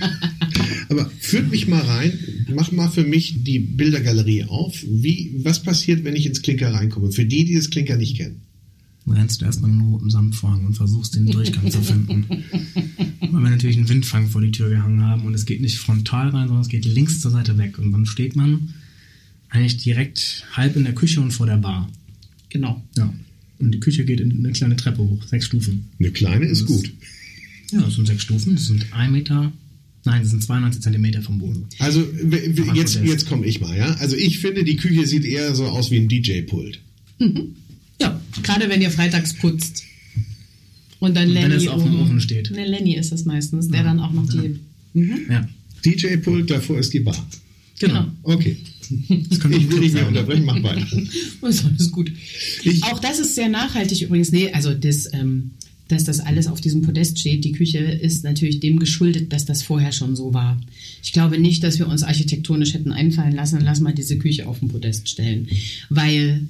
aber 0.90 1.10
führt 1.20 1.50
mich 1.50 1.68
mal 1.68 1.82
rein, 1.82 2.18
mach 2.54 2.72
mal 2.72 2.90
für 2.90 3.04
mich 3.04 3.44
die 3.44 3.60
Bildergalerie 3.60 4.46
auf. 4.46 4.84
Wie, 4.88 5.36
was 5.44 5.64
passiert, 5.64 6.04
wenn 6.04 6.16
ich 6.16 6.26
ins 6.26 6.42
Klinker 6.42 6.74
reinkomme? 6.74 7.12
Für 7.12 7.26
die, 7.26 7.46
die 7.46 7.56
das 7.56 7.70
Klinker 7.70 7.98
nicht 7.98 8.18
kennen. 8.18 8.42
Dann 9.06 9.18
rennst 9.18 9.42
du 9.42 9.46
erstmal 9.46 9.72
einen 9.72 9.82
roten 9.82 10.10
Samtvorhang 10.10 10.66
und 10.66 10.76
versuchst 10.76 11.16
den 11.16 11.26
Durchgang 11.26 11.72
zu 11.72 11.82
finden. 11.82 12.26
Weil 13.22 13.44
wir 13.44 13.50
natürlich 13.50 13.78
einen 13.78 13.90
Windfang 13.90 14.30
vor 14.30 14.42
die 14.42 14.52
Tür 14.52 14.70
gehangen 14.70 15.04
haben 15.04 15.26
und 15.26 15.34
es 15.34 15.46
geht 15.46 15.62
nicht 15.62 15.78
frontal 15.78 16.30
rein, 16.30 16.48
sondern 16.48 16.62
es 16.62 16.70
geht 16.70 16.86
links 16.86 17.20
zur 17.20 17.32
Seite 17.32 17.58
weg. 17.58 17.80
Und 17.80 17.92
dann 17.92 18.06
steht 18.06 18.36
man 18.36 18.74
eigentlich 19.50 19.78
direkt 19.78 20.46
halb 20.54 20.76
in 20.76 20.84
der 20.84 20.94
Küche 20.94 21.22
und 21.22 21.32
vor 21.32 21.48
der 21.48 21.58
Bar. 21.58 21.90
Genau. 22.50 22.84
Ja. 22.96 23.14
Und 23.58 23.72
die 23.72 23.80
Küche 23.80 24.06
geht 24.06 24.20
in 24.20 24.32
eine 24.32 24.54
kleine 24.54 24.76
Treppe 24.76 25.00
hoch, 25.00 25.24
sechs 25.24 25.46
Stufen. 25.46 25.90
Eine 26.00 26.12
kleine 26.12 26.46
ist 26.46 26.66
gut. 26.66 26.92
Ja, 27.72 27.82
das 27.82 27.96
sind 27.96 28.08
sechs 28.08 28.24
Stufen. 28.24 28.56
Das 28.56 28.68
sind 28.68 28.86
ein 28.94 29.12
Meter. 29.12 29.52
Nein, 30.06 30.22
das 30.22 30.32
sind 30.32 30.44
92 30.44 30.82
Zentimeter 30.82 31.22
vom 31.22 31.40
Boden. 31.40 31.66
Also 31.78 32.06
jetzt, 32.74 33.02
jetzt 33.04 33.28
komme 33.28 33.46
ich 33.46 33.60
mal, 33.60 33.78
ja. 33.78 33.96
Also 33.96 34.16
ich 34.16 34.40
finde, 34.40 34.64
die 34.64 34.78
Küche 34.78 35.06
sieht 35.06 35.26
eher 35.26 35.54
so 35.56 35.66
aus 35.66 35.92
wie 35.92 35.98
ein 35.98 36.08
DJ-Pult. 36.08 36.80
Mhm. 37.20 37.56
Ja, 38.02 38.20
gerade 38.42 38.70
wenn 38.70 38.82
ihr 38.82 38.92
freitags 38.92 39.34
putzt. 39.34 39.84
Und 41.00 41.16
dann 41.16 41.30
Lenny. 41.30 41.50
Wenn 41.50 41.58
es 41.58 41.68
auf 41.68 41.84
dem 41.84 42.00
Ofen 42.00 42.22
steht. 42.22 42.52
Ne, 42.52 42.66
Lenny 42.66 42.96
ist 42.96 43.12
das 43.12 43.26
meistens, 43.26 43.68
der 43.68 43.80
ja. 43.80 43.86
dann 43.86 44.00
auch 44.00 44.12
noch 44.12 44.28
die. 44.30 44.60
Mhm. 44.94 45.20
Ja. 45.30 45.48
DJ-Pult, 45.86 46.50
davor 46.50 46.80
ist 46.80 46.94
die 46.94 47.00
Bar. 47.02 47.28
Genau. 47.80 48.06
Okay. 48.24 48.58
ich 48.90 49.44
will 49.72 49.80
nicht 49.80 49.94
mehr 49.94 50.08
unterbrechen, 50.08 50.46
mach 50.46 50.62
weiter. 50.64 50.86
Das 51.42 51.64
ist 51.78 51.92
gut. 51.92 52.12
Ich 52.64 52.84
auch 52.84 53.00
das 53.00 53.20
ist 53.20 53.36
sehr 53.36 53.50
nachhaltig 53.50 54.02
übrigens. 54.02 54.32
Nee, 54.32 54.52
also 54.52 54.74
das. 54.74 55.14
Ähm, 55.14 55.52
dass 55.90 56.06
das 56.06 56.22
alles 56.22 56.48
auf 56.48 56.62
diesem 56.62 56.82
Podest 56.82 57.20
steht. 57.20 57.44
Die 57.44 57.52
Küche 57.52 57.80
ist 57.80 58.24
natürlich 58.24 58.62
dem 58.62 58.80
geschuldet, 58.80 59.34
dass 59.34 59.46
das 59.46 59.64
vorher 59.64 59.92
schon 59.92 60.16
so 60.16 60.34
war. 60.34 60.60
Ich 61.04 61.12
glaube 61.12 61.38
nicht, 61.38 61.64
dass 61.64 61.80
wir 61.80 61.88
uns 61.88 62.04
architektonisch 62.04 62.74
hätten 62.74 62.94
einfallen 62.94 63.36
lassen, 63.36 63.60
lass 63.62 63.82
mal 63.82 63.94
diese 63.94 64.18
Küche 64.18 64.48
auf 64.48 64.60
den 64.60 64.70
Podest 64.70 65.10
stellen, 65.10 65.48
weil 65.90 66.48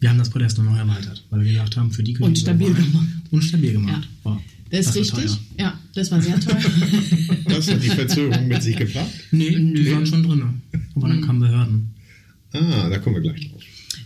wir 0.00 0.10
haben 0.10 0.18
das 0.18 0.30
Podest 0.30 0.58
noch 0.58 0.76
erweitert, 0.76 1.24
weil 1.30 1.44
wir 1.44 1.52
gedacht 1.52 1.76
haben, 1.76 1.90
für 1.90 2.02
die 2.02 2.12
Küche 2.12 2.24
und 2.24 2.38
stabil 2.38 2.72
gemacht. 2.72 3.08
Und 3.30 3.42
stabil 3.42 3.72
gemacht. 3.72 4.08
Ja. 4.24 4.30
Wow. 4.32 4.40
Das, 4.70 4.86
das 4.86 4.96
ist 4.96 5.16
richtig. 5.16 5.38
Ja, 5.58 5.78
das 5.94 6.10
war 6.10 6.20
sehr 6.20 6.38
toll. 6.38 6.56
das 7.46 7.70
hat 7.70 7.82
die 7.82 7.88
Verzögerung 7.88 8.48
mit 8.48 8.62
sich 8.62 8.76
gebracht? 8.76 9.10
Nee, 9.32 9.50
Nö. 9.50 9.82
die 9.82 9.92
waren 9.92 10.06
schon 10.06 10.22
drin. 10.22 10.42
Aber 10.94 11.08
dann 11.08 11.22
kamen 11.22 11.40
Behörden. 11.40 11.90
Ah, 12.52 12.88
da 12.88 12.98
kommen 12.98 13.16
wir 13.16 13.22
gleich 13.22 13.50
drauf. 13.50 13.57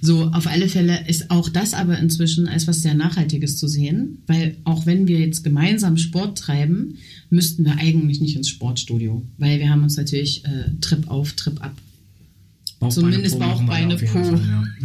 So, 0.04 0.24
auf 0.32 0.48
alle 0.48 0.68
Fälle 0.68 1.06
ist 1.06 1.30
auch 1.30 1.48
das 1.48 1.74
aber 1.74 1.96
inzwischen 1.96 2.48
als 2.48 2.66
was 2.66 2.82
sehr 2.82 2.94
Nachhaltiges 2.94 3.56
zu 3.56 3.68
sehen, 3.68 4.18
weil 4.26 4.56
auch 4.64 4.84
wenn 4.84 5.06
wir 5.06 5.20
jetzt 5.20 5.44
gemeinsam 5.44 5.96
Sport 5.96 6.38
treiben, 6.38 6.98
müssten 7.31 7.64
wir 7.64 7.77
eigentlich 7.79 8.20
nicht 8.20 8.35
ins 8.35 8.48
Sportstudio, 8.48 9.22
weil 9.38 9.60
wir 9.60 9.70
haben 9.70 9.85
uns 9.85 9.96
natürlich 9.96 10.44
äh, 10.44 10.70
Trip 10.81 11.08
auf, 11.08 11.35
Trip 11.35 11.62
ab. 11.62 11.77
Bauchbeine, 12.81 13.10
Zumindest 13.12 13.38
Bauchbeine, 13.38 13.96
Po, 13.96 14.06
Fall, 14.06 14.40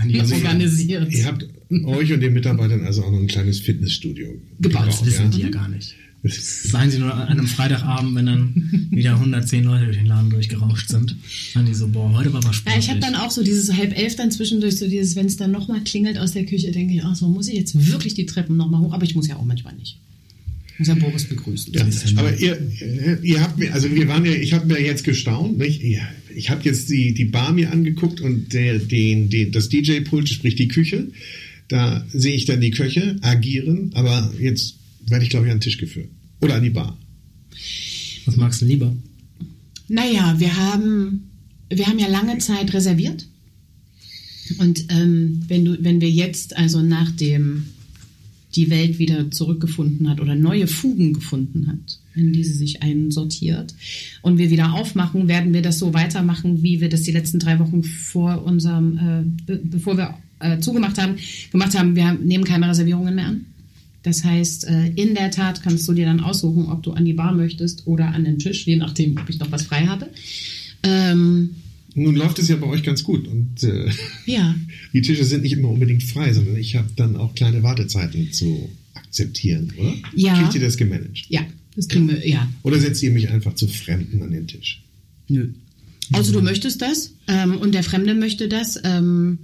ja. 0.06 0.20
also 0.22 0.36
organisiert. 0.46 1.12
Ihr 1.12 1.26
habt 1.26 1.48
euch 1.72 2.14
und 2.14 2.20
den 2.20 2.34
Mitarbeitern 2.34 2.86
also 2.86 3.04
auch 3.04 3.12
noch 3.12 3.20
ein 3.20 3.26
kleines 3.26 3.60
Fitnessstudio 3.60 4.40
gebaut. 4.60 4.86
Das 4.86 5.04
wissen 5.04 5.24
ja? 5.24 5.30
die 5.30 5.42
ja 5.42 5.50
gar 5.50 5.68
nicht. 5.68 5.96
Seien 6.24 6.90
sie 6.90 7.00
nur 7.00 7.14
an 7.14 7.28
einem 7.28 7.48
Freitagabend, 7.48 8.16
wenn 8.16 8.26
dann 8.26 8.88
wieder 8.92 9.14
110 9.14 9.64
Leute 9.64 9.86
durch 9.86 9.98
den 9.98 10.08
Laden 10.08 10.30
durchgerauscht 10.30 10.90
sind. 10.90 11.16
Dann 11.54 11.66
die 11.66 11.74
so, 11.74 11.88
boah, 11.88 12.12
heute 12.14 12.34
war 12.34 12.44
was 12.44 12.56
spannend. 12.56 12.84
Ja, 12.84 12.84
ich 12.84 12.90
habe 12.90 13.00
dann 13.00 13.16
auch 13.16 13.32
so 13.32 13.44
dieses 13.44 13.72
halb 13.74 13.98
elf 13.98 14.16
dann 14.16 14.32
zwischendurch, 14.32 14.78
so 14.78 14.88
dieses, 14.88 15.16
wenn 15.16 15.28
es 15.28 15.38
dann 15.38 15.52
nochmal 15.52 15.82
klingelt 15.84 16.18
aus 16.18 16.32
der 16.32 16.46
Küche, 16.46 16.72
denke 16.72 16.96
ich, 16.96 17.04
ach 17.04 17.16
so, 17.16 17.28
muss 17.28 17.48
ich 17.48 17.56
jetzt 17.56 17.88
wirklich 17.92 18.16
die 18.16 18.26
Treppen 18.26 18.58
nochmal 18.58 18.82
hoch? 18.82 18.94
Aber 18.94 19.04
ich 19.04 19.16
muss 19.16 19.28
ja 19.28 19.36
auch 19.38 19.46
manchmal 19.46 19.76
nicht. 19.76 20.00
Ich 20.74 20.80
muss 20.80 20.88
ja 20.90 20.96
Boris 20.96 21.26
begrüßen. 21.26 21.74
Ja, 21.74 21.88
aber 22.18 22.38
ihr, 22.38 22.60
ihr 23.24 23.42
habt 23.42 23.58
mir, 23.58 23.74
also 23.74 23.94
wir 23.94 24.08
waren 24.08 24.26
ja, 24.26 24.34
ich 24.34 24.54
habe 24.54 24.68
mir 24.68 24.80
jetzt 24.80 25.04
gestaunt, 25.04 25.58
nicht? 25.58 25.82
Ich 26.36 26.50
habe 26.50 26.64
jetzt 26.64 26.90
die, 26.90 27.14
die 27.14 27.26
Bar 27.26 27.52
mir 27.52 27.72
angeguckt 27.72 28.22
und 28.22 28.54
der, 28.54 28.78
den, 28.78 29.30
den, 29.30 29.52
das 29.52 29.70
DJ-Pult, 29.70 30.30
sprich 30.30 30.56
die 30.56 30.68
Küche. 30.68 31.08
Da 31.68 32.06
sehe 32.14 32.36
ich 32.36 32.46
dann 32.46 32.62
die 32.62 32.72
Köche 32.72 33.18
agieren, 33.22 33.92
aber 33.94 34.32
jetzt 34.40 34.76
werde 35.08 35.24
ich, 35.24 35.30
glaube 35.30 35.46
ich, 35.46 35.52
an 35.52 35.58
den 35.58 35.64
Tisch 35.64 35.78
geführt. 35.78 36.10
Oder 36.42 36.56
an 36.56 36.64
die 36.64 36.70
Bar. 36.70 36.98
Was 38.26 38.36
magst 38.36 38.62
du 38.62 38.66
lieber? 38.66 38.96
Naja, 39.88 40.36
wir 40.38 40.56
haben, 40.56 41.30
wir 41.70 41.88
haben 41.88 42.00
ja 42.00 42.08
lange 42.08 42.38
Zeit 42.40 42.74
reserviert. 42.74 43.26
Und 44.60 44.86
ähm, 44.90 45.42
wenn, 45.48 45.66
du, 45.66 45.84
wenn 45.84 46.02
wir 46.02 46.10
jetzt, 46.10 46.56
also 46.56 46.82
nachdem 46.82 47.66
die 48.56 48.70
Welt 48.70 48.98
wieder 48.98 49.30
zurückgefunden 49.30 50.10
hat 50.10 50.20
oder 50.20 50.36
neue 50.36 50.68
Fugen 50.68 51.14
gefunden 51.14 51.68
hat, 51.68 52.00
in 52.16 52.34
die 52.34 52.44
sie 52.44 52.54
sich 52.54 52.82
einsortiert 52.82 53.76
und 54.22 54.38
wir 54.38 54.50
wieder 54.50 54.74
aufmachen, 54.74 55.28
werden 55.28 55.54
wir 55.54 55.62
das 55.62 55.80
so 55.80 55.94
weitermachen, 55.94 56.64
wie 56.64 56.82
wir 56.82 56.90
das 56.90 57.04
die 57.04 57.12
letzten 57.12 57.40
drei 57.40 57.60
Wochen 57.60 57.84
vor 57.84 58.44
unserem, 58.44 58.98
äh, 58.98 59.46
be 59.46 59.62
bevor 59.64 59.98
wir 59.98 60.18
äh, 60.40 60.60
zugemacht 60.60 60.98
haben, 60.98 61.18
gemacht 61.52 61.78
haben. 61.78 61.96
Wir 61.96 62.14
nehmen 62.14 62.46
keine 62.46 62.70
Reservierungen 62.70 63.16
mehr 63.16 63.28
an. 63.28 63.46
Das 64.08 64.24
heißt, 64.24 64.64
äh, 64.70 64.88
in 64.96 65.16
der 65.16 65.32
Tat 65.32 65.62
kannst 65.62 65.86
du 65.86 65.92
dir 65.92 66.06
dann 66.06 66.22
aussuchen, 66.22 66.68
ob 66.68 66.82
du 66.82 66.94
an 66.94 67.04
die 67.04 67.12
Bar 67.12 67.34
möchtest 67.34 67.88
oder 67.88 68.14
an 68.14 68.24
den 68.24 68.40
Tisch, 68.40 68.66
je 68.66 68.78
nachdem, 68.78 69.18
ob 69.18 69.28
ich 69.28 69.38
noch 69.38 69.52
was 69.52 69.64
frei 69.64 69.86
habe. 69.86 70.08
Ähm, 70.84 71.56
Nun 71.94 72.16
läuft 72.16 72.40
es 72.40 72.48
ja 72.48 72.56
bei 72.56 72.68
euch 72.68 72.84
ganz 72.84 73.04
gut 73.04 73.28
und 73.28 73.62
äh, 73.64 73.92
ja, 74.26 74.56
die 74.94 75.02
Tische 75.02 75.26
sind 75.26 75.44
nicht 75.44 75.52
immer 75.52 75.68
unbedingt 75.68 76.04
frei, 76.04 76.32
sondern 76.32 76.56
ich 76.56 76.78
habe 76.78 76.88
dann 76.96 77.18
auch 77.18 77.36
kleine 77.36 77.64
Wartezeiten 77.64 78.32
zu 78.32 78.70
akzeptieren, 78.94 79.74
oder? 79.78 79.94
Ja. 80.16 80.42
Kriegt 80.42 80.56
ihr 80.56 80.62
das 80.62 80.78
gemanagt? 80.78 81.26
ja, 81.28 81.42
das 81.76 81.90
kriegen 81.90 82.08
wir, 82.08 82.26
ja. 82.26 82.48
Oder 82.64 82.80
setzt 82.80 83.04
ihr 83.04 83.12
mich 83.12 83.30
einfach 83.30 83.56
zu 83.56 83.68
Fremden 83.68 84.24
an 84.24 84.32
den 84.32 84.48
Tisch? 84.48 84.84
Nö. 85.28 85.50
Also 86.14 86.32
du 86.32 86.42
möchtest 86.42 86.82
das 86.82 87.12
ähm, 87.28 87.58
und 87.58 87.74
der 87.74 87.84
Fremde 87.84 88.16
möchte 88.16 88.48
das. 88.48 88.80
Ähm, 88.86 89.40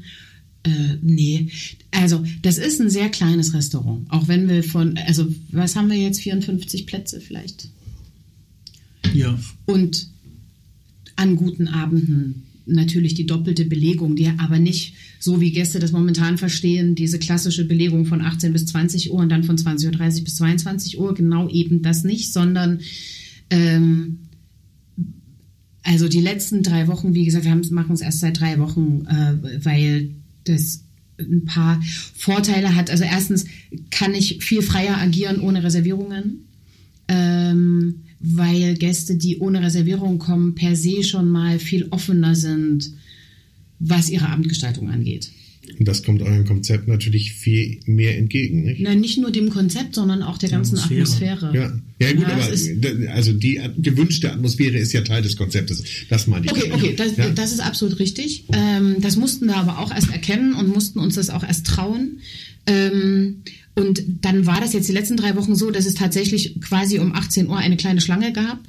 äh, 0.64 0.98
nee, 1.02 1.50
also 1.92 2.24
das 2.42 2.58
ist 2.58 2.80
ein 2.80 2.90
sehr 2.90 3.10
kleines 3.10 3.54
Restaurant. 3.54 4.10
Auch 4.10 4.28
wenn 4.28 4.48
wir 4.48 4.64
von, 4.64 4.98
also 4.98 5.28
was 5.52 5.76
haben 5.76 5.90
wir 5.90 5.98
jetzt, 5.98 6.22
54 6.22 6.86
Plätze 6.86 7.20
vielleicht? 7.20 7.68
Ja. 9.14 9.38
Und 9.66 10.08
an 11.16 11.36
guten 11.36 11.68
Abenden 11.68 12.44
natürlich 12.66 13.14
die 13.14 13.26
doppelte 13.26 13.66
Belegung, 13.66 14.16
die 14.16 14.28
aber 14.28 14.58
nicht 14.58 14.94
so 15.20 15.42
wie 15.42 15.52
Gäste 15.52 15.80
das 15.80 15.92
momentan 15.92 16.38
verstehen, 16.38 16.96
diese 16.96 17.20
klassische 17.20 17.66
Belegung 17.66 18.06
von 18.06 18.22
18 18.22 18.54
bis 18.54 18.66
20 18.68 19.12
Uhr 19.12 19.20
und 19.20 19.30
dann 19.30 19.44
von 19.44 19.58
20.30 19.58 20.18
Uhr 20.20 20.24
bis 20.24 20.36
22 20.36 20.98
Uhr, 21.00 21.14
genau 21.14 21.50
eben 21.50 21.82
das 21.82 22.04
nicht, 22.04 22.32
sondern 22.32 22.80
ähm, 23.50 24.20
also 25.84 26.08
die 26.08 26.22
letzten 26.22 26.64
drei 26.64 26.88
Wochen, 26.88 27.14
wie 27.14 27.26
gesagt, 27.26 27.44
wir 27.44 27.52
haben- 27.52 27.68
machen 27.72 27.94
es 27.94 28.02
erst 28.02 28.22
seit 28.22 28.40
drei 28.40 28.58
Wochen, 28.60 29.06
äh, 29.08 29.64
weil 29.64 30.12
das 30.46 30.84
ein 31.20 31.46
paar 31.46 31.82
Vorteile 32.16 32.76
hat. 32.76 32.90
Also 32.90 33.04
erstens 33.04 33.46
kann 33.92 34.14
ich 34.14 34.44
viel 34.44 34.62
freier 34.62 34.98
agieren 34.98 35.40
ohne 35.40 35.64
Reservierungen, 35.64 36.46
ähm, 37.08 38.02
weil 38.20 38.76
Gäste, 38.76 39.16
die 39.16 39.40
ohne 39.40 39.62
Reservierung 39.62 40.18
kommen, 40.18 40.56
per 40.56 40.76
se 40.76 41.04
schon 41.04 41.30
mal 41.30 41.60
viel 41.60 41.88
offener 41.92 42.36
sind, 42.36 42.92
was 43.80 44.10
ihre 44.10 44.30
Abendgestaltung 44.30 44.90
angeht. 44.90 45.32
Und 45.80 45.88
das 45.88 46.04
kommt 46.04 46.22
eurem 46.22 46.46
Konzept 46.46 46.88
natürlich 46.88 47.34
viel 47.34 47.80
mehr 47.86 48.18
entgegen, 48.18 48.64
nicht? 48.64 48.82
Na, 48.82 48.94
nicht 48.96 49.18
nur 49.18 49.32
dem 49.32 49.50
Konzept, 49.50 49.96
sondern 49.96 50.22
auch 50.22 50.38
der, 50.38 50.50
Der 50.50 50.60
ganzen 50.60 50.78
Atmosphäre. 50.78 51.48
Atmosphäre. 51.48 51.56
Ja, 51.56 52.08
ja 52.08 52.14
gut, 52.14 52.28
Ja, 52.28 52.34
aber 52.34 53.12
also 53.14 53.34
die 53.34 53.62
gewünschte 53.78 54.32
Atmosphäre 54.32 54.78
ist 54.78 54.92
ja 54.92 55.02
Teil 55.02 55.22
des 55.22 55.38
Konzeptes. 55.38 55.84
Das 56.10 56.28
meine 56.28 56.46
ich. 56.46 56.52
Okay, 56.52 56.70
damit. 56.70 56.84
okay, 56.84 56.96
das, 56.96 57.18
ja. 57.18 57.30
das 57.30 57.52
ist 57.54 57.62
absolut 57.62 58.00
richtig. 58.00 58.46
Ähm, 58.52 58.98
das 59.00 59.16
mussten 59.16 59.46
wir 59.48 59.56
aber 59.56 59.80
auch 59.80 59.92
erst 59.92 60.12
erkennen 60.12 60.54
und 60.54 60.68
mussten 60.68 61.00
uns 61.00 61.16
das 61.16 61.30
auch 61.30 61.44
erst 61.44 61.66
trauen. 61.66 62.20
Ähm, 62.68 63.38
und 63.76 64.04
dann 64.22 64.46
war 64.46 64.60
das 64.60 64.74
jetzt 64.74 64.88
die 64.88 64.94
letzten 64.94 65.18
drei 65.18 65.36
Wochen 65.36 65.56
so, 65.56 65.72
dass 65.72 65.86
es 65.86 65.96
tatsächlich 65.96 66.60
quasi 66.62 67.00
um 67.00 67.16
18 67.16 67.48
Uhr 67.48 67.58
eine 67.58 67.78
kleine 67.78 68.02
Schlange 68.02 68.34
gab 68.34 68.60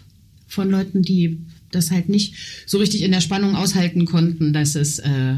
von 0.46 0.70
Leuten, 0.70 1.02
die 1.02 1.38
das 1.70 1.90
halt 1.90 2.08
nicht 2.08 2.34
so 2.66 2.78
richtig 2.78 3.02
in 3.02 3.12
der 3.12 3.20
Spannung 3.20 3.56
aushalten 3.56 4.06
konnten, 4.06 4.52
dass 4.52 4.76
es 4.76 5.00
äh, 5.00 5.36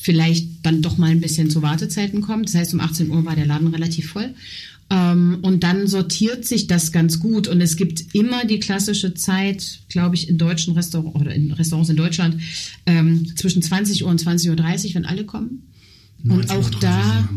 vielleicht 0.00 0.48
dann 0.62 0.82
doch 0.82 0.98
mal 0.98 1.10
ein 1.10 1.20
bisschen 1.20 1.50
zu 1.50 1.62
Wartezeiten 1.62 2.20
kommt. 2.20 2.48
Das 2.48 2.54
heißt, 2.54 2.74
um 2.74 2.80
18 2.80 3.10
Uhr 3.10 3.24
war 3.24 3.36
der 3.36 3.46
Laden 3.46 3.68
relativ 3.68 4.10
voll. 4.10 4.34
Ähm, 4.90 5.38
und 5.42 5.62
dann 5.62 5.86
sortiert 5.86 6.44
sich 6.44 6.66
das 6.66 6.92
ganz 6.92 7.20
gut. 7.20 7.48
Und 7.48 7.60
es 7.60 7.76
gibt 7.76 8.14
immer 8.14 8.44
die 8.44 8.58
klassische 8.58 9.14
Zeit, 9.14 9.80
glaube 9.88 10.14
ich, 10.16 10.28
in 10.28 10.38
deutschen 10.38 10.74
Restaurants 10.74 11.20
oder 11.20 11.34
in 11.34 11.52
Restaurants 11.52 11.90
in 11.90 11.96
Deutschland 11.96 12.42
ähm, 12.86 13.34
zwischen 13.36 13.62
20 13.62 14.04
Uhr 14.04 14.10
und 14.10 14.22
20.30 14.22 14.88
Uhr, 14.88 14.94
wenn 14.96 15.06
alle 15.06 15.24
kommen. 15.24 15.68
Und 16.24 16.50
auch 16.50 16.70
19.30 16.70 16.80
da, 16.80 17.28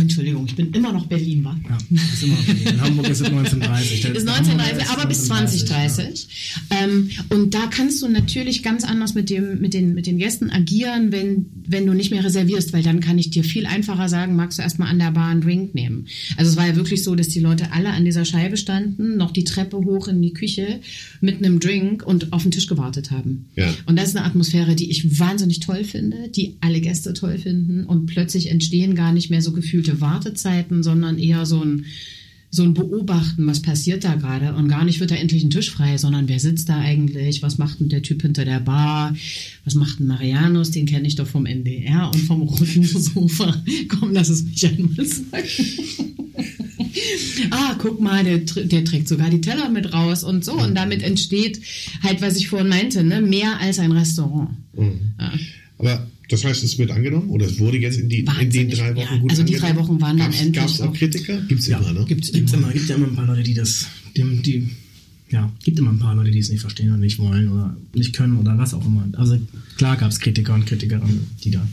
Entschuldigung, 0.00 0.46
ich 0.46 0.56
bin 0.56 0.72
immer 0.72 0.92
noch 0.92 1.06
Berlin, 1.06 1.44
war. 1.44 1.58
Ja, 1.68 1.78
ist 1.90 2.22
immer 2.22 2.38
okay. 2.38 2.70
In 2.70 2.80
Hamburg 2.80 3.08
ist 3.08 3.20
es 3.20 3.26
1930. 3.30 4.04
Ist 4.04 4.28
1930, 4.28 4.88
aber 4.90 5.06
bis 5.06 5.24
2030. 5.26 6.28
Ähm, 6.70 7.10
und 7.28 7.54
da 7.54 7.66
kannst 7.66 8.02
du 8.02 8.08
natürlich 8.08 8.62
ganz 8.62 8.84
anders 8.84 9.14
mit, 9.14 9.30
dem, 9.30 9.60
mit, 9.60 9.74
den, 9.74 9.94
mit 9.94 10.06
den 10.06 10.18
Gästen 10.18 10.50
agieren, 10.50 11.12
wenn, 11.12 11.46
wenn 11.66 11.86
du 11.86 11.94
nicht 11.94 12.10
mehr 12.10 12.24
reservierst, 12.24 12.72
weil 12.72 12.82
dann 12.82 13.00
kann 13.00 13.18
ich 13.18 13.30
dir 13.30 13.44
viel 13.44 13.66
einfacher 13.66 14.08
sagen, 14.08 14.36
magst 14.36 14.58
du 14.58 14.62
erstmal 14.62 14.88
an 14.88 14.98
der 14.98 15.10
Bar 15.12 15.28
einen 15.28 15.40
Drink 15.40 15.74
nehmen. 15.74 16.06
Also 16.36 16.50
es 16.50 16.56
war 16.56 16.66
ja 16.66 16.76
wirklich 16.76 17.04
so, 17.04 17.14
dass 17.14 17.28
die 17.28 17.40
Leute 17.40 17.72
alle 17.72 17.90
an 17.90 18.04
dieser 18.04 18.24
Scheibe 18.24 18.56
standen, 18.56 19.16
noch 19.16 19.30
die 19.30 19.44
Treppe 19.44 19.76
hoch 19.78 20.08
in 20.08 20.22
die 20.22 20.32
Küche 20.32 20.80
mit 21.20 21.38
einem 21.38 21.60
Drink 21.60 22.06
und 22.06 22.32
auf 22.32 22.42
den 22.42 22.50
Tisch 22.50 22.66
gewartet 22.66 23.10
haben. 23.10 23.46
Ja. 23.56 23.72
Und 23.86 23.96
das 23.96 24.08
ist 24.08 24.16
eine 24.16 24.26
Atmosphäre, 24.26 24.74
die 24.74 24.90
ich 24.90 25.18
wahnsinnig 25.18 25.60
toll 25.60 25.84
finde, 25.84 26.28
die 26.28 26.56
alle 26.60 26.80
Gäste 26.80 27.12
toll 27.12 27.38
finden 27.38 27.84
und 27.84 28.06
plötzlich 28.06 28.50
entstehen 28.50 28.94
gar 28.94 29.12
nicht 29.12 29.30
mehr 29.30 29.42
so 29.42 29.52
gefühlte 29.52 29.89
Wartezeiten, 29.98 30.82
sondern 30.82 31.18
eher 31.18 31.46
so 31.46 31.64
ein 31.64 31.86
so 32.52 32.64
ein 32.64 32.74
Beobachten, 32.74 33.46
was 33.46 33.62
passiert 33.62 34.02
da 34.02 34.16
gerade 34.16 34.54
und 34.54 34.68
gar 34.68 34.84
nicht 34.84 34.98
wird 34.98 35.12
da 35.12 35.14
endlich 35.14 35.44
ein 35.44 35.50
Tisch 35.50 35.70
frei, 35.70 35.98
sondern 35.98 36.28
wer 36.28 36.40
sitzt 36.40 36.68
da 36.68 36.78
eigentlich, 36.78 37.42
was 37.42 37.58
macht 37.58 37.78
denn 37.78 37.88
der 37.88 38.02
Typ 38.02 38.22
hinter 38.22 38.44
der 38.44 38.58
Bar, 38.58 39.14
was 39.64 39.76
macht 39.76 40.00
denn 40.00 40.08
Marianus, 40.08 40.72
den 40.72 40.86
kenne 40.86 41.06
ich 41.06 41.14
doch 41.14 41.28
vom 41.28 41.46
NDR 41.46 42.10
und 42.12 42.20
vom 42.20 42.42
roten 42.42 42.82
Sofa. 42.84 43.62
Komm, 43.88 44.12
lass 44.12 44.28
es 44.30 44.42
mich 44.42 44.66
einmal 44.66 45.06
sagen. 45.06 45.48
ah, 47.50 47.76
guck 47.78 48.00
mal, 48.00 48.24
der, 48.24 48.38
der 48.38 48.84
trägt 48.84 49.06
sogar 49.06 49.30
die 49.30 49.40
Teller 49.40 49.68
mit 49.68 49.92
raus 49.92 50.24
und 50.24 50.44
so 50.44 50.54
und 50.54 50.74
damit 50.74 51.04
entsteht 51.04 51.60
halt, 52.02 52.20
was 52.20 52.36
ich 52.36 52.48
vorhin 52.48 52.68
meinte, 52.68 53.04
ne, 53.04 53.20
mehr 53.20 53.60
als 53.60 53.78
ein 53.78 53.92
Restaurant. 53.92 54.50
Ja. 54.76 55.32
Aber 55.78 56.06
das 56.30 56.44
heißt, 56.44 56.62
es 56.64 56.78
wird 56.78 56.90
angenommen 56.90 57.28
oder 57.30 57.46
es 57.46 57.58
wurde 57.58 57.78
jetzt 57.78 57.98
in, 57.98 58.08
die, 58.08 58.24
in 58.40 58.50
den 58.50 58.70
drei 58.70 58.94
Wochen 58.96 59.14
ja. 59.14 59.18
gut 59.18 59.30
Also 59.30 59.42
die 59.42 59.54
angenommen? 59.56 59.76
drei 59.76 59.82
Wochen 59.82 60.00
waren 60.00 60.16
dann 60.18 60.26
Gab's- 60.30 60.40
endlich 60.40 60.62
Gab's 60.64 60.80
auch 60.80 60.88
auch- 60.88 60.94
Kritiker? 60.94 61.40
Gibt's 61.42 61.66
Ja, 61.66 61.78
immer, 61.78 61.92
ne? 61.92 62.04
Gibt's, 62.06 62.32
gibt's 62.32 62.52
immer, 62.52 62.72
gibt 62.72 62.88
ja 62.88 62.96
immer 62.96 63.08
ein 63.08 63.14
paar 63.16 63.26
Leute, 63.26 63.42
die 63.42 63.54
das, 63.54 63.86
die, 64.16 64.22
die, 64.42 64.68
ja, 65.30 65.52
gibt 65.64 65.78
immer 65.78 65.90
ein 65.90 65.98
paar 65.98 66.14
Leute, 66.14 66.30
die 66.30 66.38
es 66.38 66.48
nicht 66.50 66.60
verstehen 66.60 66.88
oder 66.90 66.98
nicht 66.98 67.18
wollen 67.18 67.48
oder 67.48 67.76
nicht 67.94 68.14
können 68.14 68.36
oder 68.36 68.56
was 68.58 68.74
auch 68.74 68.84
immer. 68.86 69.06
Also 69.12 69.38
klar 69.76 69.96
gab 69.96 70.10
es 70.10 70.18
Kritiker 70.20 70.54
und 70.54 70.66
Kritikerinnen, 70.66 71.26
die 71.44 71.50
da 71.50 71.66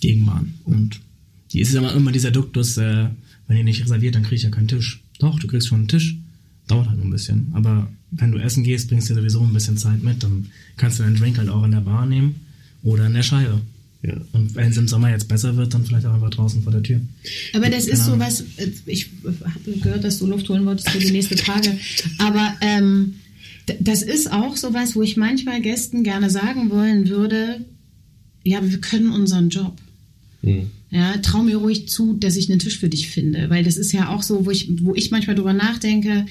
gegen 0.00 0.26
waren. 0.26 0.54
Und 0.64 1.00
die 1.52 1.60
ist 1.60 1.74
immer 1.74 1.94
immer 1.94 2.12
dieser 2.12 2.30
Duktus, 2.30 2.76
äh, 2.76 3.06
wenn 3.48 3.56
ihr 3.56 3.64
nicht 3.64 3.82
reserviert, 3.82 4.14
dann 4.16 4.24
krieg 4.24 4.36
ich 4.38 4.42
ja 4.42 4.50
keinen 4.50 4.68
Tisch. 4.68 5.00
Doch, 5.20 5.38
du 5.38 5.46
kriegst 5.46 5.68
schon 5.68 5.78
einen 5.80 5.88
Tisch. 5.88 6.16
Dauert 6.66 6.88
halt 6.88 6.96
nur 6.98 7.06
ein 7.06 7.10
bisschen. 7.12 7.46
Aber 7.52 7.88
wenn 8.10 8.32
du 8.32 8.38
essen 8.38 8.64
gehst, 8.64 8.88
bringst 8.88 9.08
du 9.08 9.14
dir 9.14 9.20
sowieso 9.20 9.42
ein 9.44 9.52
bisschen 9.52 9.76
Zeit 9.76 10.02
mit, 10.02 10.22
dann 10.24 10.46
kannst 10.76 10.98
du 10.98 11.04
deinen 11.04 11.14
Drink 11.16 11.38
halt 11.38 11.48
auch 11.48 11.62
in 11.64 11.70
der 11.70 11.80
Bar 11.80 12.06
nehmen 12.06 12.34
oder 12.86 13.06
in 13.06 13.14
der 13.14 13.22
Scheibe. 13.22 13.60
Ja. 14.02 14.14
Und 14.32 14.54
wenn 14.54 14.70
es 14.70 14.76
im 14.76 14.86
Sommer 14.86 15.10
jetzt 15.10 15.26
besser 15.26 15.56
wird, 15.56 15.74
dann 15.74 15.84
vielleicht 15.84 16.06
auch 16.06 16.14
einfach 16.14 16.30
draußen 16.30 16.62
vor 16.62 16.70
der 16.70 16.82
Tür. 16.82 17.00
Aber 17.52 17.68
das 17.68 17.86
ist 17.86 18.04
so 18.04 18.18
was, 18.18 18.42
äh, 18.56 18.70
ich 18.86 19.10
habe 19.24 19.78
gehört, 19.78 20.04
dass 20.04 20.18
du 20.18 20.26
Luft 20.26 20.48
holen 20.48 20.64
wolltest 20.64 20.88
für 20.90 20.98
die 20.98 21.10
nächste 21.10 21.36
Frage, 21.36 21.76
aber 22.18 22.54
ähm, 22.60 23.16
das 23.80 24.02
ist 24.02 24.30
auch 24.30 24.56
so 24.56 24.72
was, 24.72 24.94
wo 24.94 25.02
ich 25.02 25.16
manchmal 25.16 25.60
Gästen 25.60 26.04
gerne 26.04 26.30
sagen 26.30 26.70
wollen 26.70 27.08
würde, 27.08 27.64
ja, 28.44 28.60
wir 28.62 28.80
können 28.80 29.10
unseren 29.10 29.48
Job. 29.48 29.76
Hm. 30.42 30.70
Ja, 30.90 31.16
trau 31.16 31.42
mir 31.42 31.56
ruhig 31.56 31.88
zu, 31.88 32.14
dass 32.14 32.36
ich 32.36 32.48
einen 32.48 32.60
Tisch 32.60 32.78
für 32.78 32.88
dich 32.88 33.08
finde, 33.08 33.50
weil 33.50 33.64
das 33.64 33.76
ist 33.76 33.90
ja 33.90 34.10
auch 34.10 34.22
so, 34.22 34.46
wo 34.46 34.52
ich, 34.52 34.68
wo 34.82 34.94
ich 34.94 35.10
manchmal 35.10 35.34
drüber 35.34 35.52
nachdenke, 35.52 36.26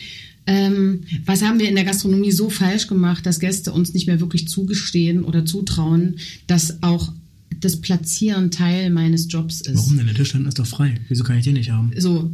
ähm, 0.48 1.02
was 1.26 1.44
haben 1.44 1.60
wir 1.60 1.70
in 1.70 1.76
der 1.76 1.86
Gastronomie 1.86 2.32
so 2.32 2.50
falsch 2.50 2.88
gemacht, 2.88 3.26
dass 3.26 3.40
Gäste 3.40 3.72
uns 3.74 3.94
nicht 3.94 4.08
mehr 4.08 4.20
wirklich 4.20 4.48
zugestehen 4.48 5.24
oder 5.24 5.46
zutrauen, 5.46 6.18
dass 6.48 6.84
auch 6.84 7.12
das 7.60 7.82
Platzieren 7.82 8.52
Teil 8.52 8.90
meines 8.90 9.32
Jobs 9.32 9.62
ist. 9.62 9.76
Warum 9.76 9.98
denn? 9.98 10.06
Der 10.06 10.16
Tischstand 10.16 10.48
ist 10.48 10.60
doch 10.60 10.68
frei. 10.68 10.96
Wieso 11.08 11.24
kann 11.24 11.38
ich 11.38 11.46
den 11.46 11.54
nicht 11.54 11.72
haben? 11.72 11.92
So, 11.98 12.32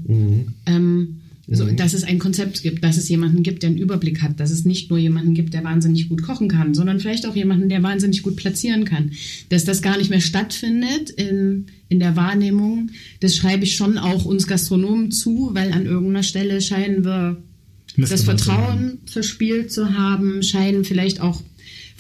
ähm, 0.65 1.21
so 1.47 1.65
dass 1.65 1.93
es 1.93 2.03
ein 2.03 2.19
Konzept 2.19 2.63
gibt, 2.63 2.83
dass 2.83 2.97
es 2.97 3.09
jemanden 3.09 3.43
gibt, 3.43 3.63
der 3.63 3.69
einen 3.69 3.79
Überblick 3.79 4.21
hat, 4.21 4.39
dass 4.39 4.51
es 4.51 4.63
nicht 4.63 4.89
nur 4.89 4.99
jemanden 4.99 5.33
gibt, 5.33 5.53
der 5.53 5.63
wahnsinnig 5.63 6.07
gut 6.07 6.21
kochen 6.21 6.47
kann, 6.47 6.73
sondern 6.73 6.99
vielleicht 6.99 7.25
auch 7.25 7.35
jemanden, 7.35 7.69
der 7.69 7.83
wahnsinnig 7.83 8.23
gut 8.23 8.35
platzieren 8.35 8.85
kann. 8.85 9.11
Dass 9.49 9.65
das 9.65 9.81
gar 9.81 9.97
nicht 9.97 10.09
mehr 10.09 10.21
stattfindet 10.21 11.09
in, 11.09 11.65
in 11.89 11.99
der 11.99 12.15
Wahrnehmung, 12.15 12.89
das 13.19 13.35
schreibe 13.35 13.63
ich 13.63 13.75
schon 13.75 13.97
auch 13.97 14.25
uns 14.25 14.47
Gastronomen 14.47 15.11
zu, 15.11 15.51
weil 15.53 15.71
an 15.71 15.85
irgendeiner 15.85 16.23
Stelle 16.23 16.61
scheinen 16.61 17.03
wir 17.03 17.43
das 18.09 18.23
Vertrauen 18.23 18.99
verspielt 19.05 19.71
zu 19.71 19.97
haben, 19.97 20.43
scheinen 20.43 20.83
vielleicht 20.83 21.21
auch 21.21 21.41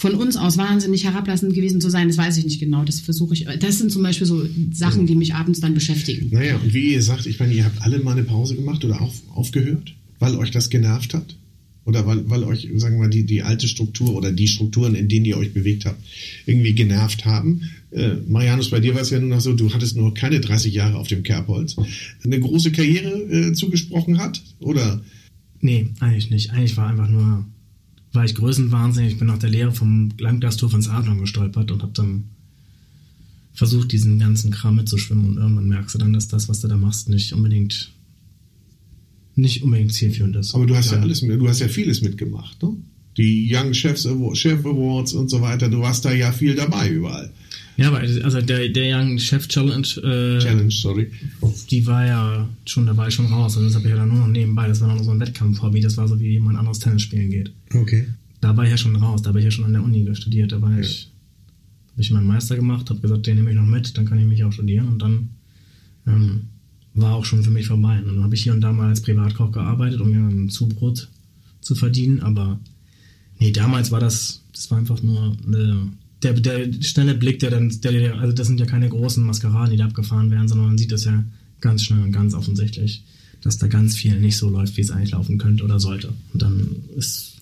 von 0.01 0.15
uns 0.15 0.35
aus 0.35 0.57
wahnsinnig 0.57 1.03
herablassend 1.03 1.53
gewesen 1.53 1.79
zu 1.79 1.91
sein, 1.91 2.07
das 2.07 2.17
weiß 2.17 2.37
ich 2.37 2.45
nicht 2.45 2.59
genau. 2.59 2.83
Das 2.83 2.99
versuche 2.99 3.35
ich. 3.35 3.45
Das 3.59 3.77
sind 3.77 3.91
zum 3.91 4.01
Beispiel 4.01 4.25
so 4.25 4.43
Sachen, 4.71 5.05
die 5.05 5.15
mich 5.15 5.35
abends 5.35 5.59
dann 5.59 5.75
beschäftigen. 5.75 6.29
Naja, 6.31 6.55
und 6.57 6.73
wie 6.73 6.93
ihr 6.93 7.03
sagt, 7.03 7.27
ich 7.27 7.39
meine, 7.39 7.53
ihr 7.53 7.65
habt 7.65 7.83
alle 7.83 7.99
mal 7.99 8.13
eine 8.13 8.23
Pause 8.23 8.55
gemacht 8.55 8.83
oder 8.83 8.99
auf, 8.99 9.13
aufgehört, 9.35 9.93
weil 10.17 10.35
euch 10.37 10.49
das 10.49 10.71
genervt 10.71 11.13
hat? 11.13 11.35
Oder 11.85 12.05
weil, 12.07 12.27
weil 12.29 12.43
euch, 12.43 12.67
sagen 12.75 12.95
wir 12.95 13.03
mal, 13.03 13.09
die, 13.09 13.25
die 13.25 13.43
alte 13.43 13.67
Struktur 13.67 14.15
oder 14.15 14.31
die 14.31 14.47
Strukturen, 14.47 14.95
in 14.95 15.07
denen 15.07 15.25
ihr 15.25 15.37
euch 15.37 15.53
bewegt 15.53 15.85
habt, 15.85 16.01
irgendwie 16.47 16.73
genervt 16.73 17.25
haben. 17.25 17.69
Äh, 17.91 18.15
Marianus, 18.27 18.69
bei 18.69 18.79
dir 18.79 18.95
war 18.95 19.01
es 19.01 19.11
ja 19.11 19.19
nur 19.19 19.29
noch 19.29 19.41
so, 19.41 19.53
du 19.53 19.71
hattest 19.71 19.97
nur 19.97 20.13
keine 20.13 20.39
30 20.39 20.73
Jahre 20.73 20.97
auf 20.97 21.07
dem 21.07 21.21
Kerbholz. 21.21 21.75
Eine 22.23 22.39
große 22.39 22.71
Karriere 22.71 23.09
äh, 23.31 23.53
zugesprochen 23.53 24.19
hat? 24.19 24.41
Oder? 24.59 25.01
Nee, 25.61 25.89
eigentlich 25.99 26.29
nicht. 26.29 26.51
Eigentlich 26.51 26.75
war 26.77 26.87
einfach 26.87 27.07
nur, 27.07 27.45
war 28.13 28.25
ich 28.25 28.35
größenwahnsinnig. 28.35 29.13
Ich 29.13 29.19
bin 29.19 29.27
nach 29.27 29.37
der 29.37 29.49
Lehre 29.49 29.71
vom 29.71 30.09
Langglastor 30.19 30.69
von 30.69 30.85
Adlon 30.85 31.19
gestolpert 31.19 31.71
und 31.71 31.81
habe 31.81 31.93
dann 31.93 32.25
versucht, 33.53 33.91
diesen 33.91 34.19
ganzen 34.19 34.51
Kram 34.51 34.75
mitzuschwimmen. 34.75 35.25
Und 35.25 35.37
irgendwann 35.37 35.69
merkst 35.69 35.95
du 35.95 35.99
dann, 35.99 36.13
dass 36.13 36.27
das, 36.27 36.49
was 36.49 36.61
du 36.61 36.67
da 36.67 36.77
machst, 36.77 37.09
nicht 37.09 37.33
unbedingt 37.33 37.91
nicht 39.35 39.63
unbedingt 39.63 39.93
zielführend 39.93 40.35
ist. 40.35 40.53
Aber 40.53 40.65
du 40.65 40.75
hast 40.75 40.91
ja 40.91 40.99
alles, 40.99 41.21
mit, 41.21 41.39
du 41.39 41.47
hast 41.47 41.59
ja 41.59 41.67
vieles 41.67 42.01
mitgemacht, 42.01 42.61
ne? 42.61 42.75
Die 43.17 43.53
Young 43.53 43.73
Chefs 43.73 44.05
Awards, 44.05 44.39
Chef 44.39 44.65
Awards 44.65 45.13
und 45.13 45.29
so 45.29 45.41
weiter, 45.41 45.69
du 45.69 45.81
warst 45.81 46.05
da 46.05 46.13
ja 46.13 46.31
viel 46.31 46.55
dabei 46.55 46.89
überall. 46.89 47.31
Ja, 47.81 47.87
aber 47.87 47.99
also 47.99 48.41
der, 48.41 48.69
der 48.69 48.97
Young 48.97 49.17
Chef 49.17 49.47
Challenge, 49.47 49.87
äh, 49.97 50.39
Challenge, 50.39 50.71
sorry. 50.71 51.11
die 51.69 51.85
war 51.87 52.05
ja 52.05 52.49
schon, 52.65 52.85
da 52.85 52.95
war 52.95 53.07
ich 53.07 53.15
schon 53.15 53.25
raus. 53.25 53.57
Und 53.57 53.65
das 53.65 53.75
habe 53.75 53.85
ich 53.85 53.91
ja 53.91 53.97
dann 53.97 54.09
nur 54.09 54.19
noch 54.19 54.27
nebenbei. 54.27 54.67
Das 54.67 54.81
war 54.81 54.93
noch 54.93 55.03
so 55.03 55.11
ein 55.11 55.19
Wettkampf-Hobby. 55.19 55.81
Das 55.81 55.97
war 55.97 56.07
so, 56.07 56.19
wie 56.19 56.29
jemand 56.29 56.57
anderes 56.57 56.79
Tennis 56.79 57.01
spielen 57.01 57.29
geht. 57.29 57.51
Okay. 57.73 58.07
Da 58.39 58.55
war 58.55 58.65
ich 58.65 58.71
ja 58.71 58.77
schon 58.77 58.95
raus. 58.95 59.21
Da 59.21 59.29
habe 59.29 59.39
ich 59.39 59.45
ja 59.45 59.51
schon 59.51 59.65
an 59.65 59.73
der 59.73 59.83
Uni 59.83 60.07
studiert. 60.15 60.51
Da 60.51 60.61
war 60.61 60.79
ich, 60.79 61.11
habe 61.91 62.01
ich 62.01 62.11
meinen 62.11 62.27
Meister 62.27 62.55
gemacht, 62.55 62.89
habe 62.89 62.99
gesagt, 62.99 63.25
den 63.25 63.37
nehme 63.37 63.49
ich 63.49 63.55
noch 63.55 63.65
mit, 63.65 63.97
dann 63.97 64.05
kann 64.05 64.19
ich 64.19 64.25
mich 64.25 64.43
auch 64.43 64.51
studieren. 64.51 64.87
Und 64.87 65.01
dann 65.01 65.29
ähm, 66.07 66.41
war 66.93 67.15
auch 67.15 67.25
schon 67.25 67.43
für 67.43 67.51
mich 67.51 67.67
vorbei. 67.67 67.99
Und 67.99 68.15
dann 68.15 68.23
habe 68.23 68.35
ich 68.35 68.43
hier 68.43 68.53
und 68.53 68.61
da 68.61 68.71
mal 68.71 68.89
als 68.89 69.01
Privatkoch 69.01 69.51
gearbeitet, 69.51 70.01
um 70.01 70.09
mir 70.09 70.19
ein 70.19 70.49
Zubrot 70.49 71.09
zu 71.61 71.75
verdienen. 71.75 72.19
Aber 72.19 72.59
nee, 73.39 73.51
damals 73.51 73.91
war 73.91 73.99
das, 73.99 74.43
das 74.53 74.69
war 74.69 74.77
einfach 74.77 75.01
nur 75.01 75.35
eine, 75.47 75.89
der, 76.23 76.33
der 76.33 76.71
schnelle 76.81 77.15
Blick, 77.15 77.39
der 77.39 77.49
dann, 77.49 77.69
der, 77.81 77.91
der, 77.91 78.19
also 78.19 78.33
das 78.33 78.47
sind 78.47 78.59
ja 78.59 78.65
keine 78.65 78.89
großen 78.89 79.23
Maskeraden, 79.23 79.71
die 79.71 79.77
da 79.77 79.85
abgefahren 79.85 80.31
werden, 80.31 80.47
sondern 80.47 80.67
man 80.67 80.77
sieht 80.77 80.91
das 80.91 81.05
ja 81.05 81.23
ganz 81.61 81.83
schnell 81.83 82.01
und 82.01 82.11
ganz 82.11 82.33
offensichtlich, 82.33 83.03
dass 83.41 83.57
da 83.57 83.67
ganz 83.67 83.95
viel 83.95 84.19
nicht 84.19 84.37
so 84.37 84.49
läuft, 84.49 84.77
wie 84.77 84.81
es 84.81 84.91
eigentlich 84.91 85.11
laufen 85.11 85.37
könnte 85.37 85.63
oder 85.63 85.79
sollte. 85.79 86.13
Und 86.33 86.41
dann 86.41 86.75
ist, 86.95 87.37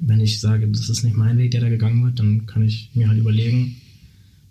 wenn 0.00 0.20
ich 0.20 0.40
sage, 0.40 0.66
das 0.68 0.88
ist 0.88 1.04
nicht 1.04 1.16
mein 1.16 1.38
Weg, 1.38 1.52
der 1.52 1.60
da 1.60 1.68
gegangen 1.68 2.04
wird, 2.04 2.18
dann 2.18 2.46
kann 2.46 2.62
ich 2.62 2.90
mir 2.94 3.08
halt 3.08 3.18
überlegen, 3.18 3.76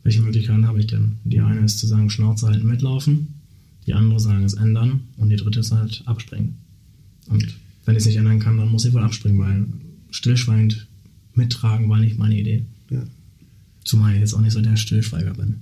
welche 0.04 0.22
Möglichkeiten 0.22 0.68
habe 0.68 0.80
ich 0.80 0.88
denn? 0.88 1.18
Die 1.24 1.40
eine 1.40 1.66
ist 1.66 1.80
zu 1.80 1.88
sagen, 1.88 2.10
Schnauze 2.10 2.48
halten, 2.48 2.68
mitlaufen. 2.68 3.28
Die 3.88 3.94
andere 3.94 4.20
sagen 4.20 4.44
es 4.44 4.54
ändern 4.54 5.02
und 5.18 5.30
die 5.30 5.36
dritte 5.36 5.60
ist 5.60 5.72
halt 5.72 6.04
abspringen. 6.06 6.56
Und 7.28 7.54
wenn 7.86 7.96
ich 7.96 8.02
es 8.02 8.06
nicht 8.06 8.18
ändern 8.18 8.40
kann, 8.40 8.58
dann 8.58 8.70
muss 8.70 8.86
ich 8.86 8.94
wohl 8.94 9.04
abspringen, 9.04 9.40
weil 9.40 9.66
stillschweigend 10.12 10.88
mittragen 11.34 11.90
war 11.90 12.00
nicht 12.00 12.18
meine 12.18 12.40
Idee. 12.40 12.66
Ja. 12.90 13.04
Zumal 13.84 14.14
ich 14.14 14.20
jetzt 14.22 14.34
auch 14.34 14.42
nicht 14.42 14.54
so 14.54 14.62
der 14.62 14.76
Stillschweiger 14.78 15.34
bin. 15.34 15.56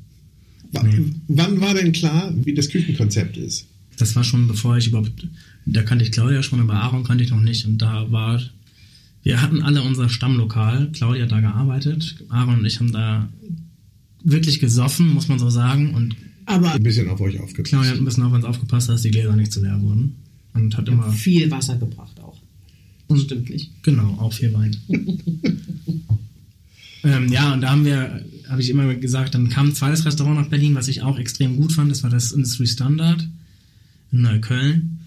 W 0.72 0.80
Nee. 0.84 1.05
Wann 1.28 1.59
war 1.59 1.74
denn 1.74 1.91
klar, 1.91 2.34
wie 2.45 2.53
das 2.53 2.69
Küchenkonzept 2.69 3.38
ist? 3.38 3.65
Das 3.97 4.15
war 4.15 4.24
schon 4.24 4.47
bevor 4.47 4.78
ich 4.78 4.88
überhaupt, 4.88 5.28
da 5.65 5.84
kannte 5.84 6.05
ich 6.05 6.11
Claudia 6.11 6.41
schon, 6.43 6.59
aber 6.61 6.74
Aaron 6.76 7.03
kannte 7.03 7.24
ich 7.24 7.30
noch 7.32 7.41
nicht. 7.41 7.65
Und 7.65 7.80
da 7.80 8.11
war, 8.11 8.41
wir 9.24 9.41
hatten 9.41 9.61
alle 9.61 9.82
unser 9.84 10.07
Stammlokal. 10.09 10.91
Claudia 10.93 11.24
hat 11.24 11.32
da 11.32 11.41
gearbeitet. 11.41 12.15
Aaron 12.30 12.59
und 12.59 12.65
ich 12.65 12.80
haben 12.80 12.91
da 12.91 13.30
wirklich 14.24 14.59
gesoffen, 14.59 15.09
muss 15.09 15.28
man 15.28 15.39
so 15.39 15.49
sagen. 15.49 15.93
Und 15.93 16.15
Aber 16.45 16.72
Ein 16.74 16.84
bisschen 16.84 17.09
auf 17.09 17.19
euch 17.22 17.39
aufgepasst. 17.39 17.69
Claudia 17.69 17.91
hat 17.91 17.97
ein 17.97 18.05
bisschen 18.05 18.24
auf 18.24 18.34
uns 18.34 18.45
aufgepasst, 18.45 18.89
dass 18.89 19.01
die 19.01 19.11
Gläser 19.11 19.36
nicht 19.36 19.51
zu 19.51 19.61
leer 19.61 19.80
wurden. 19.82 20.15
Und 20.53 20.76
hat 20.78 20.88
immer, 20.89 21.11
viel 21.13 21.49
Wasser 21.51 21.76
gebracht 21.78 22.19
auch. 22.19 22.39
Und- 23.07 23.19
Stimmt 23.19 23.49
nicht. 23.49 23.72
Genau, 23.84 24.15
auch 24.19 24.32
viel 24.34 24.53
Wein. 24.53 24.76
ähm, 27.04 27.32
ja, 27.32 27.54
und 27.54 27.62
da 27.62 27.72
haben 27.72 27.86
wir, 27.86 28.24
habe 28.47 28.62
ich 28.62 28.70
immer 28.70 28.93
gesagt, 28.95 29.34
dann 29.34 29.49
kam 29.49 29.70
ein 29.70 29.76
zweites 29.76 30.06
Restaurant 30.06 30.38
nach 30.38 30.47
Berlin, 30.47 30.76
was 30.76 30.88
ich 30.88 31.02
auch 31.02 31.18
extrem 31.18 31.58
gut 31.58 31.72
fand. 31.74 31.89
Das 31.89 32.04
war 32.04 32.10
das 32.10 32.32
Industry 32.32 32.68
Standard 32.68 33.28
in 34.12 34.22
Neukölln. 34.22 34.99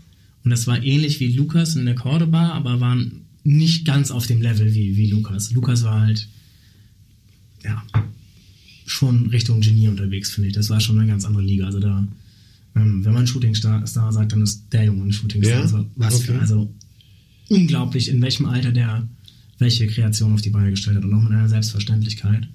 Und 0.45 0.51
das 0.51 0.67
war 0.67 0.83
ähnlich 0.83 1.21
wie 1.21 1.33
Lukas 1.33 1.77
in 1.77 1.87
der 1.87 1.95
Cordoba, 1.95 2.51
aber 2.51 2.81
waren 2.81 3.23
nicht 3.45 3.87
ganz 3.87 4.11
auf 4.11 4.27
dem 4.27 4.43
Level 4.43 4.75
wie, 4.75 4.97
wie 4.97 5.11
Lukas. 5.11 5.53
Lukas 5.53 5.85
war 5.85 6.01
halt, 6.01 6.29
ja, 7.63 7.83
schon 8.87 9.27
Richtung 9.27 9.61
Genie 9.61 9.89
unterwegs, 9.89 10.31
finde 10.31 10.49
ich. 10.49 10.55
Das 10.55 10.71
war 10.71 10.81
schon 10.81 10.99
eine 10.99 11.09
ganz 11.09 11.25
andere 11.25 11.43
Liga. 11.43 11.67
Also 11.67 11.81
da, 11.81 12.07
ähm, 12.77 13.05
wenn 13.05 13.13
man 13.13 13.27
Shootingstar 13.27 13.87
Star 13.87 14.13
sagt, 14.13 14.33
dann 14.33 14.43
ist 14.43 14.65
der 14.73 14.85
Junge 14.85 15.05
ein 15.05 15.13
Shootingstar. 15.13 15.57
Ja? 15.57 15.63
Also, 15.63 15.87
was 15.97 16.21
für, 16.21 16.33
Okay. 16.33 16.41
also 16.41 16.75
unglaublich, 17.49 18.09
in 18.09 18.21
welchem 18.21 18.47
Alter 18.47 18.73
der 18.73 19.07
welche 19.65 19.87
Kreation 19.87 20.35
auf 20.35 20.43
die 20.43 20.51
Beine 20.51 20.71
gestellt 20.71 20.99
hat 20.99 21.05
und 21.05 21.15
auch 21.15 21.23
mit 21.23 21.33
einer 21.33 21.49
Selbstverständlichkeit. 21.49 22.47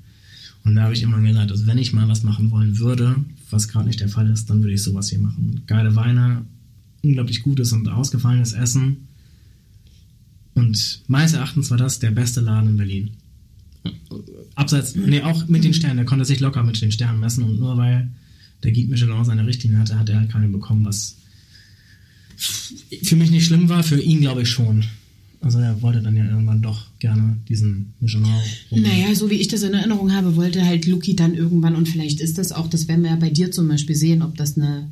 Und 0.64 0.76
da 0.76 0.84
habe 0.84 0.93
ich 0.93 1.01
immer 1.01 1.20
gesagt, 1.20 1.51
also 1.51 1.66
wenn 1.66 1.80
ich 1.80 1.91
mal 1.91 2.07
was 2.07 2.22
machen 2.22 2.51
wollen 2.51 2.78
würde, 2.78 3.16
was 3.49 3.68
gerade 3.68 3.88
nicht 3.88 3.99
der 3.99 4.10
Fall 4.10 4.30
ist, 4.30 4.49
dann 4.49 4.62
würde 4.62 4.74
ich 4.74 4.84
sowas 4.84 5.10
hier 5.10 5.18
machen. 5.18 5.64
Geile 5.66 5.95
Weine, 5.95 6.45
unglaublich 7.01 7.41
gutes 7.41 7.74
und 7.74 7.88
ausgefallenes 7.89 8.53
Essen. 8.53 9.07
Und 10.53 11.01
meines 11.07 11.34
Erachtens 11.34 11.72
war 11.72 11.78
das 11.78 11.97
der 11.97 12.12
beste 12.12 12.41
Laden 12.41 12.70
in 12.70 12.78
Berlin. 12.78 13.12
Abseits, 14.53 14.95
nee, 14.95 15.24
auch 15.24 15.47
mit 15.47 15.64
den 15.64 15.74
Sternen, 15.74 15.97
der 15.97 16.05
konnte 16.05 16.26
sich 16.26 16.39
locker 16.39 16.64
mit 16.64 16.80
den 16.80 16.91
Sternen 16.91 17.20
messen 17.20 17.43
und 17.43 17.60
nur 17.60 17.76
weil 17.78 18.12
der 18.62 18.72
Guide 18.72 18.89
Michelin 18.89 19.26
seine 19.26 19.47
Richtlinie 19.47 19.80
hatte, 19.80 19.97
hat 19.97 20.10
er 20.10 20.20
halt 20.20 20.32
keine 20.32 20.49
bekommen, 20.49 20.86
was 20.86 21.16
für 23.01 23.16
mich 23.16 23.32
nicht 23.32 23.45
schlimm 23.45 23.68
war, 23.68 23.82
für 23.82 23.99
ihn 23.99 24.22
glaube 24.22 24.43
ich 24.43 24.49
schon. 24.49 24.84
Also 25.42 25.60
er 25.60 25.82
wollte 25.82 26.02
dann 26.02 26.18
ja 26.18 26.26
irgendwann 26.26 26.62
doch 26.62 26.88
gerne 27.00 27.38
diesen 27.48 27.94
Michelin. 28.02 28.28
Naja, 28.72 29.16
so 29.16 29.30
wie 29.30 29.36
ich 29.36 29.48
das 29.48 29.64
in 29.64 29.74
Erinnerung 29.74 30.14
habe, 30.14 30.36
wollte 30.36 30.66
halt 30.66 30.86
Luki 30.86 31.16
dann 31.16 31.34
irgendwann, 31.34 31.76
und 31.76 31.88
vielleicht 31.88 32.20
ist 32.20 32.38
das 32.38 32.52
auch, 32.52 32.68
das 32.68 32.90
werden 32.90 33.04
wir 33.04 33.12
ja 33.12 33.16
bei 33.16 33.30
dir 33.30 33.52
zum 33.52 33.68
Beispiel 33.70 33.96
sehen, 33.96 34.22
ob 34.22 34.36
das 34.36 34.58
eine, 34.58 34.92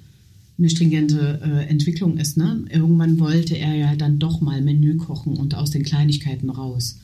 eine 0.57 0.69
stringente 0.69 1.41
äh, 1.43 1.69
Entwicklung 1.69 2.17
ist. 2.17 2.37
Ne? 2.37 2.63
Irgendwann 2.69 3.19
wollte 3.19 3.57
er 3.57 3.75
ja 3.75 3.95
dann 3.97 4.19
doch 4.19 4.39
mal 4.39 4.61
Menü 4.61 4.95
kochen 4.95 5.35
und 5.35 5.53
aus 5.53 5.71
den 5.71 5.83
Kleinigkeiten 5.83 6.49
raus. 6.49 6.97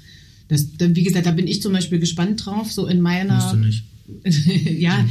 Das, 0.47 0.67
wie 0.79 1.03
gesagt, 1.03 1.25
da 1.25 1.31
bin 1.31 1.47
ich 1.47 1.61
zum 1.61 1.73
Beispiel 1.73 1.99
gespannt 1.99 2.45
drauf, 2.45 2.71
so 2.71 2.87
in 2.87 3.01
meiner. 3.01 3.35
Musst 3.35 3.53
du 3.53 3.57
nicht. 3.57 3.83
ja, 4.79 5.05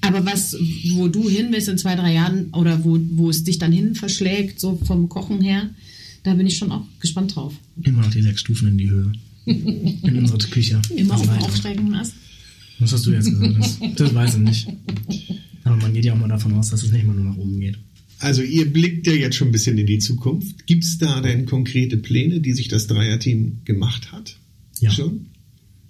aber 0.00 0.24
was, 0.24 0.56
wo 0.94 1.08
du 1.08 1.28
hin 1.28 1.48
willst 1.50 1.68
in 1.68 1.78
zwei, 1.78 1.96
drei 1.96 2.14
Jahren 2.14 2.50
oder 2.52 2.84
wo, 2.84 2.98
wo 3.10 3.28
es 3.28 3.44
dich 3.44 3.58
dann 3.58 3.72
hin 3.72 3.94
verschlägt, 3.94 4.60
so 4.60 4.78
vom 4.84 5.08
Kochen 5.08 5.40
her, 5.40 5.68
da 6.26 6.34
bin 6.34 6.46
ich 6.46 6.56
schon 6.56 6.72
auch 6.72 6.84
gespannt 7.00 7.36
drauf. 7.36 7.54
Immer 7.82 8.02
noch 8.02 8.10
die 8.10 8.20
sechs 8.20 8.40
Stufen 8.40 8.68
in 8.68 8.78
die 8.78 8.90
Höhe. 8.90 9.12
In 9.44 10.18
unsere 10.18 10.38
Küche. 10.38 10.82
Immer 10.96 11.14
auf 11.14 11.22
dem 11.22 11.30
aufsteigenden 11.30 11.94
Ast. 11.94 12.14
Was 12.80 12.92
hast 12.92 13.06
du 13.06 13.12
jetzt 13.12 13.30
gesagt? 13.30 13.56
Das, 13.58 13.78
das 13.94 14.14
weiß 14.14 14.34
ich 14.34 14.40
nicht. 14.40 14.68
Aber 15.62 15.76
man 15.76 15.94
geht 15.94 16.04
ja 16.04 16.14
auch 16.14 16.18
mal 16.18 16.28
davon 16.28 16.52
aus, 16.54 16.70
dass 16.70 16.82
es 16.82 16.90
nicht 16.90 17.02
immer 17.02 17.14
nur 17.14 17.24
nach 17.26 17.36
oben 17.36 17.60
geht. 17.60 17.78
Also 18.18 18.42
ihr 18.42 18.72
blickt 18.72 19.06
ja 19.06 19.12
jetzt 19.12 19.36
schon 19.36 19.48
ein 19.48 19.52
bisschen 19.52 19.78
in 19.78 19.86
die 19.86 19.98
Zukunft. 19.98 20.66
Gibt 20.66 20.82
es 20.82 20.98
da 20.98 21.20
denn 21.20 21.46
konkrete 21.46 21.96
Pläne, 21.96 22.40
die 22.40 22.54
sich 22.54 22.66
das 22.66 22.88
Dreierteam 22.88 23.58
gemacht 23.64 24.10
hat? 24.10 24.36
Ja. 24.80 24.90
Schon? 24.90 25.26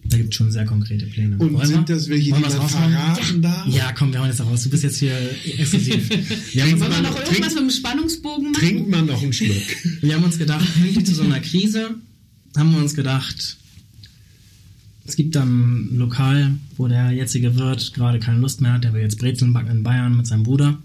Da 0.08 0.16
gibt 0.16 0.30
es 0.30 0.36
schon 0.36 0.50
sehr 0.52 0.64
konkrete 0.64 1.06
Pläne. 1.06 1.36
Und 1.38 1.52
Wollen 1.54 1.66
sind 1.66 1.88
wir- 1.88 1.94
das 1.96 2.08
welche, 2.08 2.24
die 2.24 2.30
wir 2.32 2.40
man 2.40 2.50
verraten 2.50 3.42
darf? 3.42 3.66
Ja, 3.68 3.92
komm, 3.92 4.12
wir 4.12 4.20
hauen 4.20 4.28
jetzt 4.28 4.40
raus. 4.40 4.62
Du 4.64 4.70
bist 4.70 4.82
jetzt 4.84 4.98
hier 4.98 5.16
exklusiv. 5.44 6.08
Wir 6.54 6.62
haben, 6.64 6.72
uns, 6.72 6.80
Wollen 6.82 6.92
wir 6.92 7.00
noch 7.02 7.14
trink- 7.14 7.28
irgendwas 7.32 7.54
mit 7.54 7.62
dem 7.62 7.70
Spannungsbogen 7.70 8.52
machen? 8.52 8.54
Trinkt 8.54 8.88
man 8.90 9.06
noch 9.06 9.22
einen 9.22 9.32
Schluck? 9.32 9.56
wir 10.02 10.14
haben 10.14 10.24
uns 10.24 10.38
gedacht, 10.38 10.64
pünktlich 10.80 11.06
zu 11.06 11.14
so 11.14 11.22
einer 11.22 11.40
Krise, 11.40 11.94
haben 12.56 12.72
wir 12.72 12.78
uns 12.78 12.94
gedacht, 12.94 13.56
es 15.04 15.16
gibt 15.16 15.34
dann 15.36 15.92
ein 15.92 15.98
Lokal, 15.98 16.56
wo 16.76 16.88
der 16.88 17.12
jetzige 17.12 17.54
Wirt 17.56 17.94
gerade 17.94 18.18
keine 18.18 18.40
Lust 18.40 18.60
mehr 18.60 18.72
hat. 18.74 18.84
Der 18.84 18.92
will 18.92 19.02
jetzt 19.02 19.18
Brezeln 19.18 19.52
backen 19.52 19.70
in 19.70 19.82
Bayern 19.82 20.16
mit 20.16 20.26
seinem 20.26 20.42
Bruder. 20.42 20.78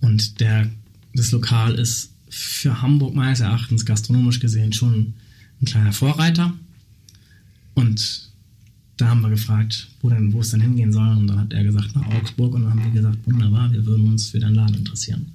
Und 0.00 0.40
der, 0.40 0.70
das 1.14 1.30
Lokal 1.32 1.74
ist 1.74 2.10
für 2.28 2.80
Hamburg 2.82 3.14
meines 3.14 3.40
Erachtens 3.40 3.84
gastronomisch 3.84 4.38
gesehen 4.40 4.72
schon 4.72 5.14
ein 5.60 5.64
kleiner 5.64 5.92
Vorreiter. 5.92 6.54
Und 7.74 8.30
da 8.96 9.08
haben 9.08 9.22
wir 9.22 9.30
gefragt, 9.30 9.88
wo, 10.02 10.10
denn, 10.10 10.32
wo 10.32 10.40
es 10.40 10.50
denn 10.50 10.60
hingehen 10.60 10.92
soll. 10.92 11.08
Und 11.08 11.26
dann 11.26 11.40
hat 11.40 11.52
er 11.52 11.64
gesagt, 11.64 11.94
nach 11.94 12.06
Augsburg. 12.06 12.54
Und 12.54 12.62
dann 12.62 12.70
haben 12.70 12.84
wir 12.84 12.90
gesagt, 12.90 13.18
wunderbar, 13.26 13.72
wir 13.72 13.84
würden 13.86 14.08
uns 14.08 14.30
für 14.30 14.38
deinen 14.38 14.54
Laden 14.54 14.76
interessieren. 14.76 15.32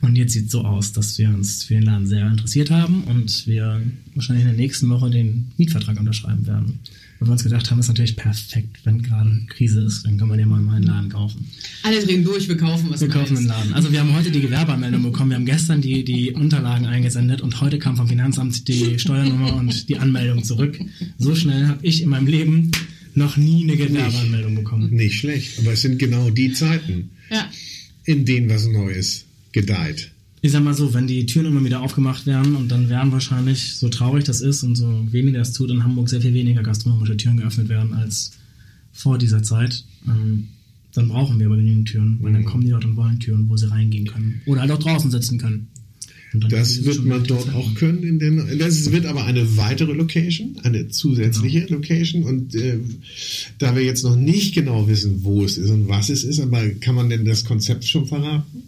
Und 0.00 0.16
jetzt 0.16 0.32
sieht 0.32 0.46
es 0.46 0.52
so 0.52 0.62
aus, 0.64 0.92
dass 0.92 1.18
wir 1.18 1.28
uns 1.28 1.64
für 1.64 1.74
den 1.74 1.82
Laden 1.82 2.06
sehr 2.06 2.26
interessiert 2.30 2.70
haben 2.70 3.02
und 3.04 3.46
wir 3.46 3.82
wahrscheinlich 4.14 4.44
in 4.44 4.50
der 4.52 4.56
nächsten 4.58 4.88
Woche 4.88 5.10
den 5.10 5.48
Mietvertrag 5.56 5.98
unterschreiben 5.98 6.46
werden. 6.46 6.78
Weil 7.18 7.28
wir 7.28 7.32
uns 7.32 7.42
gedacht 7.42 7.68
haben, 7.68 7.80
ist 7.80 7.88
natürlich 7.88 8.14
perfekt, 8.14 8.78
wenn 8.84 9.02
gerade 9.02 9.40
Krise 9.48 9.80
ist, 9.80 10.06
dann 10.06 10.16
kann 10.18 10.28
man 10.28 10.38
ja 10.38 10.46
mal 10.46 10.60
meinen 10.60 10.84
Laden 10.84 11.08
kaufen. 11.10 11.48
Alle 11.82 12.00
drehen 12.04 12.22
durch, 12.22 12.48
wir 12.48 12.56
kaufen 12.56 12.90
was 12.90 13.00
Wir 13.00 13.08
kaufen 13.08 13.34
den 13.34 13.46
Laden. 13.46 13.74
Also 13.74 13.90
wir 13.90 13.98
haben 13.98 14.14
heute 14.14 14.30
die 14.30 14.40
Gewerbeanmeldung 14.40 15.02
bekommen, 15.02 15.30
wir 15.30 15.36
haben 15.36 15.46
gestern 15.46 15.80
die, 15.80 16.04
die 16.04 16.30
Unterlagen 16.30 16.86
eingesendet 16.86 17.40
und 17.40 17.60
heute 17.60 17.80
kam 17.80 17.96
vom 17.96 18.06
Finanzamt 18.08 18.68
die 18.68 19.00
Steuernummer 19.00 19.56
und 19.56 19.88
die 19.88 19.96
Anmeldung 19.98 20.44
zurück. 20.44 20.78
So 21.18 21.34
schnell 21.34 21.66
habe 21.66 21.84
ich 21.84 22.02
in 22.02 22.08
meinem 22.08 22.28
Leben 22.28 22.70
noch 23.14 23.36
nie 23.36 23.64
eine 23.64 23.76
Gewerbeanmeldung 23.76 24.54
bekommen. 24.54 24.90
Nicht 24.90 25.16
schlecht, 25.18 25.58
aber 25.58 25.72
es 25.72 25.82
sind 25.82 25.98
genau 25.98 26.30
die 26.30 26.52
Zeiten, 26.52 27.10
Ja. 27.30 27.50
in 28.04 28.24
denen 28.26 28.48
was 28.48 28.68
Neues 28.68 29.24
gedeiht. 29.60 30.12
Ich 30.40 30.52
sag 30.52 30.62
mal 30.62 30.74
so, 30.74 30.94
wenn 30.94 31.08
die 31.08 31.26
Türen 31.26 31.46
immer 31.46 31.64
wieder 31.64 31.80
aufgemacht 31.80 32.24
werden 32.26 32.54
und 32.54 32.68
dann 32.70 32.88
werden 32.88 33.10
wahrscheinlich, 33.10 33.74
so 33.74 33.88
traurig 33.88 34.22
das 34.24 34.40
ist 34.40 34.62
und 34.62 34.76
so 34.76 35.06
weniger 35.10 35.38
das 35.38 35.52
tut, 35.52 35.70
in 35.70 35.82
Hamburg 35.82 36.08
sehr 36.08 36.20
viel 36.20 36.32
weniger 36.32 36.62
gastronomische 36.62 37.16
Türen 37.16 37.38
geöffnet 37.38 37.68
werden 37.68 37.92
als 37.92 38.30
vor 38.92 39.18
dieser 39.18 39.42
Zeit, 39.42 39.84
ähm, 40.06 40.48
dann 40.94 41.08
brauchen 41.08 41.38
wir 41.40 41.46
aber 41.46 41.56
genügend 41.56 41.88
Türen, 41.88 42.18
weil 42.22 42.32
dann 42.32 42.44
kommen 42.44 42.64
die 42.64 42.70
dort 42.70 42.84
und 42.84 42.96
wollen 42.96 43.18
Türen, 43.18 43.48
wo 43.48 43.56
sie 43.56 43.68
reingehen 43.68 44.06
können. 44.06 44.40
Oder 44.46 44.60
halt 44.62 44.70
auch 44.70 44.78
draußen 44.78 45.10
sitzen 45.10 45.38
können. 45.38 45.68
Und 46.34 46.52
Das 46.52 46.70
es 46.72 46.84
wird 46.84 47.04
man 47.04 47.24
dort 47.24 47.46
lang. 47.46 47.56
auch 47.56 47.74
können. 47.74 48.02
In 48.02 48.18
den, 48.18 48.58
das 48.58 48.92
wird 48.92 49.06
aber 49.06 49.24
eine 49.24 49.56
weitere 49.56 49.92
Location, 49.92 50.56
eine 50.62 50.88
zusätzliche 50.88 51.66
Location. 51.68 52.22
Und 52.22 52.54
äh, 52.54 52.78
da 53.58 53.74
wir 53.74 53.82
jetzt 53.82 54.04
noch 54.04 54.16
nicht 54.16 54.54
genau 54.54 54.88
wissen, 54.88 55.24
wo 55.24 55.44
es 55.44 55.58
ist 55.58 55.70
und 55.70 55.88
was 55.88 56.10
es 56.10 56.24
ist, 56.24 56.38
aber 56.40 56.68
kann 56.70 56.94
man 56.94 57.08
denn 57.08 57.24
das 57.24 57.44
Konzept 57.44 57.84
schon 57.84 58.06
verraten? 58.06 58.62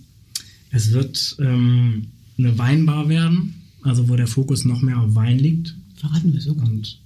Es 0.71 0.93
wird 0.93 1.37
ähm, 1.41 2.07
eine 2.39 2.57
Weinbar 2.59 3.09
werden, 3.09 3.55
also 3.83 4.09
wo 4.09 4.17
der 4.17 4.27
Fokus 4.27 4.65
noch 4.65 4.83
mehr 4.83 5.01
auf 5.01 5.15
Wein 5.15 5.39
liegt. 5.39 5.75
Verraten 5.97 6.33
wir 6.33 6.41
sogar. 6.41 6.67
Und 6.67 6.99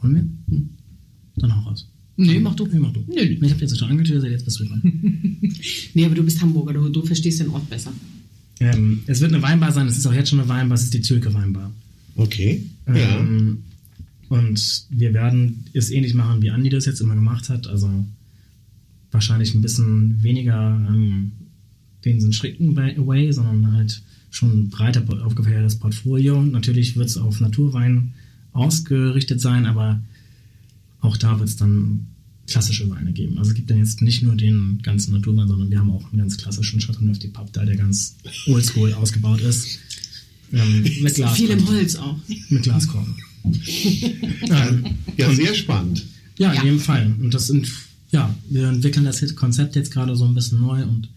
wollen 0.00 0.14
wir? 0.14 0.54
Hm. 0.54 0.68
Dann 1.36 1.56
hau 1.56 1.68
raus. 1.68 1.88
Nee, 2.16 2.38
mach 2.38 2.54
du. 2.54 2.66
Nee, 2.66 2.78
mach 2.78 2.92
du. 2.92 3.00
Nee, 3.08 3.38
nee. 3.40 3.46
Ich 3.46 3.50
habe 3.50 3.60
jetzt 3.60 3.78
schon 3.78 3.90
angetötet, 3.90 4.30
jetzt 4.30 4.44
bist 4.44 4.60
du 4.60 4.64
dran. 4.64 4.82
Nee, 5.94 6.04
aber 6.04 6.14
du 6.14 6.22
bist 6.22 6.40
Hamburger, 6.40 6.72
du, 6.74 6.88
du 6.88 7.04
verstehst 7.04 7.40
den 7.40 7.48
Ort 7.48 7.68
besser. 7.70 7.92
ähm, 8.60 9.02
es 9.06 9.20
wird 9.20 9.32
eine 9.32 9.42
Weinbar 9.42 9.72
sein, 9.72 9.86
es 9.86 9.96
ist 9.96 10.06
auch 10.06 10.12
jetzt 10.12 10.28
schon 10.30 10.40
eine 10.40 10.48
Weinbar, 10.48 10.76
es 10.76 10.84
ist 10.84 10.94
die 10.94 11.00
Zülke 11.00 11.32
Weinbar. 11.32 11.72
Okay. 12.16 12.64
Ja. 12.86 13.18
Ähm, 13.18 13.58
und 14.28 14.86
wir 14.90 15.14
werden 15.14 15.64
es 15.72 15.90
ähnlich 15.90 16.14
machen, 16.14 16.42
wie 16.42 16.50
Andi 16.50 16.68
das 16.68 16.86
jetzt 16.86 17.00
immer 17.00 17.14
gemacht 17.14 17.48
hat. 17.48 17.66
Also 17.66 17.88
wahrscheinlich 19.10 19.54
ein 19.54 19.62
bisschen 19.62 20.22
weniger 20.22 20.86
ähm, 20.88 21.32
den 22.04 22.32
strikten 22.32 22.76
Way, 22.76 23.32
sondern 23.32 23.72
halt 23.72 24.02
schon 24.30 24.68
breiter 24.68 25.04
aufgefächertes 25.24 25.76
Portfolio. 25.76 26.42
Natürlich 26.42 26.96
wird 26.96 27.08
es 27.08 27.16
auf 27.16 27.40
Naturwein 27.40 28.12
ausgerichtet 28.52 29.40
sein, 29.40 29.66
aber 29.66 30.00
auch 31.00 31.16
da 31.16 31.38
wird 31.38 31.48
es 31.48 31.56
dann 31.56 32.06
klassische 32.46 32.88
Weine 32.90 33.12
geben. 33.12 33.38
Also 33.38 33.50
es 33.50 33.56
gibt 33.56 33.70
dann 33.70 33.78
jetzt 33.78 34.02
nicht 34.02 34.22
nur 34.22 34.34
den 34.36 34.80
ganzen 34.82 35.12
Naturwein, 35.12 35.48
sondern 35.48 35.70
wir 35.70 35.78
haben 35.78 35.90
auch 35.90 36.04
einen 36.10 36.18
ganz 36.18 36.36
klassischen 36.36 36.80
Chateauneuf 36.80 37.18
de 37.18 37.30
Pape 37.30 37.50
da, 37.52 37.64
der 37.64 37.76
ganz 37.76 38.16
oldschool 38.46 38.92
ausgebaut 38.94 39.40
ist. 39.40 39.78
Ähm, 40.52 40.82
mit 41.02 41.14
Glas. 41.14 41.36
Viel 41.36 41.50
im 41.50 41.66
Holz 41.66 41.96
auch. 41.96 42.18
Mit 42.50 42.62
Glaskorn. 42.62 43.14
ähm, 43.44 44.84
ja, 45.16 45.32
sehr 45.34 45.54
spannend. 45.54 46.04
ja, 46.38 46.50
in 46.50 46.56
Ja. 46.56 46.64
jedem 46.64 46.80
Fall. 46.80 47.14
Und 47.20 47.32
das 47.32 47.46
sind, 47.46 47.70
ja, 48.10 48.34
wir 48.50 48.68
entwickeln 48.68 49.04
das 49.04 49.34
Konzept 49.34 49.74
jetzt 49.76 49.90
gerade 49.92 50.14
so 50.16 50.24
ein 50.26 50.34
bisschen 50.34 50.60
neu 50.60 50.82
und 50.84 51.08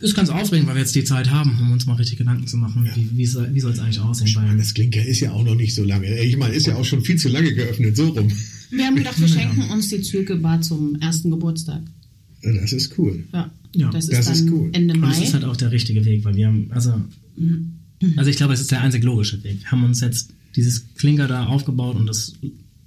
ist 0.00 0.14
ganz 0.14 0.30
aufregend, 0.30 0.68
weil 0.68 0.76
wir 0.76 0.82
jetzt 0.82 0.94
die 0.94 1.04
Zeit 1.04 1.30
haben, 1.30 1.58
um 1.60 1.72
uns 1.72 1.86
mal 1.86 1.94
richtig 1.94 2.18
Gedanken 2.18 2.46
zu 2.46 2.56
machen, 2.56 2.88
wie, 2.94 3.16
wie 3.16 3.26
soll 3.26 3.52
wie 3.52 3.58
es 3.58 3.78
eigentlich 3.78 4.00
aussehen. 4.00 4.34
Weil, 4.34 4.56
Das 4.56 4.74
Klinker 4.74 5.04
ist 5.04 5.20
ja 5.20 5.32
auch 5.32 5.44
noch 5.44 5.54
nicht 5.54 5.74
so 5.74 5.84
lange. 5.84 6.20
Ich 6.20 6.36
meine, 6.36 6.54
ist 6.54 6.66
ja 6.66 6.76
auch 6.76 6.84
schon 6.84 7.02
viel 7.02 7.16
zu 7.16 7.28
lange 7.28 7.52
geöffnet, 7.52 7.96
so 7.96 8.08
rum. 8.08 8.28
Wir 8.70 8.86
haben 8.86 8.96
gedacht, 8.96 9.20
wir 9.20 9.28
schenken 9.28 9.62
uns 9.72 9.88
die 9.88 10.00
Zülke 10.02 10.36
Bar 10.36 10.60
zum 10.60 10.96
ersten 11.00 11.30
Geburtstag. 11.30 11.82
Das 12.42 12.72
ist 12.72 12.96
cool. 12.98 13.24
Ja. 13.32 13.50
Ja, 13.74 13.90
das 13.90 14.08
ist 14.08 14.18
das 14.18 14.26
dann 14.26 14.34
ist 14.34 14.52
cool. 14.52 14.70
Ende 14.72 14.94
und 14.94 15.00
Mai. 15.00 15.10
es 15.10 15.20
ist 15.20 15.34
halt 15.34 15.44
auch 15.44 15.56
der 15.56 15.70
richtige 15.70 16.04
Weg, 16.04 16.24
weil 16.24 16.36
wir 16.36 16.46
haben, 16.46 16.68
also, 16.70 16.94
also 18.16 18.30
ich 18.30 18.36
glaube, 18.36 18.54
es 18.54 18.60
ist 18.60 18.70
der 18.70 18.80
einzig 18.80 19.04
logische 19.04 19.42
Weg. 19.44 19.60
Wir 19.60 19.70
haben 19.70 19.84
uns 19.84 20.00
jetzt 20.00 20.30
dieses 20.56 20.94
Klinker 20.94 21.28
da 21.28 21.46
aufgebaut 21.46 21.96
und 21.96 22.06
das, 22.06 22.34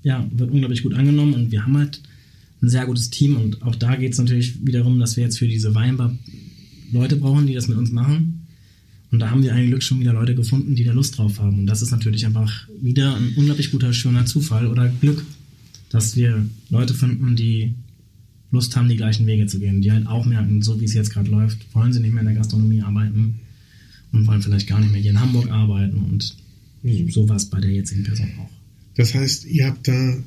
ja, 0.03 0.28
wird 0.32 0.51
unglaublich 0.51 0.82
gut 0.82 0.93
angenommen 0.93 1.34
und 1.34 1.51
wir 1.51 1.66
haben 1.66 1.78
halt 1.78 2.01
ein 2.62 2.70
sehr 2.70 2.86
gutes 2.86 3.09
Team 3.09 3.38
und 3.38 3.62
auch 3.62 3.76
da 3.76 3.95
geht 3.95 4.14
es 4.14 4.18
natürlich 4.18 4.66
wiederum, 4.66 4.99
dass 4.99 5.18
wir 5.18 5.24
jetzt 5.24 5.38
für 5.38 5.47
diese 5.47 5.74
Weinbar 5.76 6.18
Leute 6.91 7.15
brauchen, 7.17 7.47
die 7.47 7.53
das 7.53 7.67
mit 7.67 7.77
uns 7.77 7.91
machen. 7.91 8.47
Und 9.11 9.19
da 9.19 9.29
haben 9.29 9.43
wir 9.43 9.53
ein 9.53 9.67
Glück 9.67 9.83
schon 9.83 9.99
wieder 9.99 10.13
Leute 10.13 10.35
gefunden, 10.35 10.75
die 10.75 10.83
da 10.83 10.93
Lust 10.93 11.17
drauf 11.17 11.39
haben. 11.39 11.59
Und 11.59 11.65
das 11.65 11.81
ist 11.81 11.91
natürlich 11.91 12.25
einfach 12.25 12.67
wieder 12.81 13.15
ein 13.15 13.33
unglaublich 13.35 13.71
guter, 13.71 13.91
schöner 13.93 14.25
Zufall 14.25 14.67
oder 14.67 14.87
Glück, 14.87 15.25
dass 15.89 16.15
wir 16.15 16.45
Leute 16.69 16.93
finden, 16.93 17.35
die 17.35 17.73
Lust 18.51 18.75
haben, 18.75 18.89
die 18.89 18.97
gleichen 18.97 19.27
Wege 19.27 19.47
zu 19.47 19.59
gehen, 19.59 19.81
die 19.81 19.91
halt 19.91 20.07
auch 20.07 20.25
merken, 20.25 20.61
so 20.61 20.79
wie 20.79 20.85
es 20.85 20.93
jetzt 20.93 21.11
gerade 21.11 21.29
läuft, 21.29 21.73
wollen 21.73 21.93
sie 21.93 21.99
nicht 21.99 22.13
mehr 22.13 22.21
in 22.21 22.27
der 22.27 22.35
Gastronomie 22.35 22.81
arbeiten 22.81 23.39
und 24.11 24.27
wollen 24.27 24.41
vielleicht 24.41 24.67
gar 24.67 24.79
nicht 24.79 24.91
mehr 24.91 25.01
hier 25.01 25.11
in 25.11 25.21
Hamburg 25.21 25.49
arbeiten 25.49 25.97
und 25.97 26.35
so 27.09 27.29
war 27.29 27.35
es 27.35 27.45
bei 27.45 27.59
der 27.61 27.71
jetzigen 27.71 28.03
Person 28.03 28.27
auch. 28.39 28.49
Das 28.95 29.13
heißt, 29.13 29.45
ihr 29.45 29.67
habt 29.67 29.87
da, 29.87 30.17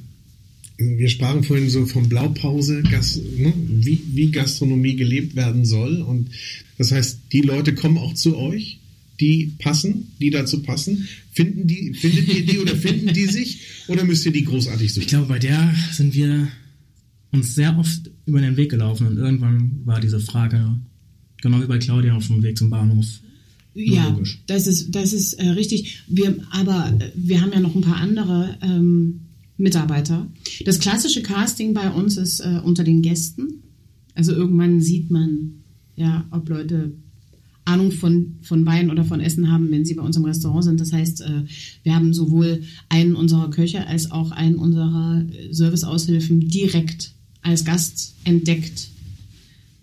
wir 0.76 1.08
sprachen 1.08 1.44
vorhin 1.44 1.68
so 1.70 1.86
von 1.86 2.08
Blaupause, 2.08 2.82
Gas, 2.82 3.16
ne, 3.36 3.52
wie, 3.68 4.00
wie 4.12 4.30
Gastronomie 4.30 4.96
gelebt 4.96 5.36
werden 5.36 5.64
soll. 5.64 6.02
Und 6.02 6.30
das 6.78 6.90
heißt, 6.92 7.20
die 7.32 7.42
Leute 7.42 7.74
kommen 7.74 7.98
auch 7.98 8.14
zu 8.14 8.36
euch, 8.36 8.80
die 9.20 9.52
passen, 9.60 10.08
die 10.20 10.30
dazu 10.30 10.62
passen. 10.62 11.06
Finden 11.32 11.66
die, 11.68 11.94
findet 11.94 12.28
ihr 12.34 12.44
die 12.46 12.58
oder 12.58 12.74
finden 12.76 13.12
die 13.14 13.26
sich? 13.26 13.60
Oder 13.88 14.04
müsst 14.04 14.26
ihr 14.26 14.32
die 14.32 14.44
großartig 14.44 14.86
Ich 14.86 14.94
suchen? 14.94 15.06
glaube, 15.06 15.26
bei 15.26 15.38
der 15.38 15.72
sind 15.92 16.14
wir 16.14 16.48
uns 17.30 17.54
sehr 17.54 17.76
oft 17.78 18.10
über 18.26 18.40
den 18.40 18.56
Weg 18.56 18.70
gelaufen 18.70 19.06
und 19.06 19.16
irgendwann 19.18 19.80
war 19.84 20.00
diese 20.00 20.18
Frage, 20.20 20.76
genau 21.42 21.60
wie 21.62 21.66
bei 21.66 21.78
Claudia 21.78 22.14
auf 22.16 22.26
dem 22.26 22.42
Weg 22.42 22.56
zum 22.58 22.70
Bahnhof, 22.70 23.06
Ja, 23.74 24.08
logisch. 24.08 24.40
das 24.46 24.66
ist, 24.66 24.92
das 24.94 25.12
ist 25.12 25.34
äh, 25.34 25.48
richtig. 25.50 26.02
Wir, 26.08 26.36
aber 26.50 26.92
äh, 27.00 27.10
wir 27.14 27.40
haben 27.40 27.52
ja 27.52 27.60
noch 27.60 27.74
ein 27.74 27.80
paar 27.82 27.96
andere 27.96 28.56
ähm, 28.62 29.20
Mitarbeiter. 29.56 30.26
Das 30.64 30.78
klassische 30.78 31.22
Casting 31.22 31.74
bei 31.74 31.90
uns 31.90 32.16
ist 32.16 32.40
äh, 32.40 32.60
unter 32.64 32.84
den 32.84 33.02
Gästen. 33.02 33.62
Also 34.14 34.32
irgendwann 34.32 34.80
sieht 34.80 35.10
man, 35.10 35.62
ja, 35.96 36.24
ob 36.30 36.48
Leute 36.48 36.92
Ahnung 37.64 37.92
von, 37.92 38.36
von 38.42 38.66
Wein 38.66 38.90
oder 38.90 39.04
von 39.04 39.20
Essen 39.20 39.50
haben, 39.50 39.70
wenn 39.70 39.84
sie 39.84 39.94
bei 39.94 40.02
uns 40.02 40.16
im 40.16 40.24
Restaurant 40.24 40.64
sind. 40.64 40.80
Das 40.80 40.92
heißt, 40.92 41.22
äh, 41.22 41.44
wir 41.82 41.94
haben 41.94 42.12
sowohl 42.12 42.62
einen 42.88 43.14
unserer 43.14 43.50
Köche 43.50 43.86
als 43.86 44.10
auch 44.10 44.32
einen 44.32 44.56
unserer 44.56 45.24
äh, 45.30 45.52
Serviceaushilfen 45.52 46.40
direkt 46.40 47.12
als 47.42 47.64
Gast 47.64 48.14
entdeckt 48.24 48.88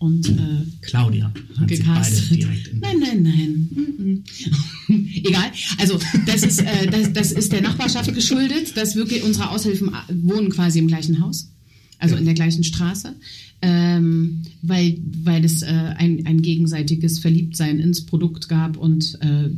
und 0.01 0.27
äh, 0.29 0.65
Claudia 0.81 1.31
hat 1.59 1.69
sie 1.69 1.77
beide 1.77 1.77
gecastet. 1.77 2.31
direkt 2.31 2.67
in 2.69 2.79
Nein, 2.79 2.99
nein, 2.99 3.21
nein. 3.21 3.69
Mm, 3.69 4.93
mm. 4.93 5.07
Egal. 5.23 5.51
Also 5.77 5.99
das 6.25 6.41
ist, 6.41 6.59
äh, 6.59 6.87
das, 6.89 7.13
das 7.13 7.31
ist 7.31 7.51
der 7.51 7.61
Nachbarschaft 7.61 8.11
geschuldet, 8.15 8.75
dass 8.75 8.95
wirklich 8.95 9.23
unsere 9.23 9.51
Aushilfen 9.51 9.89
äh, 9.89 10.13
wohnen 10.23 10.49
quasi 10.49 10.79
im 10.79 10.87
gleichen 10.87 11.19
Haus, 11.19 11.51
also 11.99 12.15
in 12.15 12.25
der 12.25 12.33
gleichen 12.33 12.63
Straße, 12.63 13.13
ähm, 13.61 14.41
weil, 14.63 14.97
weil 15.23 15.45
es 15.45 15.61
äh, 15.61 15.67
ein, 15.67 16.25
ein 16.25 16.41
gegenseitiges 16.41 17.19
Verliebtsein 17.19 17.79
ins 17.79 18.03
Produkt 18.03 18.49
gab 18.49 18.77
und 18.77 19.19
äh, 19.21 19.51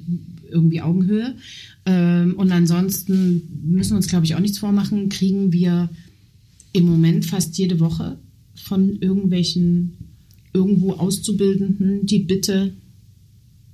irgendwie 0.52 0.82
Augenhöhe. 0.82 1.36
Ähm, 1.86 2.34
und 2.36 2.52
ansonsten 2.52 3.44
müssen 3.64 3.92
wir 3.92 3.96
uns, 3.96 4.08
glaube 4.08 4.26
ich, 4.26 4.36
auch 4.36 4.42
nichts 4.42 4.58
vormachen, 4.58 5.08
kriegen 5.08 5.54
wir 5.54 5.90
im 6.74 6.84
Moment 6.84 7.26
fast 7.26 7.58
jede 7.58 7.80
Woche 7.80 8.18
von 8.56 8.98
irgendwelchen 9.00 10.03
irgendwo 10.54 10.94
Auszubildenden 10.94 12.06
die 12.06 12.20
Bitte, 12.20 12.74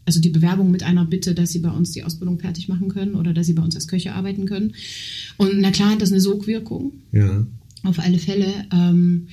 also 0.05 0.19
die 0.19 0.29
Bewerbung 0.29 0.71
mit 0.71 0.83
einer 0.83 1.05
Bitte, 1.05 1.35
dass 1.35 1.51
sie 1.51 1.59
bei 1.59 1.69
uns 1.71 1.91
die 1.91 2.03
Ausbildung 2.03 2.39
fertig 2.39 2.67
machen 2.69 2.89
können 2.89 3.15
oder 3.15 3.33
dass 3.33 3.47
sie 3.47 3.53
bei 3.53 3.61
uns 3.63 3.75
als 3.75 3.87
Köche 3.87 4.13
arbeiten 4.13 4.45
können. 4.45 4.73
Und 5.37 5.59
na 5.59 5.71
klar 5.71 5.91
hat 5.91 6.01
das 6.01 6.11
eine 6.11 6.21
Sogwirkung, 6.21 6.93
Ja. 7.11 7.45
auf 7.83 7.99
alle 7.99 8.17
Fälle. 8.17 8.47
Ähm, 8.73 9.27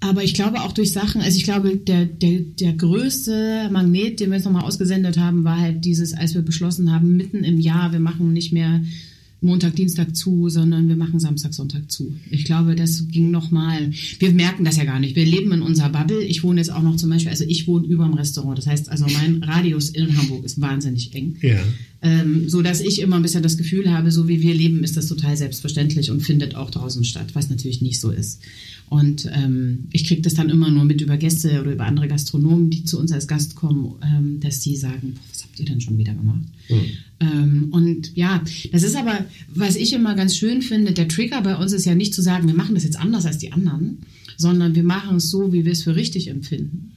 aber 0.00 0.22
ich 0.22 0.34
glaube 0.34 0.60
auch 0.60 0.70
durch 0.72 0.92
Sachen, 0.92 1.22
also 1.22 1.36
ich 1.36 1.42
glaube, 1.42 1.76
der, 1.76 2.04
der, 2.04 2.38
der 2.40 2.72
größte 2.72 3.68
Magnet, 3.72 4.20
den 4.20 4.30
wir 4.30 4.36
jetzt 4.36 4.44
nochmal 4.44 4.62
ausgesendet 4.64 5.18
haben, 5.18 5.42
war 5.42 5.58
halt 5.58 5.84
dieses, 5.84 6.12
als 6.14 6.34
wir 6.34 6.42
beschlossen 6.42 6.92
haben, 6.92 7.16
mitten 7.16 7.42
im 7.42 7.58
Jahr, 7.58 7.90
wir 7.90 7.98
machen 7.98 8.32
nicht 8.32 8.52
mehr 8.52 8.80
Montag, 9.40 9.76
Dienstag 9.76 10.16
zu, 10.16 10.48
sondern 10.48 10.88
wir 10.88 10.96
machen 10.96 11.20
Samstag, 11.20 11.54
Sonntag 11.54 11.90
zu. 11.92 12.14
Ich 12.30 12.44
glaube, 12.44 12.74
das 12.74 13.06
ging 13.08 13.30
nochmal, 13.30 13.90
wir 14.18 14.32
merken 14.32 14.64
das 14.64 14.76
ja 14.76 14.84
gar 14.84 14.98
nicht. 14.98 15.14
Wir 15.14 15.24
leben 15.24 15.52
in 15.52 15.62
unserer 15.62 15.90
Bubble. 15.90 16.24
Ich 16.24 16.42
wohne 16.42 16.60
jetzt 16.60 16.72
auch 16.72 16.82
noch 16.82 16.96
zum 16.96 17.10
Beispiel, 17.10 17.30
also 17.30 17.44
ich 17.46 17.68
wohne 17.68 17.86
über 17.86 18.04
dem 18.04 18.14
Restaurant. 18.14 18.58
Das 18.58 18.66
heißt, 18.66 18.88
also 18.88 19.06
mein 19.06 19.42
Radius 19.44 19.90
in 19.90 20.16
Hamburg 20.16 20.44
ist 20.44 20.60
wahnsinnig 20.60 21.14
eng. 21.14 21.36
Ja. 21.40 21.60
Ähm, 22.02 22.48
so 22.48 22.62
dass 22.62 22.80
ich 22.80 23.00
immer 23.00 23.16
ein 23.16 23.22
bisschen 23.22 23.42
das 23.42 23.56
Gefühl 23.56 23.92
habe, 23.92 24.10
so 24.10 24.28
wie 24.28 24.40
wir 24.40 24.54
leben, 24.54 24.82
ist 24.82 24.96
das 24.96 25.06
total 25.06 25.36
selbstverständlich 25.36 26.10
und 26.10 26.20
findet 26.20 26.54
auch 26.54 26.70
draußen 26.70 27.04
statt, 27.04 27.28
was 27.34 27.50
natürlich 27.50 27.80
nicht 27.80 28.00
so 28.00 28.10
ist. 28.10 28.40
Und 28.88 29.30
ähm, 29.34 29.84
ich 29.92 30.04
kriege 30.04 30.22
das 30.22 30.34
dann 30.34 30.48
immer 30.48 30.70
nur 30.70 30.84
mit 30.84 31.00
über 31.00 31.16
Gäste 31.16 31.60
oder 31.60 31.72
über 31.72 31.84
andere 31.84 32.08
Gastronomen, 32.08 32.70
die 32.70 32.84
zu 32.84 32.98
uns 32.98 33.12
als 33.12 33.28
Gast 33.28 33.54
kommen, 33.54 33.94
ähm, 34.02 34.40
dass 34.40 34.60
die 34.60 34.76
sagen, 34.76 35.14
boah, 35.14 35.20
was 35.30 35.44
habt 35.44 35.60
ihr 35.60 35.66
denn 35.66 35.80
schon 35.80 35.98
wieder 35.98 36.14
gemacht? 36.14 36.42
Ähm, 37.20 37.68
und 37.70 37.87
ja, 38.14 38.42
das 38.72 38.82
ist 38.82 38.96
aber, 38.96 39.24
was 39.54 39.76
ich 39.76 39.92
immer 39.92 40.14
ganz 40.14 40.36
schön 40.36 40.62
finde, 40.62 40.92
der 40.92 41.08
Trigger 41.08 41.40
bei 41.42 41.56
uns 41.56 41.72
ist 41.72 41.84
ja 41.84 41.94
nicht 41.94 42.14
zu 42.14 42.22
sagen, 42.22 42.46
wir 42.46 42.54
machen 42.54 42.74
das 42.74 42.84
jetzt 42.84 42.98
anders 42.98 43.26
als 43.26 43.38
die 43.38 43.52
anderen, 43.52 43.98
sondern 44.36 44.74
wir 44.74 44.84
machen 44.84 45.16
es 45.16 45.30
so, 45.30 45.52
wie 45.52 45.64
wir 45.64 45.72
es 45.72 45.82
für 45.82 45.96
richtig 45.96 46.28
empfinden. 46.28 46.92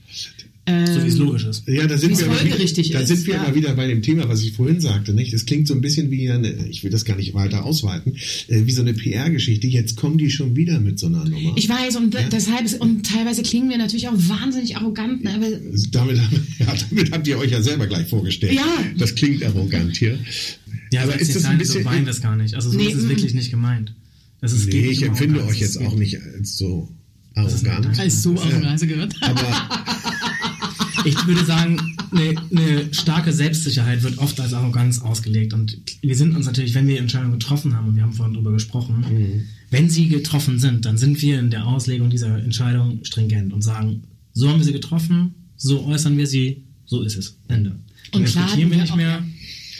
So 0.64 0.72
wie 1.02 1.08
es 1.08 1.14
Ähm, 1.16 1.20
logisch 1.26 1.44
ist. 1.44 1.64
Ja, 1.66 1.88
da 1.88 1.98
sind 1.98 2.16
wir, 2.20 2.26
wieder, 2.30 2.56
da 2.56 3.00
ist, 3.00 3.08
sind 3.08 3.26
wir 3.26 3.34
ja. 3.34 3.42
aber 3.42 3.54
wieder 3.56 3.74
bei 3.74 3.88
dem 3.88 4.00
Thema, 4.00 4.28
was 4.28 4.42
ich 4.44 4.52
vorhin 4.52 4.80
sagte. 4.80 5.12
Nicht? 5.12 5.32
Das 5.32 5.44
klingt 5.44 5.66
so 5.66 5.74
ein 5.74 5.80
bisschen 5.80 6.12
wie 6.12 6.30
eine, 6.30 6.68
ich 6.68 6.84
will 6.84 6.90
das 6.92 7.04
gar 7.04 7.16
nicht 7.16 7.34
weiter 7.34 7.64
ausweiten, 7.64 8.14
äh, 8.46 8.64
wie 8.64 8.70
so 8.70 8.80
eine 8.82 8.94
PR-Geschichte. 8.94 9.66
Jetzt 9.66 9.96
kommen 9.96 10.18
die 10.18 10.30
schon 10.30 10.54
wieder 10.54 10.78
mit 10.78 11.00
so 11.00 11.08
einer 11.08 11.24
Nummer. 11.24 11.54
Ich 11.56 11.68
weiß, 11.68 11.96
und 11.96 12.14
Ja. 12.14 12.20
deshalb, 12.30 12.80
und 12.80 13.04
teilweise 13.04 13.42
klingen 13.42 13.70
wir 13.70 13.78
natürlich 13.78 14.06
auch 14.06 14.14
wahnsinnig 14.16 14.76
arrogant, 14.76 15.24
ne? 15.24 15.34
aber 15.34 15.46
damit, 15.90 16.16
ja, 16.60 16.74
damit 16.90 17.10
habt 17.10 17.26
ihr 17.26 17.38
euch 17.38 17.50
ja 17.50 17.60
selber 17.60 17.88
gleich 17.88 18.06
vorgestellt. 18.06 18.54
Ja. 18.54 18.84
Das 18.96 19.16
klingt 19.16 19.42
arrogant 19.42 19.96
hier. 19.96 20.16
Ja, 20.92 21.02
aber 21.02 21.12
aber 21.12 21.20
ist 21.20 21.34
das 21.34 21.44
ein 21.44 21.58
bisschen. 21.58 21.82
so 21.82 21.88
meinen 21.88 22.06
wir 22.06 22.10
es 22.12 22.20
gar 22.20 22.36
nicht. 22.36 22.54
Also 22.54 22.70
so 22.70 22.78
Nee, 22.78 22.86
ist 22.88 22.96
es 22.96 23.08
wirklich 23.08 23.34
nicht 23.34 23.50
gemeint. 23.50 23.94
Das 24.40 24.52
ist, 24.52 24.66
nee, 24.66 24.90
ich 24.90 25.02
empfinde 25.02 25.38
Arroganz, 25.40 25.56
euch 25.56 25.60
jetzt 25.60 25.78
auch 25.80 25.94
nicht 25.94 26.20
als 26.20 26.56
so 26.56 26.92
arrogant. 27.34 27.98
als 27.98 28.22
so 28.22 28.38
arrogant 28.40 28.80
gehört. 28.80 29.14
Aber 29.22 29.42
Ich 31.04 31.26
würde 31.26 31.44
sagen, 31.44 31.78
eine, 32.10 32.34
eine 32.50 32.94
starke 32.94 33.32
Selbstsicherheit 33.32 34.02
wird 34.02 34.18
oft 34.18 34.38
als 34.40 34.52
Arroganz 34.52 35.00
ausgelegt. 35.00 35.52
Und 35.52 35.78
wir 36.00 36.14
sind 36.16 36.36
uns 36.36 36.46
natürlich, 36.46 36.74
wenn 36.74 36.86
wir 36.86 36.98
Entscheidungen 36.98 37.32
getroffen 37.38 37.74
haben, 37.74 37.88
und 37.88 37.96
wir 37.96 38.02
haben 38.02 38.12
vorhin 38.12 38.34
drüber 38.34 38.52
gesprochen, 38.52 39.04
wenn 39.70 39.90
sie 39.90 40.08
getroffen 40.08 40.58
sind, 40.58 40.84
dann 40.84 40.98
sind 40.98 41.20
wir 41.22 41.38
in 41.38 41.50
der 41.50 41.66
Auslegung 41.66 42.10
dieser 42.10 42.38
Entscheidung 42.42 43.04
stringent 43.04 43.52
und 43.52 43.62
sagen, 43.62 44.02
so 44.32 44.48
haben 44.48 44.58
wir 44.58 44.64
sie 44.64 44.72
getroffen, 44.72 45.34
so 45.56 45.84
äußern 45.86 46.16
wir 46.16 46.26
sie, 46.26 46.64
so 46.84 47.02
ist 47.02 47.16
es. 47.16 47.36
Ende. 47.48 47.76
Und 48.12 48.24
klar 48.24 48.44
diskutieren 48.44 48.70
wir 48.70 48.78
nicht 48.78 48.96
mehr. 48.96 49.22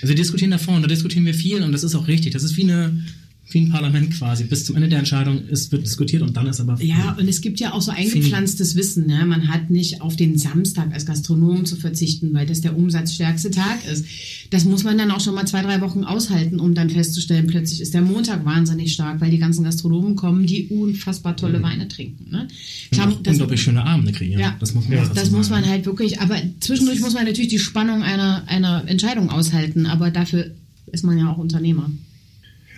Also 0.02 0.10
wir 0.10 0.16
diskutieren 0.16 0.50
davor 0.50 0.74
und 0.74 0.82
da 0.82 0.88
diskutieren 0.88 1.24
wir 1.24 1.32
viel 1.32 1.62
und 1.62 1.70
das 1.72 1.84
ist 1.84 1.94
auch 1.94 2.08
richtig. 2.08 2.32
Das 2.32 2.42
ist 2.42 2.56
wie 2.56 2.64
eine 2.64 3.04
wie 3.50 3.58
ein 3.60 3.70
Parlament 3.70 4.12
quasi. 4.16 4.44
Bis 4.44 4.64
zum 4.64 4.76
Ende 4.76 4.88
der 4.88 4.98
Entscheidung 5.00 5.46
ist, 5.48 5.72
wird 5.72 5.84
diskutiert 5.84 6.22
und 6.22 6.36
dann 6.36 6.46
ist 6.46 6.60
aber 6.60 6.80
Ja, 6.82 7.16
und 7.18 7.28
es 7.28 7.40
gibt 7.40 7.60
ja 7.60 7.72
auch 7.72 7.82
so 7.82 7.90
eingepflanztes 7.90 8.76
Wissen. 8.76 9.06
Ne? 9.06 9.26
Man 9.26 9.48
hat 9.48 9.68
nicht 9.68 10.00
auf 10.00 10.16
den 10.16 10.38
Samstag 10.38 10.92
als 10.92 11.04
Gastronom 11.06 11.66
zu 11.66 11.76
verzichten, 11.76 12.32
weil 12.32 12.46
das 12.46 12.60
der 12.62 12.76
umsatzstärkste 12.76 13.50
Tag 13.50 13.84
ist. 13.90 14.06
Das 14.50 14.64
muss 14.64 14.84
man 14.84 14.96
dann 14.96 15.10
auch 15.10 15.20
schon 15.20 15.34
mal 15.34 15.46
zwei, 15.46 15.62
drei 15.62 15.80
Wochen 15.80 16.04
aushalten, 16.04 16.60
um 16.60 16.74
dann 16.74 16.88
festzustellen, 16.88 17.46
plötzlich 17.46 17.80
ist 17.80 17.92
der 17.94 18.02
Montag 18.02 18.44
wahnsinnig 18.44 18.92
stark, 18.92 19.20
weil 19.20 19.30
die 19.30 19.38
ganzen 19.38 19.64
Gastronomen 19.64 20.16
kommen, 20.16 20.46
die 20.46 20.68
unfassbar 20.68 21.36
tolle 21.36 21.62
Weine 21.62 21.88
trinken. 21.88 22.30
Ne? 22.30 22.48
Klar, 22.90 23.08
auch 23.08 23.16
unglaublich 23.26 23.60
schöne 23.60 23.84
Abende 23.84 24.12
kreieren. 24.12 24.40
Ja, 24.40 24.56
das 24.60 24.72
muss 24.74 24.88
man 24.88 24.98
Ja. 24.98 25.08
das 25.08 25.30
muss 25.30 25.50
man 25.50 25.66
halt 25.66 25.84
wirklich, 25.84 26.20
aber 26.20 26.36
zwischendurch 26.60 27.00
muss 27.00 27.14
man 27.14 27.24
natürlich 27.26 27.50
die 27.50 27.58
Spannung 27.58 28.02
einer, 28.02 28.44
einer 28.46 28.84
Entscheidung 28.88 29.30
aushalten, 29.30 29.86
aber 29.86 30.10
dafür 30.10 30.52
ist 30.90 31.04
man 31.04 31.18
ja 31.18 31.30
auch 31.30 31.38
Unternehmer. 31.38 31.90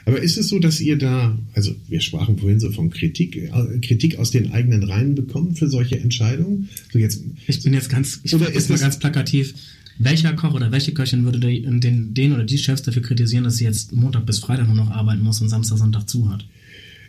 Aber 0.07 0.21
ist 0.21 0.37
es 0.37 0.49
so, 0.49 0.59
dass 0.59 0.81
ihr 0.81 0.99
da, 0.99 1.39
also 1.55 1.75
wir 1.89 2.01
sprachen 2.01 2.39
vorhin 2.39 2.61
so 2.61 2.71
von 2.71 2.91
Kritik, 2.91 3.37
äh, 3.37 3.51
Kritik 3.81 4.19
aus 4.19 4.31
den 4.31 4.53
eigenen 4.53 4.83
Reihen 4.83 5.15
bekommt 5.15 5.59
für 5.59 5.69
solche 5.69 5.99
Entscheidungen? 5.99 6.69
So 6.93 6.99
jetzt, 6.99 7.23
Ich 7.47 7.63
bin 7.63 7.73
jetzt 7.73 7.89
ganz, 7.89 8.21
ich 8.23 8.35
Oder 8.35 8.53
ist 8.53 8.69
mal 8.69 8.79
ganz 8.79 8.99
plakativ. 8.99 9.55
Welcher 9.99 10.33
Koch 10.33 10.55
oder 10.55 10.73
welche 10.73 10.93
Köchin 10.93 11.25
würde 11.25 11.39
den, 11.39 11.81
den, 11.81 12.15
den 12.15 12.33
oder 12.33 12.45
die 12.45 12.59
Chefs 12.59 12.83
dafür 12.83 13.03
kritisieren, 13.03 13.45
dass 13.45 13.57
sie 13.57 13.65
jetzt 13.65 13.93
Montag 13.93 14.27
bis 14.27 14.41
Freitag 14.41 14.67
nur 14.67 14.77
noch 14.77 14.91
arbeiten 14.91 15.23
muss 15.23 15.41
und 15.41 15.49
Samstag, 15.49 15.79
Sonntag 15.79 16.09
zu 16.09 16.31
hat? 16.31 16.45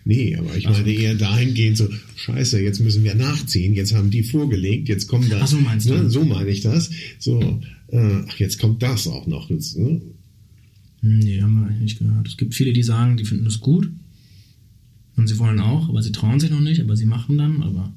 nee, 0.06 0.36
aber 0.36 0.56
ich 0.56 0.70
meine 0.70 0.94
eher 0.94 1.16
dahingehend 1.16 1.78
so, 1.78 1.90
scheiße, 2.16 2.62
jetzt 2.62 2.80
müssen 2.80 3.04
wir 3.04 3.16
nachziehen, 3.16 3.74
jetzt 3.74 3.94
haben 3.94 4.12
die 4.12 4.24
vorgelegt, 4.24 4.88
jetzt 4.88 5.08
kommen 5.08 5.30
da. 5.30 5.40
Ach, 5.42 5.48
so 5.48 5.58
meinst 5.58 5.90
du. 5.90 5.96
Ne, 5.96 6.10
so 6.10 6.24
meine 6.24 6.50
ich 6.50 6.62
das. 6.62 6.92
So, 7.20 7.60
äh, 7.88 8.22
ach, 8.28 8.40
jetzt 8.40 8.60
kommt 8.60 8.82
das 8.82 9.08
auch 9.08 9.28
noch. 9.28 9.50
Jetzt, 9.50 9.78
ne? 9.78 10.02
Nee, 11.08 11.40
haben 11.42 11.54
wir 11.60 11.68
eigentlich 11.68 11.82
nicht 11.82 12.00
gehört. 12.00 12.28
Es 12.28 12.36
gibt 12.38 12.56
viele, 12.56 12.74
die 12.74 12.82
sagen, 12.82 13.16
die 13.16 13.26
finden 13.26 13.46
das 13.46 13.60
gut. 13.60 13.92
Und 15.16 15.28
sie 15.28 15.38
wollen 15.38 15.60
auch, 15.60 15.88
aber 15.88 16.02
sie 16.02 16.12
trauen 16.12 16.40
sich 16.40 16.50
noch 16.50 16.60
nicht, 16.62 16.82
aber 16.82 16.96
sie 16.98 17.06
machen 17.06 17.38
dann, 17.38 17.62
aber. 17.62 17.94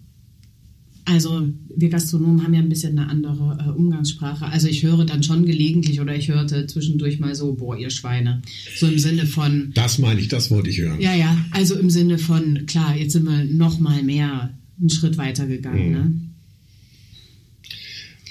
Also 1.07 1.49
wir 1.75 1.89
Gastronomen 1.89 2.43
haben 2.45 2.53
ja 2.53 2.61
ein 2.61 2.69
bisschen 2.69 2.99
eine 2.99 3.09
andere 3.09 3.65
äh, 3.67 3.71
Umgangssprache. 3.71 4.45
Also 4.45 4.69
ich 4.69 4.83
höre 4.83 5.07
dann 5.07 5.23
schon 5.23 5.47
gelegentlich 5.47 6.03
oder 6.03 6.15
ich 6.15 6.29
hörte 6.29 6.67
zwischendurch 6.67 7.19
mal 7.19 7.35
so, 7.35 7.55
boah, 7.55 7.79
ihr 7.79 7.89
Schweine. 7.89 8.43
So 8.77 8.87
im 8.87 8.99
Sinne 8.99 9.25
von, 9.25 9.71
Das 9.73 9.99
meine 9.99 10.21
ich, 10.21 10.29
das 10.29 10.51
wollte 10.51 10.69
ich 10.69 10.79
hören. 10.79 11.01
ja, 11.01 11.15
ja, 11.15 11.35
also 11.53 11.77
im 11.79 11.89
Sinne 11.89 12.19
von, 12.19 12.67
klar, 12.67 12.95
jetzt 12.95 13.15
sind 13.15 13.25
wir 13.25 13.43
noch 13.45 13.81
mal 13.81 14.03
mehr 14.03 14.53
einen 14.79 14.91
Schritt 14.91 15.17
weiter 15.17 15.47
gegangen. 15.47 15.87
Mhm. 15.87 15.93
Ne? 15.93 16.15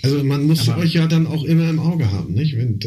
Also 0.03 0.23
man 0.23 0.45
muss 0.45 0.69
Aber- 0.69 0.81
euch 0.83 0.93
ja 0.93 1.07
dann 1.07 1.25
auch 1.25 1.43
immer 1.45 1.67
im 1.71 1.79
Auge 1.79 2.11
haben, 2.11 2.35
nicht? 2.35 2.55
Wenn, 2.55 2.79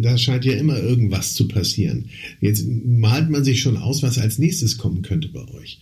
da 0.00 0.18
scheint 0.18 0.44
ja 0.44 0.52
immer 0.54 0.78
irgendwas 0.78 1.34
zu 1.34 1.48
passieren. 1.48 2.06
Jetzt 2.40 2.66
malt 2.66 3.30
man 3.30 3.44
sich 3.44 3.60
schon 3.60 3.76
aus, 3.76 4.02
was 4.02 4.18
als 4.18 4.38
nächstes 4.38 4.78
kommen 4.78 5.02
könnte 5.02 5.28
bei 5.28 5.46
euch. 5.48 5.80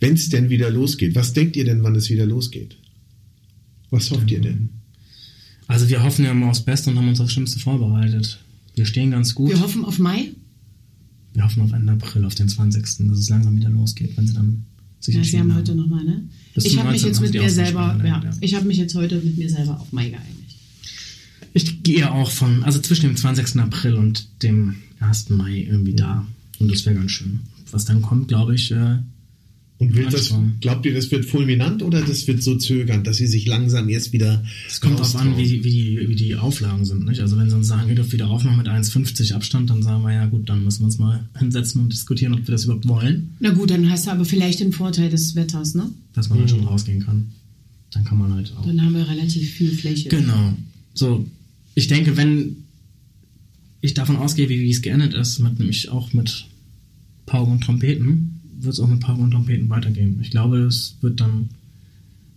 Wenn 0.00 0.14
es 0.14 0.28
denn 0.28 0.48
wieder 0.48 0.70
losgeht, 0.70 1.14
was 1.14 1.32
denkt 1.32 1.56
ihr 1.56 1.64
denn, 1.64 1.82
wann 1.82 1.94
es 1.94 2.10
wieder 2.10 2.26
losgeht? 2.26 2.76
Was 3.90 4.10
hofft 4.10 4.30
ihr 4.30 4.40
denn? 4.40 4.70
Also 5.66 5.88
wir 5.88 6.02
hoffen 6.02 6.24
ja 6.24 6.32
immer 6.32 6.48
aufs 6.50 6.64
Beste 6.64 6.90
und 6.90 6.96
haben 6.96 7.08
uns 7.08 7.20
aufs 7.20 7.32
Schlimmste 7.32 7.58
vorbereitet. 7.58 8.38
Wir 8.74 8.86
stehen 8.86 9.10
ganz 9.10 9.34
gut. 9.34 9.50
Wir 9.50 9.60
hoffen 9.60 9.84
auf 9.84 9.98
Mai. 9.98 10.30
Wir 11.34 11.44
hoffen 11.44 11.62
auf 11.62 11.72
Ende 11.72 11.92
April, 11.92 12.24
auf 12.24 12.34
den 12.34 12.48
20., 12.48 12.82
dass 12.82 13.18
es 13.18 13.28
langsam 13.28 13.56
wieder 13.56 13.68
losgeht, 13.68 14.16
wenn 14.16 14.26
sie 14.26 14.34
dann 14.34 14.64
sich 15.00 15.14
Ja, 15.14 15.22
Sie 15.22 15.36
entschieden 15.36 15.52
haben 15.52 15.58
heute 15.58 15.74
nochmal, 15.74 16.04
ne? 16.04 16.28
Bis 16.54 16.64
Ich 16.64 16.78
habe 16.78 16.90
mich 16.90 17.02
19. 17.02 17.08
jetzt 17.08 17.16
haben 17.16 17.24
mit 17.24 17.42
mir 17.42 17.50
selber, 17.50 18.00
ja, 18.02 18.22
ja. 18.24 18.30
ich 18.40 18.54
habe 18.54 18.66
mich 18.66 18.76
jetzt 18.78 18.94
heute 18.94 19.16
mit 19.16 19.36
mir 19.36 19.50
selber 19.50 19.80
auf 19.80 19.92
Mai 19.92 20.10
geeinigt. 20.10 20.37
Ich 21.54 21.82
gehe 21.82 22.10
auch 22.12 22.30
von, 22.30 22.62
also 22.64 22.78
zwischen 22.80 23.06
dem 23.06 23.16
20. 23.16 23.56
April 23.60 23.94
und 23.94 24.42
dem 24.42 24.76
1. 25.00 25.30
Mai 25.30 25.66
irgendwie 25.68 25.94
da. 25.94 26.26
Und 26.58 26.70
das 26.70 26.84
wäre 26.86 26.96
ganz 26.96 27.10
schön. 27.12 27.40
Was 27.70 27.84
dann 27.84 28.02
kommt, 28.02 28.28
glaube 28.28 28.54
ich, 28.54 28.70
äh, 28.72 28.98
Und 29.78 29.94
wird 29.94 30.12
das, 30.12 30.34
glaubt 30.60 30.84
ihr, 30.86 30.94
das 30.94 31.10
wird 31.10 31.24
fulminant 31.24 31.82
oder 31.82 32.00
das 32.02 32.26
wird 32.26 32.42
so 32.42 32.56
zögernd, 32.56 33.06
dass 33.06 33.18
sie 33.18 33.26
sich 33.28 33.46
langsam 33.46 33.88
jetzt 33.88 34.12
wieder 34.12 34.42
es 34.68 34.80
kommt 34.80 34.98
darauf 34.98 35.14
an, 35.16 35.36
wie, 35.36 35.62
wie, 35.62 35.70
die, 35.70 36.08
wie 36.08 36.16
die 36.16 36.34
Auflagen 36.34 36.84
sind. 36.84 37.04
Nicht? 37.06 37.20
Also 37.20 37.36
wenn 37.38 37.48
sie 37.48 37.54
uns 37.56 37.68
sagen, 37.68 37.88
ihr 37.88 37.94
dürft 37.94 38.12
wieder 38.12 38.28
aufmachen 38.28 38.56
mit 38.58 38.66
1,50 38.68 39.34
Abstand, 39.34 39.70
dann 39.70 39.82
sagen 39.82 40.02
wir, 40.02 40.12
ja 40.12 40.26
gut, 40.26 40.48
dann 40.48 40.64
müssen 40.64 40.80
wir 40.80 40.86
uns 40.86 40.98
mal 40.98 41.28
hinsetzen 41.38 41.80
und 41.82 41.92
diskutieren, 41.92 42.34
ob 42.34 42.40
wir 42.40 42.52
das 42.52 42.64
überhaupt 42.64 42.88
wollen, 42.88 43.36
Na 43.38 43.50
gut, 43.50 43.70
dann 43.70 43.88
hast 43.90 44.06
du 44.06 44.10
aber 44.10 44.24
vielleicht 44.24 44.60
den 44.60 44.72
Vorteil 44.72 45.10
des 45.10 45.36
Wetters, 45.36 45.74
ne? 45.74 45.90
dass 46.12 46.28
man 46.28 46.40
halt 46.40 46.50
Mhm. 46.50 46.56
schon 46.56 46.64
rausgehen 46.66 47.04
kann. 47.04 47.26
Dann 47.92 48.04
kann 48.04 48.18
man 48.18 48.34
halt 48.34 48.52
auch. 48.56 48.66
Dann 48.66 48.82
haben 48.84 48.94
wir 48.94 49.06
relativ 49.08 49.48
viel 49.50 49.70
Fläche. 49.70 50.08
Genau. 50.08 50.54
So, 50.94 51.24
ich 51.78 51.86
denke, 51.86 52.16
wenn 52.16 52.64
ich 53.80 53.94
davon 53.94 54.16
ausgehe, 54.16 54.48
wie, 54.48 54.68
es 54.68 54.82
geändert 54.82 55.14
ist, 55.14 55.38
mit, 55.38 55.60
nämlich 55.60 55.88
auch 55.90 56.12
mit 56.12 56.46
Pauken 57.24 57.52
und 57.52 57.60
Trompeten, 57.60 58.40
wird 58.58 58.74
es 58.74 58.80
auch 58.80 58.88
mit 58.88 58.98
Pauken 58.98 59.22
und 59.22 59.30
Trompeten 59.30 59.68
weitergehen. 59.68 60.18
Ich 60.20 60.32
glaube, 60.32 60.58
es 60.62 60.96
wird 61.02 61.20
dann 61.20 61.50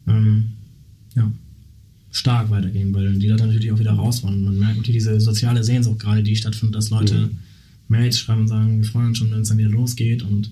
ähm, 0.07 0.49
ja, 1.15 1.31
stark 2.11 2.51
weitergehen, 2.51 2.93
weil 2.93 3.17
die 3.17 3.27
Leute 3.27 3.47
natürlich 3.47 3.71
auch 3.71 3.79
wieder 3.79 3.93
raus 3.93 4.21
wollen. 4.21 4.43
Man 4.43 4.59
merkt 4.59 4.77
natürlich 4.77 5.01
diese 5.01 5.19
soziale 5.19 5.63
Sehnsucht 5.63 5.97
gerade, 5.97 6.21
die 6.21 6.35
stattfindet, 6.35 6.75
dass 6.75 6.91
Leute 6.91 7.31
Mails 7.87 8.19
schreiben 8.19 8.41
und 8.41 8.47
sagen, 8.47 8.77
wir 8.77 8.85
freuen 8.85 9.07
uns 9.07 9.17
schon, 9.17 9.31
wenn 9.31 9.41
es 9.41 9.49
dann 9.49 9.57
wieder 9.57 9.69
losgeht 9.69 10.21
und 10.21 10.51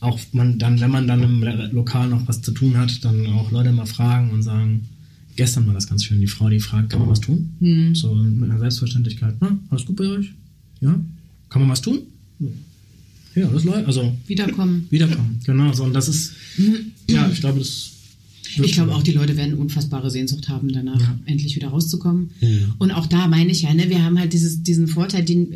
auch 0.00 0.20
man 0.32 0.58
dann, 0.58 0.78
wenn 0.78 0.90
man 0.90 1.08
dann 1.08 1.22
im 1.22 1.42
Lokal 1.72 2.10
noch 2.10 2.28
was 2.28 2.42
zu 2.42 2.52
tun 2.52 2.76
hat, 2.76 3.02
dann 3.02 3.26
auch 3.28 3.50
Leute 3.50 3.72
mal 3.72 3.86
fragen 3.86 4.30
und 4.30 4.42
sagen, 4.42 4.90
gestern 5.36 5.66
war 5.66 5.74
das 5.74 5.88
ganz 5.88 6.04
schön, 6.04 6.20
die 6.20 6.26
Frau, 6.26 6.48
die 6.48 6.60
fragt, 6.60 6.90
kann 6.90 7.00
man 7.00 7.08
was 7.08 7.20
tun? 7.20 7.50
Hm. 7.60 7.94
So 7.94 8.14
mit 8.14 8.50
einer 8.50 8.58
Selbstverständlichkeit, 8.58 9.36
na, 9.40 9.58
alles 9.70 9.86
gut 9.86 9.96
bei 9.96 10.06
euch? 10.06 10.32
Ja? 10.80 11.00
Kann 11.48 11.62
man 11.62 11.70
was 11.70 11.80
tun? 11.80 12.00
Ja, 13.34 13.46
das 13.46 13.64
läuft, 13.64 13.86
also 13.86 14.16
Wiederkommen. 14.26 14.86
wiederkommen, 14.90 15.40
genau, 15.44 15.72
so 15.72 15.84
und 15.84 15.92
das 15.92 16.08
ist, 16.08 16.32
ja, 17.08 17.30
ich 17.30 17.40
glaube, 17.40 17.60
das 17.60 17.92
Ich 18.62 18.72
glaube 18.72 18.94
auch, 18.94 19.02
die 19.02 19.12
Leute 19.12 19.36
werden 19.36 19.54
unfassbare 19.54 20.10
Sehnsucht 20.10 20.48
haben, 20.48 20.68
danach 20.72 21.00
Ja. 21.00 21.18
endlich 21.26 21.54
wieder 21.56 21.68
rauszukommen. 21.68 22.30
Und 22.78 22.90
auch 22.90 23.06
da 23.06 23.28
meine 23.28 23.50
ich 23.52 23.62
ja, 23.62 23.72
ne, 23.74 23.88
wir 23.90 24.02
haben 24.04 24.18
halt 24.18 24.32
dieses, 24.32 24.62
diesen 24.62 24.88
Vorteil, 24.88 25.24
den, 25.24 25.54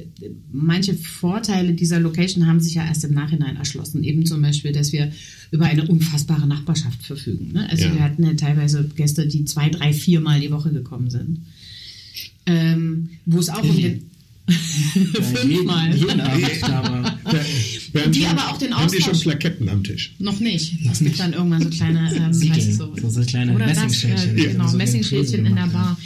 manche 0.52 0.94
Vorteile 0.94 1.74
dieser 1.74 2.00
Location 2.00 2.46
haben 2.46 2.60
sich 2.60 2.74
ja 2.74 2.84
erst 2.86 3.04
im 3.04 3.14
Nachhinein 3.14 3.56
erschlossen. 3.56 4.04
Eben 4.04 4.26
zum 4.26 4.42
Beispiel, 4.42 4.72
dass 4.72 4.92
wir 4.92 5.10
über 5.50 5.66
eine 5.66 5.86
unfassbare 5.86 6.46
Nachbarschaft 6.46 7.02
verfügen. 7.02 7.52
Ne? 7.52 7.68
Also 7.70 7.84
Ja. 7.86 7.94
wir 7.94 8.00
hatten 8.02 8.22
ja 8.24 8.34
teilweise 8.34 8.88
Gäste, 8.96 9.26
die 9.26 9.44
zwei, 9.44 9.68
drei, 9.70 9.92
viermal 9.92 10.40
die 10.40 10.50
Woche 10.50 10.70
gekommen 10.72 11.10
sind. 11.10 11.40
Ähm, 12.46 13.08
wo 13.24 13.38
es 13.38 13.48
auch 13.48 13.62
um 13.62 13.76
den 13.76 14.02
fünfmal. 15.34 15.94
Jeden 15.96 16.20
Abend, 16.20 16.62
aber 16.64 17.18
Wir 17.92 18.02
haben 18.02 18.12
Die 18.12 18.20
schon, 18.22 18.28
aber 18.30 18.50
auch 18.50 18.58
den 18.58 18.74
Haben 18.74 18.90
die 18.90 19.00
schon 19.00 19.12
Austausch- 19.14 19.22
Plaketten 19.22 19.68
am 19.68 19.82
Tisch? 19.84 20.14
Noch 20.18 20.38
nicht. 20.40 20.84
Noch 20.84 21.00
nicht. 21.00 21.18
dann 21.18 21.32
irgendwann 21.32 21.62
so 21.62 21.70
kleine, 21.70 22.14
ähm, 22.14 22.50
heißt 22.50 22.68
es 22.68 22.76
so, 22.76 22.94
so- 23.08 23.20
kleine 23.22 23.54
Oder 23.54 23.66
das, 23.68 24.04
äh, 24.04 24.34
die 24.36 24.42
genau, 24.42 24.66
so 24.66 24.72
in 24.72 24.78
Messingschildchen 24.78 25.44
Krügen 25.44 25.46
in 25.46 25.56
der 25.56 25.66
Bar. 25.68 25.98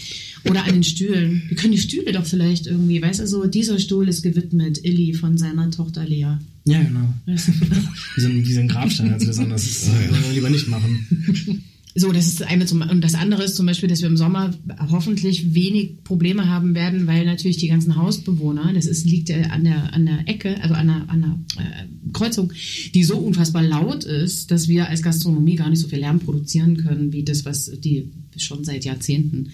Oder 0.45 0.65
an 0.65 0.73
den 0.73 0.85
Stühlen. 0.85 1.43
Wir 1.49 1.57
können 1.57 1.73
die 1.73 1.81
Stühle 1.81 2.13
doch 2.13 2.25
vielleicht 2.25 2.69
irgendwie, 2.69 3.03
weißt 3.03 3.21
du, 3.21 3.27
so, 3.27 3.47
dieser 3.47 3.79
Stuhl 3.81 4.09
ist 4.09 4.23
gewidmet 4.23 4.79
Illy 4.85 5.13
von 5.15 5.37
seiner 5.37 5.69
Tochter 5.73 6.05
Lea. 6.07 6.37
Ja, 6.65 6.81
genau. 6.83 7.13
Weißt 7.27 7.49
du? 7.49 7.53
Wie 8.17 8.21
so 8.21 8.29
ein, 8.29 8.47
wie 8.47 8.53
so 8.53 8.61
ein 8.61 8.69
Grabstein, 8.69 9.13
also 9.13 9.27
das, 9.27 9.37
das 9.37 9.67
ist, 9.67 9.89
Ah, 9.89 10.01
ja. 10.01 10.11
wollen 10.13 10.23
wir 10.25 10.33
lieber 10.35 10.51
nicht 10.51 10.69
machen. 10.69 11.65
So, 11.99 12.13
das 12.13 12.27
ist 12.27 12.41
das 12.41 12.49
eine 12.49 12.65
zum, 12.65 12.83
und 12.83 13.03
das 13.03 13.15
andere 13.15 13.43
ist 13.43 13.57
zum 13.57 13.67
Beispiel, 13.67 13.89
dass 13.89 14.01
wir 14.01 14.09
im 14.09 14.17
Sommer 14.17 14.55
hoffentlich 14.91 15.55
wenig 15.55 16.05
Probleme 16.05 16.49
haben 16.49 16.75
werden, 16.75 17.07
weil 17.07 17.25
natürlich 17.25 17.57
die 17.57 17.69
ganzen 17.69 17.97
Hausbewohner, 17.97 18.73
das 18.73 18.87
ist, 18.87 19.05
liegt 19.05 19.31
an 19.31 19.65
der, 19.65 19.93
an 19.93 20.07
der 20.07 20.29
Ecke, 20.29 20.63
also 20.63 20.75
an 20.75 20.87
der, 20.87 21.09
an 21.09 21.21
der 21.57 21.65
äh, 21.65 22.13
Kreuzung, 22.13 22.53
die 22.95 23.03
so 23.03 23.19
unfassbar 23.19 23.63
laut 23.63 24.05
ist, 24.05 24.51
dass 24.51 24.69
wir 24.69 24.89
als 24.89 25.03
Gastronomie 25.03 25.57
gar 25.57 25.71
nicht 25.71 25.81
so 25.81 25.89
viel 25.89 25.99
Lärm 25.99 26.21
produzieren 26.21 26.77
können, 26.77 27.13
wie 27.13 27.25
das, 27.25 27.45
was 27.45 27.71
die 27.81 28.11
schon 28.37 28.65
seit 28.65 28.85
Jahrzehnten 28.85 29.51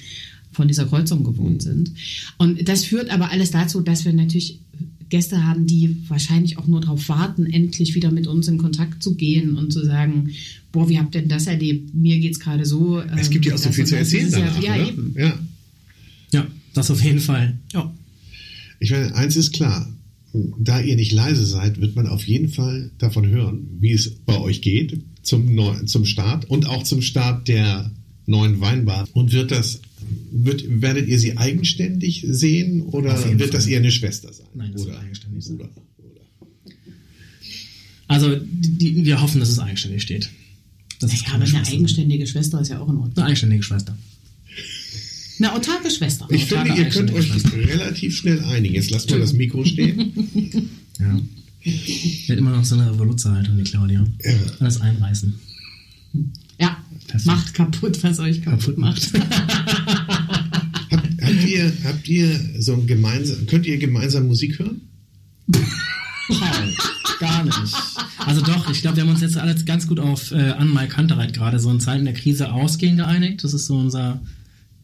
von 0.52 0.68
dieser 0.68 0.86
Kreuzung 0.86 1.24
gewohnt 1.24 1.62
sind. 1.62 1.92
Und 2.38 2.68
das 2.68 2.84
führt 2.84 3.10
aber 3.10 3.30
alles 3.30 3.50
dazu, 3.50 3.80
dass 3.80 4.04
wir 4.04 4.12
natürlich 4.12 4.60
Gäste 5.08 5.44
haben, 5.44 5.66
die 5.66 5.96
wahrscheinlich 6.08 6.58
auch 6.58 6.66
nur 6.66 6.80
darauf 6.80 7.08
warten, 7.08 7.46
endlich 7.46 7.94
wieder 7.94 8.10
mit 8.10 8.26
uns 8.26 8.48
in 8.48 8.58
Kontakt 8.58 9.02
zu 9.02 9.14
gehen 9.14 9.56
und 9.56 9.72
zu 9.72 9.84
sagen, 9.84 10.30
boah, 10.72 10.88
wie 10.88 10.98
habt 10.98 11.14
ihr 11.14 11.20
denn 11.20 11.30
das 11.30 11.46
erlebt? 11.46 11.94
Mir 11.94 12.18
geht's 12.18 12.40
gerade 12.40 12.66
so. 12.66 13.00
Es 13.16 13.30
gibt 13.30 13.46
ja 13.46 13.54
auch 13.54 13.58
so 13.58 13.68
ähm, 13.68 13.74
viel 13.74 13.86
zu 13.86 13.96
erzählen 13.96 14.30
danach, 14.30 14.62
ja, 14.62 14.76
ja, 14.76 14.82
oder? 14.82 14.92
eben. 14.92 15.14
Ja. 15.16 15.38
Ja, 16.32 16.46
das 16.74 16.90
auf 16.90 17.02
jeden 17.02 17.20
Fall. 17.20 17.58
Ja. 17.72 17.92
Ich 18.80 18.90
meine, 18.90 19.14
eins 19.14 19.36
ist 19.36 19.52
klar. 19.52 19.88
Da 20.58 20.80
ihr 20.80 20.96
nicht 20.96 21.12
leise 21.12 21.46
seid, 21.46 21.80
wird 21.80 21.94
man 21.94 22.08
auf 22.08 22.26
jeden 22.26 22.48
Fall 22.48 22.90
davon 22.98 23.28
hören, 23.28 23.68
wie 23.78 23.92
es 23.92 24.10
bei 24.26 24.36
euch 24.36 24.62
geht 24.62 25.00
zum, 25.22 25.54
Neu 25.54 25.84
zum 25.84 26.04
Start 26.04 26.50
und 26.50 26.66
auch 26.66 26.82
zum 26.82 27.02
Start 27.02 27.46
der 27.46 27.92
neuen 28.26 28.60
Weinbar. 28.60 29.06
Und 29.12 29.32
wird 29.32 29.50
das, 29.52 29.80
wird, 30.36 30.64
werdet 30.82 31.06
ihr 31.08 31.18
sie 31.18 31.36
eigenständig 31.38 32.24
sehen 32.28 32.82
oder 32.82 33.16
wird 33.38 33.54
das 33.54 33.64
Fall. 33.64 33.72
eher 33.72 33.78
eine 33.78 33.92
Schwester 33.92 34.32
sein? 34.32 34.46
Nein, 34.54 34.72
das 34.72 34.82
oder, 34.82 34.92
wird 34.92 35.02
eigenständig 35.02 35.44
sein. 35.44 35.56
Oder, 35.56 35.70
oder. 35.98 36.20
Also 38.08 38.36
die, 38.36 38.76
die, 38.78 39.04
wir 39.04 39.20
hoffen, 39.22 39.38
dass 39.40 39.48
es 39.48 39.58
eigenständig 39.58 40.02
steht. 40.02 40.30
Das 41.00 41.12
ist 41.12 41.22
Ja, 41.22 41.28
aber 41.28 41.36
eine 41.36 41.46
Schwester. 41.46 41.72
eigenständige 41.72 42.26
Schwester 42.26 42.60
ist 42.60 42.68
ja 42.68 42.80
auch 42.80 42.88
in 42.88 42.96
Ordnung. 42.96 43.16
Eine 43.16 43.26
eigenständige 43.26 43.62
Schwester. 43.62 43.96
Eine 45.38 45.52
autarke 45.52 45.90
Schwester. 45.90 46.26
Ich 46.30 46.44
Autarke 46.44 46.72
finde, 46.74 46.82
ihr 46.82 46.88
könnt 46.90 47.12
euch 47.12 47.30
relativ 47.54 48.16
schnell 48.16 48.40
einigen. 48.40 48.74
Jetzt 48.74 48.90
lasst 48.90 49.10
mal 49.10 49.20
das 49.20 49.32
Mikro 49.32 49.64
stehen. 49.64 50.12
Ja. 51.00 51.20
Die 51.64 52.26
hat 52.28 52.38
immer 52.38 52.52
noch 52.52 52.64
so 52.64 52.76
eine 52.76 52.88
Revoluzerhaltung, 52.92 53.56
die 53.56 53.64
Claudia. 53.64 54.06
Ja. 54.24 54.32
Alles 54.60 54.80
einreißen. 54.80 55.34
Ja, 56.60 56.76
Perfekt. 57.08 57.26
macht 57.26 57.54
kaputt, 57.54 58.00
was 58.04 58.20
euch 58.20 58.42
kaputt, 58.42 58.76
Kaputt 58.76 58.78
macht. 58.78 59.10
Habt, 61.34 61.48
ihr, 61.48 61.72
habt 61.84 62.08
ihr 62.08 62.40
so 62.58 62.74
ein 62.74 62.86
gemeinsam, 62.86 63.46
könnt 63.46 63.66
ihr 63.66 63.78
gemeinsam 63.78 64.26
Musik 64.26 64.58
hören? 64.58 64.80
Paul, 66.28 66.74
gar 67.20 67.44
nicht. 67.44 67.58
Also 68.18 68.40
doch, 68.40 68.70
ich 68.70 68.80
glaube, 68.80 68.96
wir 68.96 69.02
haben 69.02 69.10
uns 69.10 69.20
jetzt 69.20 69.36
alle 69.36 69.54
ganz 69.64 69.86
gut 69.86 70.00
auf 70.00 70.32
äh, 70.32 70.50
An 70.50 70.72
Mike 70.72 70.96
Hunterreit 70.96 71.34
gerade 71.34 71.58
so 71.58 71.70
in 71.70 71.80
Zeiten 71.80 72.04
der 72.04 72.14
Krise 72.14 72.52
ausgehen 72.52 72.96
geeinigt. 72.96 73.44
Das 73.44 73.52
ist 73.52 73.66
so 73.66 73.76
unser 73.76 74.22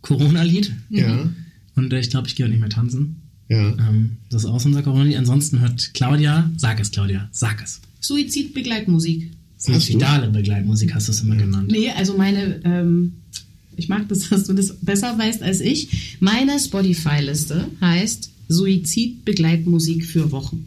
Corona-Lied. 0.03 0.73
Ja. 0.91 1.31
Und 1.77 1.93
äh, 1.93 2.01
ich 2.01 2.11
glaube, 2.11 2.29
ich 2.29 2.37
gehe 2.37 2.45
heute 2.45 2.53
nicht 2.53 2.61
mehr 2.61 2.71
tanzen. 2.71 3.23
Ja. 3.49 3.71
Ähm, 3.71 4.19
das 4.31 4.45
ist 4.45 4.51
auch 4.51 4.65
unser 4.65 4.83
Corona-Lied. 4.83 5.17
Ansonsten 5.17 5.61
hört 5.61 5.95
Claudia, 5.95 6.51
sag 6.57 6.81
es, 6.81 6.91
Claudia, 6.91 7.29
sag 7.33 7.63
es. 7.63 7.81
Suizidbegleitmusik. 8.01 9.31
Suizidale 9.57 10.29
Begleitmusik 10.29 10.95
hast 10.95 11.09
du 11.09 11.13
es 11.13 11.21
immer 11.21 11.37
genannt. 11.37 11.71
Nee, 11.71 11.91
also 11.91 12.17
meine, 12.17 12.61
ähm, 12.65 13.20
ich 13.81 13.89
mag 13.89 14.09
das, 14.09 14.29
dass 14.29 14.45
du 14.45 14.53
das 14.53 14.77
besser 14.81 15.19
weißt 15.19 15.43
als 15.43 15.61
ich. 15.61 16.17
Meine 16.21 16.59
Spotify-Liste 16.59 17.67
heißt 17.81 18.31
Suizidbegleitmusik 18.49 20.05
für 20.05 20.31
Wochen. 20.31 20.67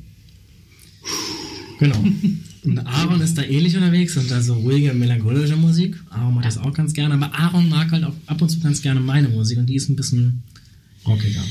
Genau. 1.79 2.03
Und 2.63 2.79
Aaron 2.79 3.19
ist 3.21 3.37
da 3.37 3.43
ähnlich 3.43 3.75
unterwegs 3.75 4.15
und 4.15 4.31
da 4.31 4.41
so 4.41 4.53
ruhige, 4.53 4.93
melancholische 4.93 5.57
Musik. 5.57 6.01
Aaron 6.09 6.35
macht 6.35 6.45
das 6.45 6.57
auch 6.57 6.73
ganz 6.73 6.93
gerne, 6.93 7.15
aber 7.15 7.33
Aaron 7.33 7.67
mag 7.67 7.91
halt 7.91 8.05
auch 8.05 8.13
ab 8.25 8.41
und 8.41 8.49
zu 8.49 8.59
ganz 8.59 8.81
gerne 8.81 9.01
meine 9.01 9.27
Musik 9.27 9.57
und 9.57 9.65
die 9.65 9.75
ist 9.75 9.89
ein 9.89 9.95
bisschen 9.95 10.43
rockiger. 11.05 11.43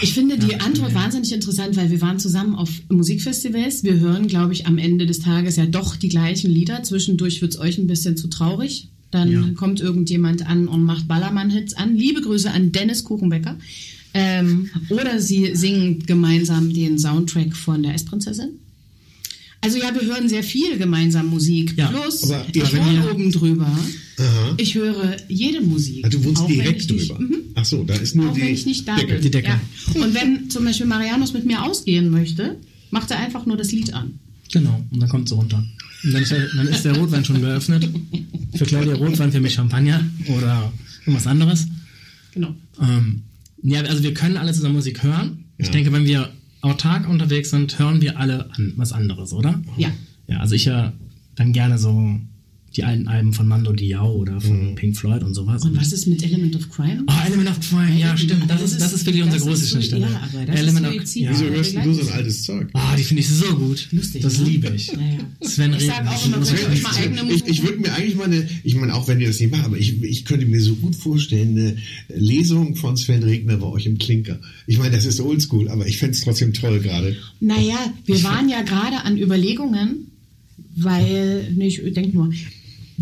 Ich 0.00 0.14
finde 0.14 0.38
die 0.38 0.52
Ja, 0.52 0.58
Antwort 0.58 0.94
wahnsinnig 0.94 1.32
interessant, 1.32 1.76
weil 1.76 1.90
wir 1.90 2.00
waren 2.00 2.18
zusammen 2.18 2.54
auf 2.54 2.70
Musikfestivals. 2.88 3.84
Wir 3.84 3.98
hören, 3.98 4.26
glaube 4.26 4.52
ich, 4.52 4.66
am 4.66 4.78
Ende 4.78 5.06
des 5.06 5.20
Tages 5.20 5.56
ja 5.56 5.66
doch 5.66 5.96
die 5.96 6.08
gleichen 6.08 6.50
Lieder. 6.50 6.82
Zwischendurch 6.82 7.42
wird 7.42 7.52
es 7.52 7.60
euch 7.60 7.78
ein 7.78 7.86
bisschen 7.86 8.16
zu 8.16 8.28
traurig. 8.28 8.88
Dann 9.12 9.30
Ja. 9.30 9.48
kommt 9.54 9.80
irgendjemand 9.80 10.44
an 10.46 10.66
und 10.66 10.84
macht 10.84 11.06
Ballermann-Hits 11.06 11.74
an. 11.74 11.94
Liebe 11.96 12.20
Grüße 12.22 12.50
an 12.50 12.72
Dennis 12.72 13.04
Kuchenbecker. 13.04 13.56
Ähm, 14.14 14.68
oder 14.90 15.20
sie 15.20 15.54
singen 15.54 16.00
gemeinsam 16.04 16.72
den 16.74 16.98
Soundtrack 16.98 17.54
von 17.54 17.82
der 17.82 17.94
S-Prinzessin. 17.94 18.48
Also 19.60 19.78
ja, 19.78 19.94
wir 19.94 20.02
hören 20.02 20.28
sehr 20.28 20.42
viel 20.42 20.76
gemeinsam 20.76 21.28
Musik. 21.28 21.74
Ja, 21.76 21.86
Plus, 21.88 22.24
aber 22.24 22.44
ich 22.48 22.56
ihr- 22.56 22.78
wohne 22.84 23.10
oben 23.12 23.30
drüber. 23.30 23.66
Aha. 24.18 24.54
Ich 24.56 24.74
höre 24.74 25.16
jede 25.28 25.60
Musik. 25.60 26.04
Ah, 26.04 26.08
du 26.08 26.24
wohnst 26.24 26.48
direkt 26.48 26.82
ich 26.82 26.90
nicht- 26.90 27.10
drüber. 27.10 27.20
Mhm. 27.20 27.36
Ach 27.54 27.64
so, 27.64 27.84
da 27.84 27.94
ist 27.94 28.16
nur 28.16 28.30
Auch 28.30 28.34
die 28.34 28.40
wenn 28.42 28.48
ich 28.54 28.66
nicht 28.66 28.88
da 28.88 28.96
Decke. 28.96 29.12
bin. 29.14 29.22
Die 29.22 29.30
Decke. 29.30 29.48
Ja. 29.94 30.02
Und 30.02 30.14
wenn 30.14 30.50
zum 30.50 30.64
Beispiel 30.64 30.86
Marianus 30.86 31.32
mit 31.32 31.46
mir 31.46 31.62
ausgehen 31.62 32.10
möchte, 32.10 32.56
macht 32.90 33.10
er 33.10 33.18
einfach 33.20 33.46
nur 33.46 33.56
das 33.56 33.70
Lied 33.72 33.92
an. 33.94 34.18
Genau, 34.52 34.82
und 34.90 35.00
dann 35.00 35.08
kommt 35.08 35.28
sie 35.28 35.34
runter. 35.36 35.64
Und 36.04 36.12
dann 36.12 36.22
ist, 36.22 36.32
der, 36.32 36.48
dann 36.56 36.66
ist 36.68 36.84
der 36.84 36.96
Rotwein 36.98 37.24
schon 37.24 37.40
geöffnet. 37.40 37.88
Für 38.54 38.64
Claudia 38.66 38.94
Rotwein, 38.94 39.32
für 39.32 39.40
mich 39.40 39.54
Champagner 39.54 40.04
oder 40.28 40.72
irgendwas 41.00 41.26
anderes. 41.26 41.66
Genau. 42.32 42.54
Ähm, 42.80 43.22
ja, 43.62 43.80
also 43.82 44.02
wir 44.02 44.14
können 44.14 44.36
alle 44.36 44.52
zusammen 44.52 44.74
Musik 44.74 45.02
hören. 45.02 45.44
Ich 45.58 45.66
Ja. 45.66 45.72
denke, 45.72 45.92
wenn 45.92 46.04
wir 46.04 46.30
autark 46.60 47.08
unterwegs 47.08 47.50
sind, 47.50 47.78
hören 47.78 48.00
wir 48.00 48.18
alle 48.18 48.50
an 48.52 48.72
was 48.76 48.92
anderes, 48.92 49.32
oder? 49.32 49.62
Ja. 49.76 49.90
Ja, 50.28 50.38
also 50.40 50.54
ich 50.54 50.66
höre 50.68 50.92
dann 51.34 51.52
gerne 51.52 51.78
so 51.78 52.18
die 52.76 52.84
alten 52.84 53.06
Alben 53.06 53.32
von 53.34 53.46
Mando 53.46 53.72
Diao 53.72 54.12
oder 54.14 54.40
von 54.40 54.74
Pink 54.76 54.96
Floyd 54.96 55.22
und 55.22 55.34
sowas. 55.34 55.62
Und 55.64 55.76
was 55.76 55.92
ist 55.92 56.06
mit 56.06 56.22
Element 56.22 56.56
of 56.56 56.70
Crime? 56.70 57.04
Oh, 57.06 57.12
Element 57.26 57.50
of 57.50 57.60
Crime, 57.68 57.98
ja, 57.98 58.16
stimmt. 58.16 58.48
Das, 58.48 58.62
ist, 58.62 58.80
das 58.80 58.92
ist 58.94 59.04
wirklich 59.04 59.22
unsere 59.22 59.40
das 59.40 59.48
große 59.48 59.66
Schnittstelle. 59.66 60.06
ja, 60.10 60.20
aber 60.32 60.46
das 60.46 60.56
Element 60.58 60.86
ist 60.96 61.16
of 61.16 61.22
ja. 61.22 61.30
Wieso 61.32 61.44
hörst 61.50 61.74
du 61.76 61.92
so 61.94 62.00
ein 62.00 62.08
altes 62.12 62.42
Zeug? 62.44 62.68
Ah, 62.72 62.96
die 62.96 63.04
finde 63.04 63.20
ich 63.20 63.28
so 63.28 63.54
gut. 63.56 63.88
Lustig, 63.92 64.22
Das 64.22 64.38
ne? 64.38 64.44
liebe 64.46 64.68
ich. 64.74 64.86
Ja, 64.88 64.94
ja. 64.94 65.48
Sven 65.48 65.74
Ich 65.74 65.84
sag 65.86 65.98
Regner. 65.98 66.10
auch 66.12 66.26
immer, 66.26 66.38
euch 66.38 66.52
ich- 66.74 66.82
mal 66.82 66.94
eigene 66.96 67.32
Ich, 67.32 67.46
ich 67.46 67.62
würde 67.62 67.78
mir 67.78 67.92
eigentlich 67.92 68.16
mal 68.16 68.24
eine, 68.24 68.48
ich 68.64 68.74
meine, 68.74 68.94
auch 68.94 69.06
wenn 69.06 69.20
ihr 69.20 69.26
das 69.28 69.38
nicht 69.38 69.50
macht, 69.52 69.64
aber 69.66 69.76
ich, 69.76 70.02
ich 70.02 70.24
könnte 70.24 70.46
mir 70.46 70.60
so 70.62 70.74
gut 70.76 70.96
vorstellen, 70.96 71.50
eine 71.58 71.76
Lesung 72.18 72.76
von 72.76 72.96
Sven 72.96 73.22
Regner 73.22 73.58
bei 73.58 73.66
euch 73.66 73.84
im 73.84 73.98
Klinker. 73.98 74.38
Ich 74.66 74.78
meine, 74.78 74.96
das 74.96 75.04
ist 75.04 75.20
oldschool, 75.20 75.68
aber 75.68 75.86
ich 75.86 75.98
fände 75.98 76.14
es 76.16 76.22
trotzdem 76.22 76.54
toll 76.54 76.80
gerade. 76.80 77.16
Naja, 77.40 77.92
wir 78.06 78.22
waren 78.22 78.48
ja 78.48 78.62
gerade 78.62 79.02
an 79.04 79.18
Überlegungen, 79.18 80.06
weil, 80.74 81.52
nee, 81.54 81.66
ich 81.68 81.82
denke 81.92 82.16
nur, 82.16 82.32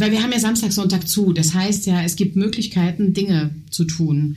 weil 0.00 0.10
wir 0.12 0.22
haben 0.22 0.32
ja 0.32 0.38
Samstag, 0.40 0.72
Sonntag 0.72 1.06
zu. 1.08 1.32
Das 1.32 1.54
heißt 1.54 1.86
ja, 1.86 2.02
es 2.02 2.16
gibt 2.16 2.36
Möglichkeiten, 2.36 3.12
Dinge 3.12 3.50
zu 3.70 3.84
tun. 3.84 4.36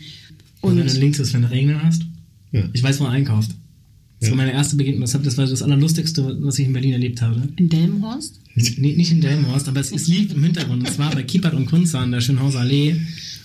Und 0.62 0.78
wenn 0.78 0.88
du 0.88 0.94
links 0.94 1.20
ist, 1.20 1.34
wenn 1.34 1.42
du 1.44 1.50
Regner 1.52 1.82
hast. 1.84 2.04
Ja. 2.52 2.70
Ich 2.74 2.84
weiß, 2.84 3.00
wo 3.00 3.06
er 3.06 3.12
einkauft. 3.12 3.52
Das 4.20 4.30
Ja. 4.30 4.32
war 4.32 4.38
meine 4.38 4.54
erste 4.54 4.76
Begegnung. 4.78 5.02
Das, 5.02 5.38
war 5.38 5.46
das 5.46 5.62
Allerlustigste, 5.62 6.38
was 6.42 6.58
ich 6.60 6.68
in 6.68 6.74
Berlin 6.74 6.94
erlebt 6.94 7.22
habe. 7.22 7.50
in 7.58 7.68
Delmenhorst? 7.70 8.40
Nee, 8.56 8.96
nicht 8.96 9.12
in 9.12 9.20
Delmenhorst, 9.20 9.68
aber 9.68 9.80
es, 9.82 9.92
es 9.92 10.08
lief 10.08 10.34
im 10.34 10.44
Hintergrund. 10.44 10.88
Es 10.88 10.98
war 11.00 11.12
bei 11.12 11.24
Kiepert 11.24 11.54
und 11.56 11.66
Kunze 11.66 11.98
an 12.00 12.12
der 12.12 12.22
Schönhauser 12.22 12.60
Allee. 12.60 12.96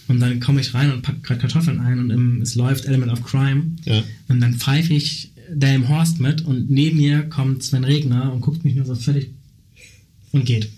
Und 0.07 0.21
dann 0.21 0.39
komme 0.41 0.61
ich 0.61 0.75
rein 0.75 0.93
und 0.93 1.03
pack 1.03 1.23
gerade 1.25 1.41
Kartoffeln 1.41 1.81
ein 1.81 1.99
und 1.99 2.11
im, 2.11 2.43
es 2.43 2.55
läuft 2.55 2.85
Element 2.85 3.11
of 3.13 3.25
Crime. 3.25 3.73
Ja. 3.85 4.03
Und 4.29 4.41
dann 4.41 4.55
pfeife 4.55 4.95
ich 4.95 5.33
Delmenhorst 5.53 6.21
mit 6.21 6.43
und 6.43 6.71
neben 6.71 6.99
mir 6.99 7.23
kommt 7.23 7.63
Sven 7.63 7.85
Regner 7.85 8.33
und 8.33 8.41
guckt 8.43 8.65
mich 8.65 8.75
nur 8.75 8.85
so 8.85 8.95
völlig 8.95 9.31
und 10.33 10.45
geht. 10.45 10.69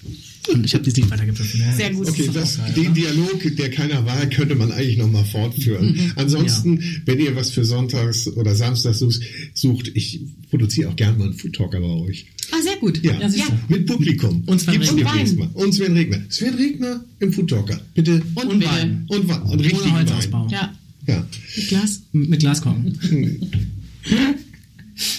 Und 0.48 0.64
ich 0.64 0.72
habe 0.74 0.82
dieses 0.82 0.96
Lied 0.98 1.10
weitergepfiffen. 1.10 1.60
Ja, 1.60 1.72
Sehr 1.76 1.90
gut. 1.92 2.06
das 2.08 2.14
Okay, 2.14 2.30
das, 2.32 2.56
geil, 2.58 2.72
den? 2.74 2.94
Dialog, 2.94 3.56
der 3.56 3.70
keiner 3.70 4.04
war, 4.06 4.24
könnte 4.26 4.54
man 4.54 4.72
eigentlich 4.72 4.96
nochmal 4.96 5.24
fortführen. 5.24 6.12
Ansonsten, 6.16 6.82
wenn 7.04 7.20
ihr 7.20 7.36
was 7.36 7.50
für 7.50 7.64
Sonntags 7.64 8.26
oder 8.28 8.54
Samstags 8.54 8.98
sucht, 9.00 9.20
sucht, 9.54 9.90
ich 9.94 10.20
produziere 10.48 10.88
auch 10.90 10.96
gerne 10.96 11.18
mal 11.18 11.24
einen 11.26 11.34
Food 11.34 11.54
Talker 11.54 11.80
bei 11.80 11.86
euch. 11.86 12.26
Ah, 12.52 12.60
sehr 12.62 12.76
gut. 12.78 13.00
Ja, 13.04 13.20
Ja, 13.20 13.28
du. 13.28 13.34
mit 13.68 13.86
Publikum. 13.86 14.42
Und 14.46 14.60
Sven 14.60 14.72
Gibt's 14.74 14.92
Regner. 14.92 15.10
demnächst 15.12 15.34
Und 15.34 15.38
mal. 15.38 15.50
Und 15.52 15.72
Sven 15.72 15.92
Regner. 15.92 16.20
Sven 16.30 16.54
Regner 16.54 17.04
im 17.20 17.32
Food 17.32 17.50
Talker. 17.50 17.80
Bitte. 17.94 18.22
Und, 18.34 18.46
Und. 18.48 18.64
Wein. 18.64 19.04
Und, 19.08 19.28
Wa- 19.28 19.36
und 19.42 19.60
richtig. 19.60 19.92
Wein. 19.92 20.06
Ja, 20.50 20.72
Ja. 21.06 21.26
mit 21.56 21.68
Glas. 21.68 22.02
Mit 22.12 22.40
Glaskorken. 22.40 22.98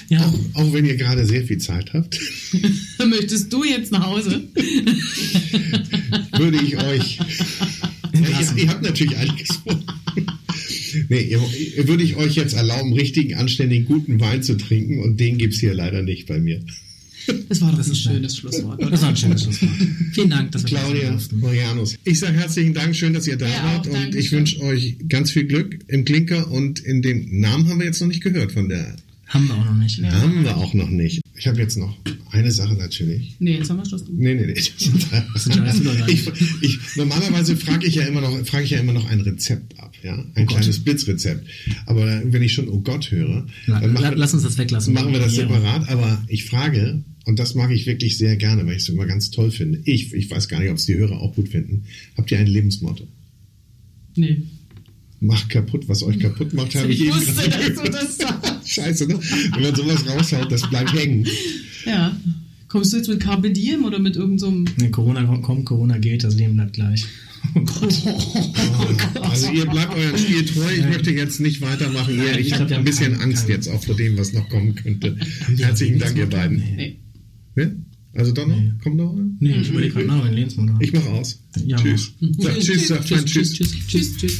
ja, 0.10 0.26
Auch, 0.26 0.40
auch 0.56 0.74
wenn 0.74 0.86
ihr 0.86 0.96
gerade 0.96 1.26
sehr 1.26 1.44
viel 1.46 1.58
Zeit 1.58 1.94
habt, 1.94 2.20
Möchtest 3.06 3.52
du 3.52 3.64
jetzt 3.64 3.92
nach 3.92 4.06
Hause? 4.06 4.44
würde 6.38 6.58
ich 6.64 6.78
euch. 6.78 7.20
Ja, 8.14 8.20
ihr, 8.22 8.64
ihr 8.64 8.70
habt 8.70 8.84
natürlich 8.84 9.18
einiges 9.18 9.56
vor. 9.58 9.80
Nee, 11.10 11.38
würde 11.84 12.04
ich 12.04 12.16
euch 12.18 12.36
jetzt 12.36 12.54
erlauben, 12.54 12.94
richtigen, 12.94 13.36
anständigen, 13.36 13.86
guten 13.86 14.20
Wein 14.20 14.44
zu 14.44 14.56
trinken 14.56 15.00
und 15.00 15.20
den 15.20 15.38
gibt's 15.38 15.60
hier 15.60 15.74
leider 15.74 16.04
nicht 16.04 16.28
bei 16.28 16.40
mir. 16.40 16.62
Das 17.50 17.62
war 17.62 17.72
doch 17.72 17.78
Das 17.78 17.90
ein 17.90 17.96
schönes 17.96 18.38
Schlusswort. 18.38 18.82
Das 18.82 19.02
war 19.02 19.10
ein 19.10 19.18
schönes 19.18 19.44
Schlusswort. 19.44 19.72
Vielen 20.14 20.30
Dank, 20.30 20.52
dass 20.52 20.64
wir 20.64 20.70
Claudia. 20.70 21.18
Marianus. 21.34 21.96
Ich 22.04 22.20
sage 22.20 22.34
herzlichen 22.34 22.74
Dank, 22.74 22.96
schön, 22.96 23.14
dass 23.14 23.28
ihr 23.28 23.38
da 23.38 23.48
Ja, 23.48 23.64
wart 23.64 23.88
auch, 23.88 23.94
und 23.94 24.16
ich 24.16 24.32
wünsche 24.32 24.60
euch 24.62 24.98
ganz 25.08 25.32
viel 25.32 25.46
Glück 25.46 25.80
im 25.88 26.04
Klinker 26.04 26.50
und 26.52 26.80
in 26.80 27.02
dem 27.02 27.40
Namen 27.40 27.68
haben 27.70 27.80
wir 27.80 27.86
jetzt 27.86 28.02
noch 28.02 28.08
nicht 28.08 28.24
gehört 28.24 28.52
von 28.52 28.70
der. 28.70 28.96
Haben 29.32 29.48
wir 29.48 29.56
auch 29.56 29.66
noch 29.66 29.76
nicht. 29.76 30.02
Haben 30.04 30.44
wir 30.44 30.58
auch 30.58 30.74
noch 30.74 30.90
nicht. 30.90 31.22
Ich 31.38 31.48
habe 31.48 31.58
jetzt 31.58 31.78
noch 31.78 31.98
eine 32.32 32.52
Sache 32.52 32.74
natürlich. 32.76 33.36
Nee, 33.40 33.58
jetzt 33.58 33.70
haben 33.70 33.78
wir 33.78 33.86
Schluss 33.86 34.06
gemacht. 34.06 34.22
Nee, 34.22 34.36
nee, 34.36 34.46
nee. 34.48 34.54
ich, 36.12 36.30
ich, 36.62 36.80
normalerweise 36.98 37.56
frage 37.56 37.88
ich 37.88 37.96
ja 37.96 38.04
immer 38.04 38.20
noch, 38.20 38.46
frage 38.46 38.66
ich 38.66 38.72
ja 38.72 38.80
immer 38.80 38.92
noch 38.92 39.10
ein 39.10 39.22
Rezept 39.22 39.80
ab, 39.80 39.94
ja, 40.04 40.24
ein 40.36 40.48
kleines 40.48 40.84
Blitzrezept. 40.84 41.48
Aber 41.86 42.22
wenn 42.26 42.44
ich 42.44 42.52
schon 42.54 42.68
Oh 42.68 42.82
Gott 42.82 43.10
höre, 43.12 43.48
dann 43.68 43.94
machen 43.94 44.18
lass 44.18 44.34
uns 44.34 44.44
das 44.44 44.58
weglassen. 44.58 44.94
Machen 44.94 45.14
wir 45.14 45.20
das 45.20 45.36
Ja. 45.38 45.44
separat. 45.44 45.88
Aber 45.90 46.22
ich 46.28 46.44
frage 46.46 47.02
und 47.26 47.40
das 47.40 47.56
mag 47.56 47.72
ich 47.72 47.86
wirklich 47.86 48.18
sehr 48.18 48.36
gerne, 48.36 48.66
weil 48.66 48.76
ich 48.76 48.84
es 48.84 48.90
immer 48.90 49.06
ganz 49.06 49.32
toll 49.32 49.52
finde. 49.52 49.80
Ich, 49.86 50.14
ich 50.14 50.30
weiß 50.30 50.50
gar 50.50 50.60
nicht, 50.60 50.70
ob 50.72 50.78
es 50.78 50.86
die 50.88 50.96
Hörer 50.96 51.22
auch 51.22 51.34
gut 51.36 51.48
finden. 51.48 51.86
Habt 52.18 52.30
ihr 52.32 52.38
ein 52.40 52.48
Lebensmotto? 52.48 53.08
Nee. 54.16 54.42
Macht 55.22 55.50
kaputt, 55.50 55.88
was 55.88 56.02
euch 56.02 56.20
kaputt 56.20 56.54
macht, 56.54 56.74
habe 56.76 56.92
ich, 56.92 57.00
Ich 57.02 57.08
eben 57.08 57.16
wusste, 57.16 57.50
dass 57.50 57.84
du 57.84 57.92
das 57.92 58.18
sagst. 58.18 58.61
Scheiße, 58.72 59.08
ne? 59.08 59.20
Wenn 59.54 59.64
man 59.64 59.76
sowas 59.76 60.08
raushaut, 60.08 60.52
das 60.52 60.70
bleibt 60.70 60.94
hängen. 60.94 61.28
Ja. 61.86 62.16
Kommst 62.68 62.94
du 62.94 62.98
jetzt 62.98 63.10
mit 63.10 63.20
Carpe 63.20 63.52
Diem 63.52 63.84
oder 63.84 64.00
mit 64.00 64.16
irgendeinem... 64.16 64.66
Nee, 64.78 64.90
Corona 64.90 65.24
kommt, 65.40 65.66
Corona 65.66 65.98
geht, 65.98 66.24
das 66.24 66.36
Leben 66.36 66.56
bleibt 66.56 66.74
gleich. 66.74 67.06
Oh 67.56 67.60
Gott. 67.62 67.94
Also 69.24 69.52
ihr 69.52 69.66
bleibt 69.66 69.94
eurem 69.94 70.18
Spiel 70.18 70.46
treu. 70.46 70.72
Ich 70.78 70.86
möchte 70.86 71.12
jetzt 71.12 71.42
nicht 71.42 71.60
weitermachen. 71.62 72.16
Ihr, 72.18 72.24
Nein, 72.24 72.40
ich 72.40 72.48
ich 72.48 72.54
habe 72.54 72.74
ein 72.76 72.84
bisschen 72.86 73.12
keinen- 73.14 73.22
Angst 73.22 73.44
keinen- 73.48 73.56
jetzt 73.56 73.68
auch 73.68 73.84
vor 73.84 73.96
dem, 73.96 74.18
was 74.18 74.32
noch 74.32 74.48
kommen 74.48 74.76
könnte. 74.76 75.18
Herzlichen 75.58 76.00
Dank, 76.00 76.16
ihr 76.18 76.28
beiden. 76.30 76.58
Nee. 76.76 77.00
Nee. 77.56 77.68
Also 78.14 78.32
doch 78.32 78.48
noch? 78.48 78.56
Nee. 78.56 78.72
Kommt 78.84 78.96
noch? 78.98 79.18
Nee, 79.40 79.56
ich 79.62 79.70
überlege 79.70 79.94
gerade 79.94 80.06
nach, 80.08 80.24
mein 80.24 80.34
Lebensmodell. 80.34 80.76
Ich 80.80 80.94
mach 80.94 81.06
aus. 81.08 81.42
Ja, 81.66 81.78
tschüss. 81.78 82.14
Sag, 82.38 82.60
tschüss, 82.60 82.88
sag 82.88 83.10
mein 83.12 83.26
Tschüss. 83.26 83.54
tschüss, 83.54 83.72
Tschüss, 83.88 84.18
tschüss. 84.18 84.40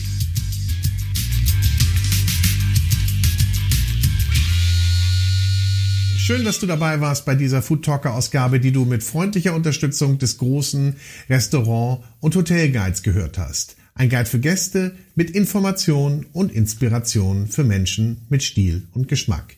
Schön, 6.32 6.46
dass 6.46 6.60
du 6.60 6.66
dabei 6.66 7.02
warst 7.02 7.26
bei 7.26 7.36
dieser 7.36 7.62
Food 7.62 7.84
Talker 7.84 8.14
Ausgabe, 8.14 8.62
die 8.62 8.72
du 8.72 8.86
mit 8.86 9.04
freundlicher 9.04 9.54
Unterstützung 9.54 10.18
des 10.18 10.38
großen 10.38 10.96
Restaurant- 11.30 12.06
und 12.22 12.38
Hotelguides 12.38 13.04
gehört 13.04 13.38
hast. 13.38 13.76
Ein 13.96 14.08
Guide 14.08 14.28
für 14.28 14.40
Gäste 14.40 14.96
mit 15.14 15.32
Information 15.32 16.26
und 16.32 16.54
Inspiration 16.54 17.48
für 17.48 17.66
Menschen 17.66 18.22
mit 18.30 18.44
Stil 18.44 18.88
und 18.94 19.10
Geschmack. 19.10 19.58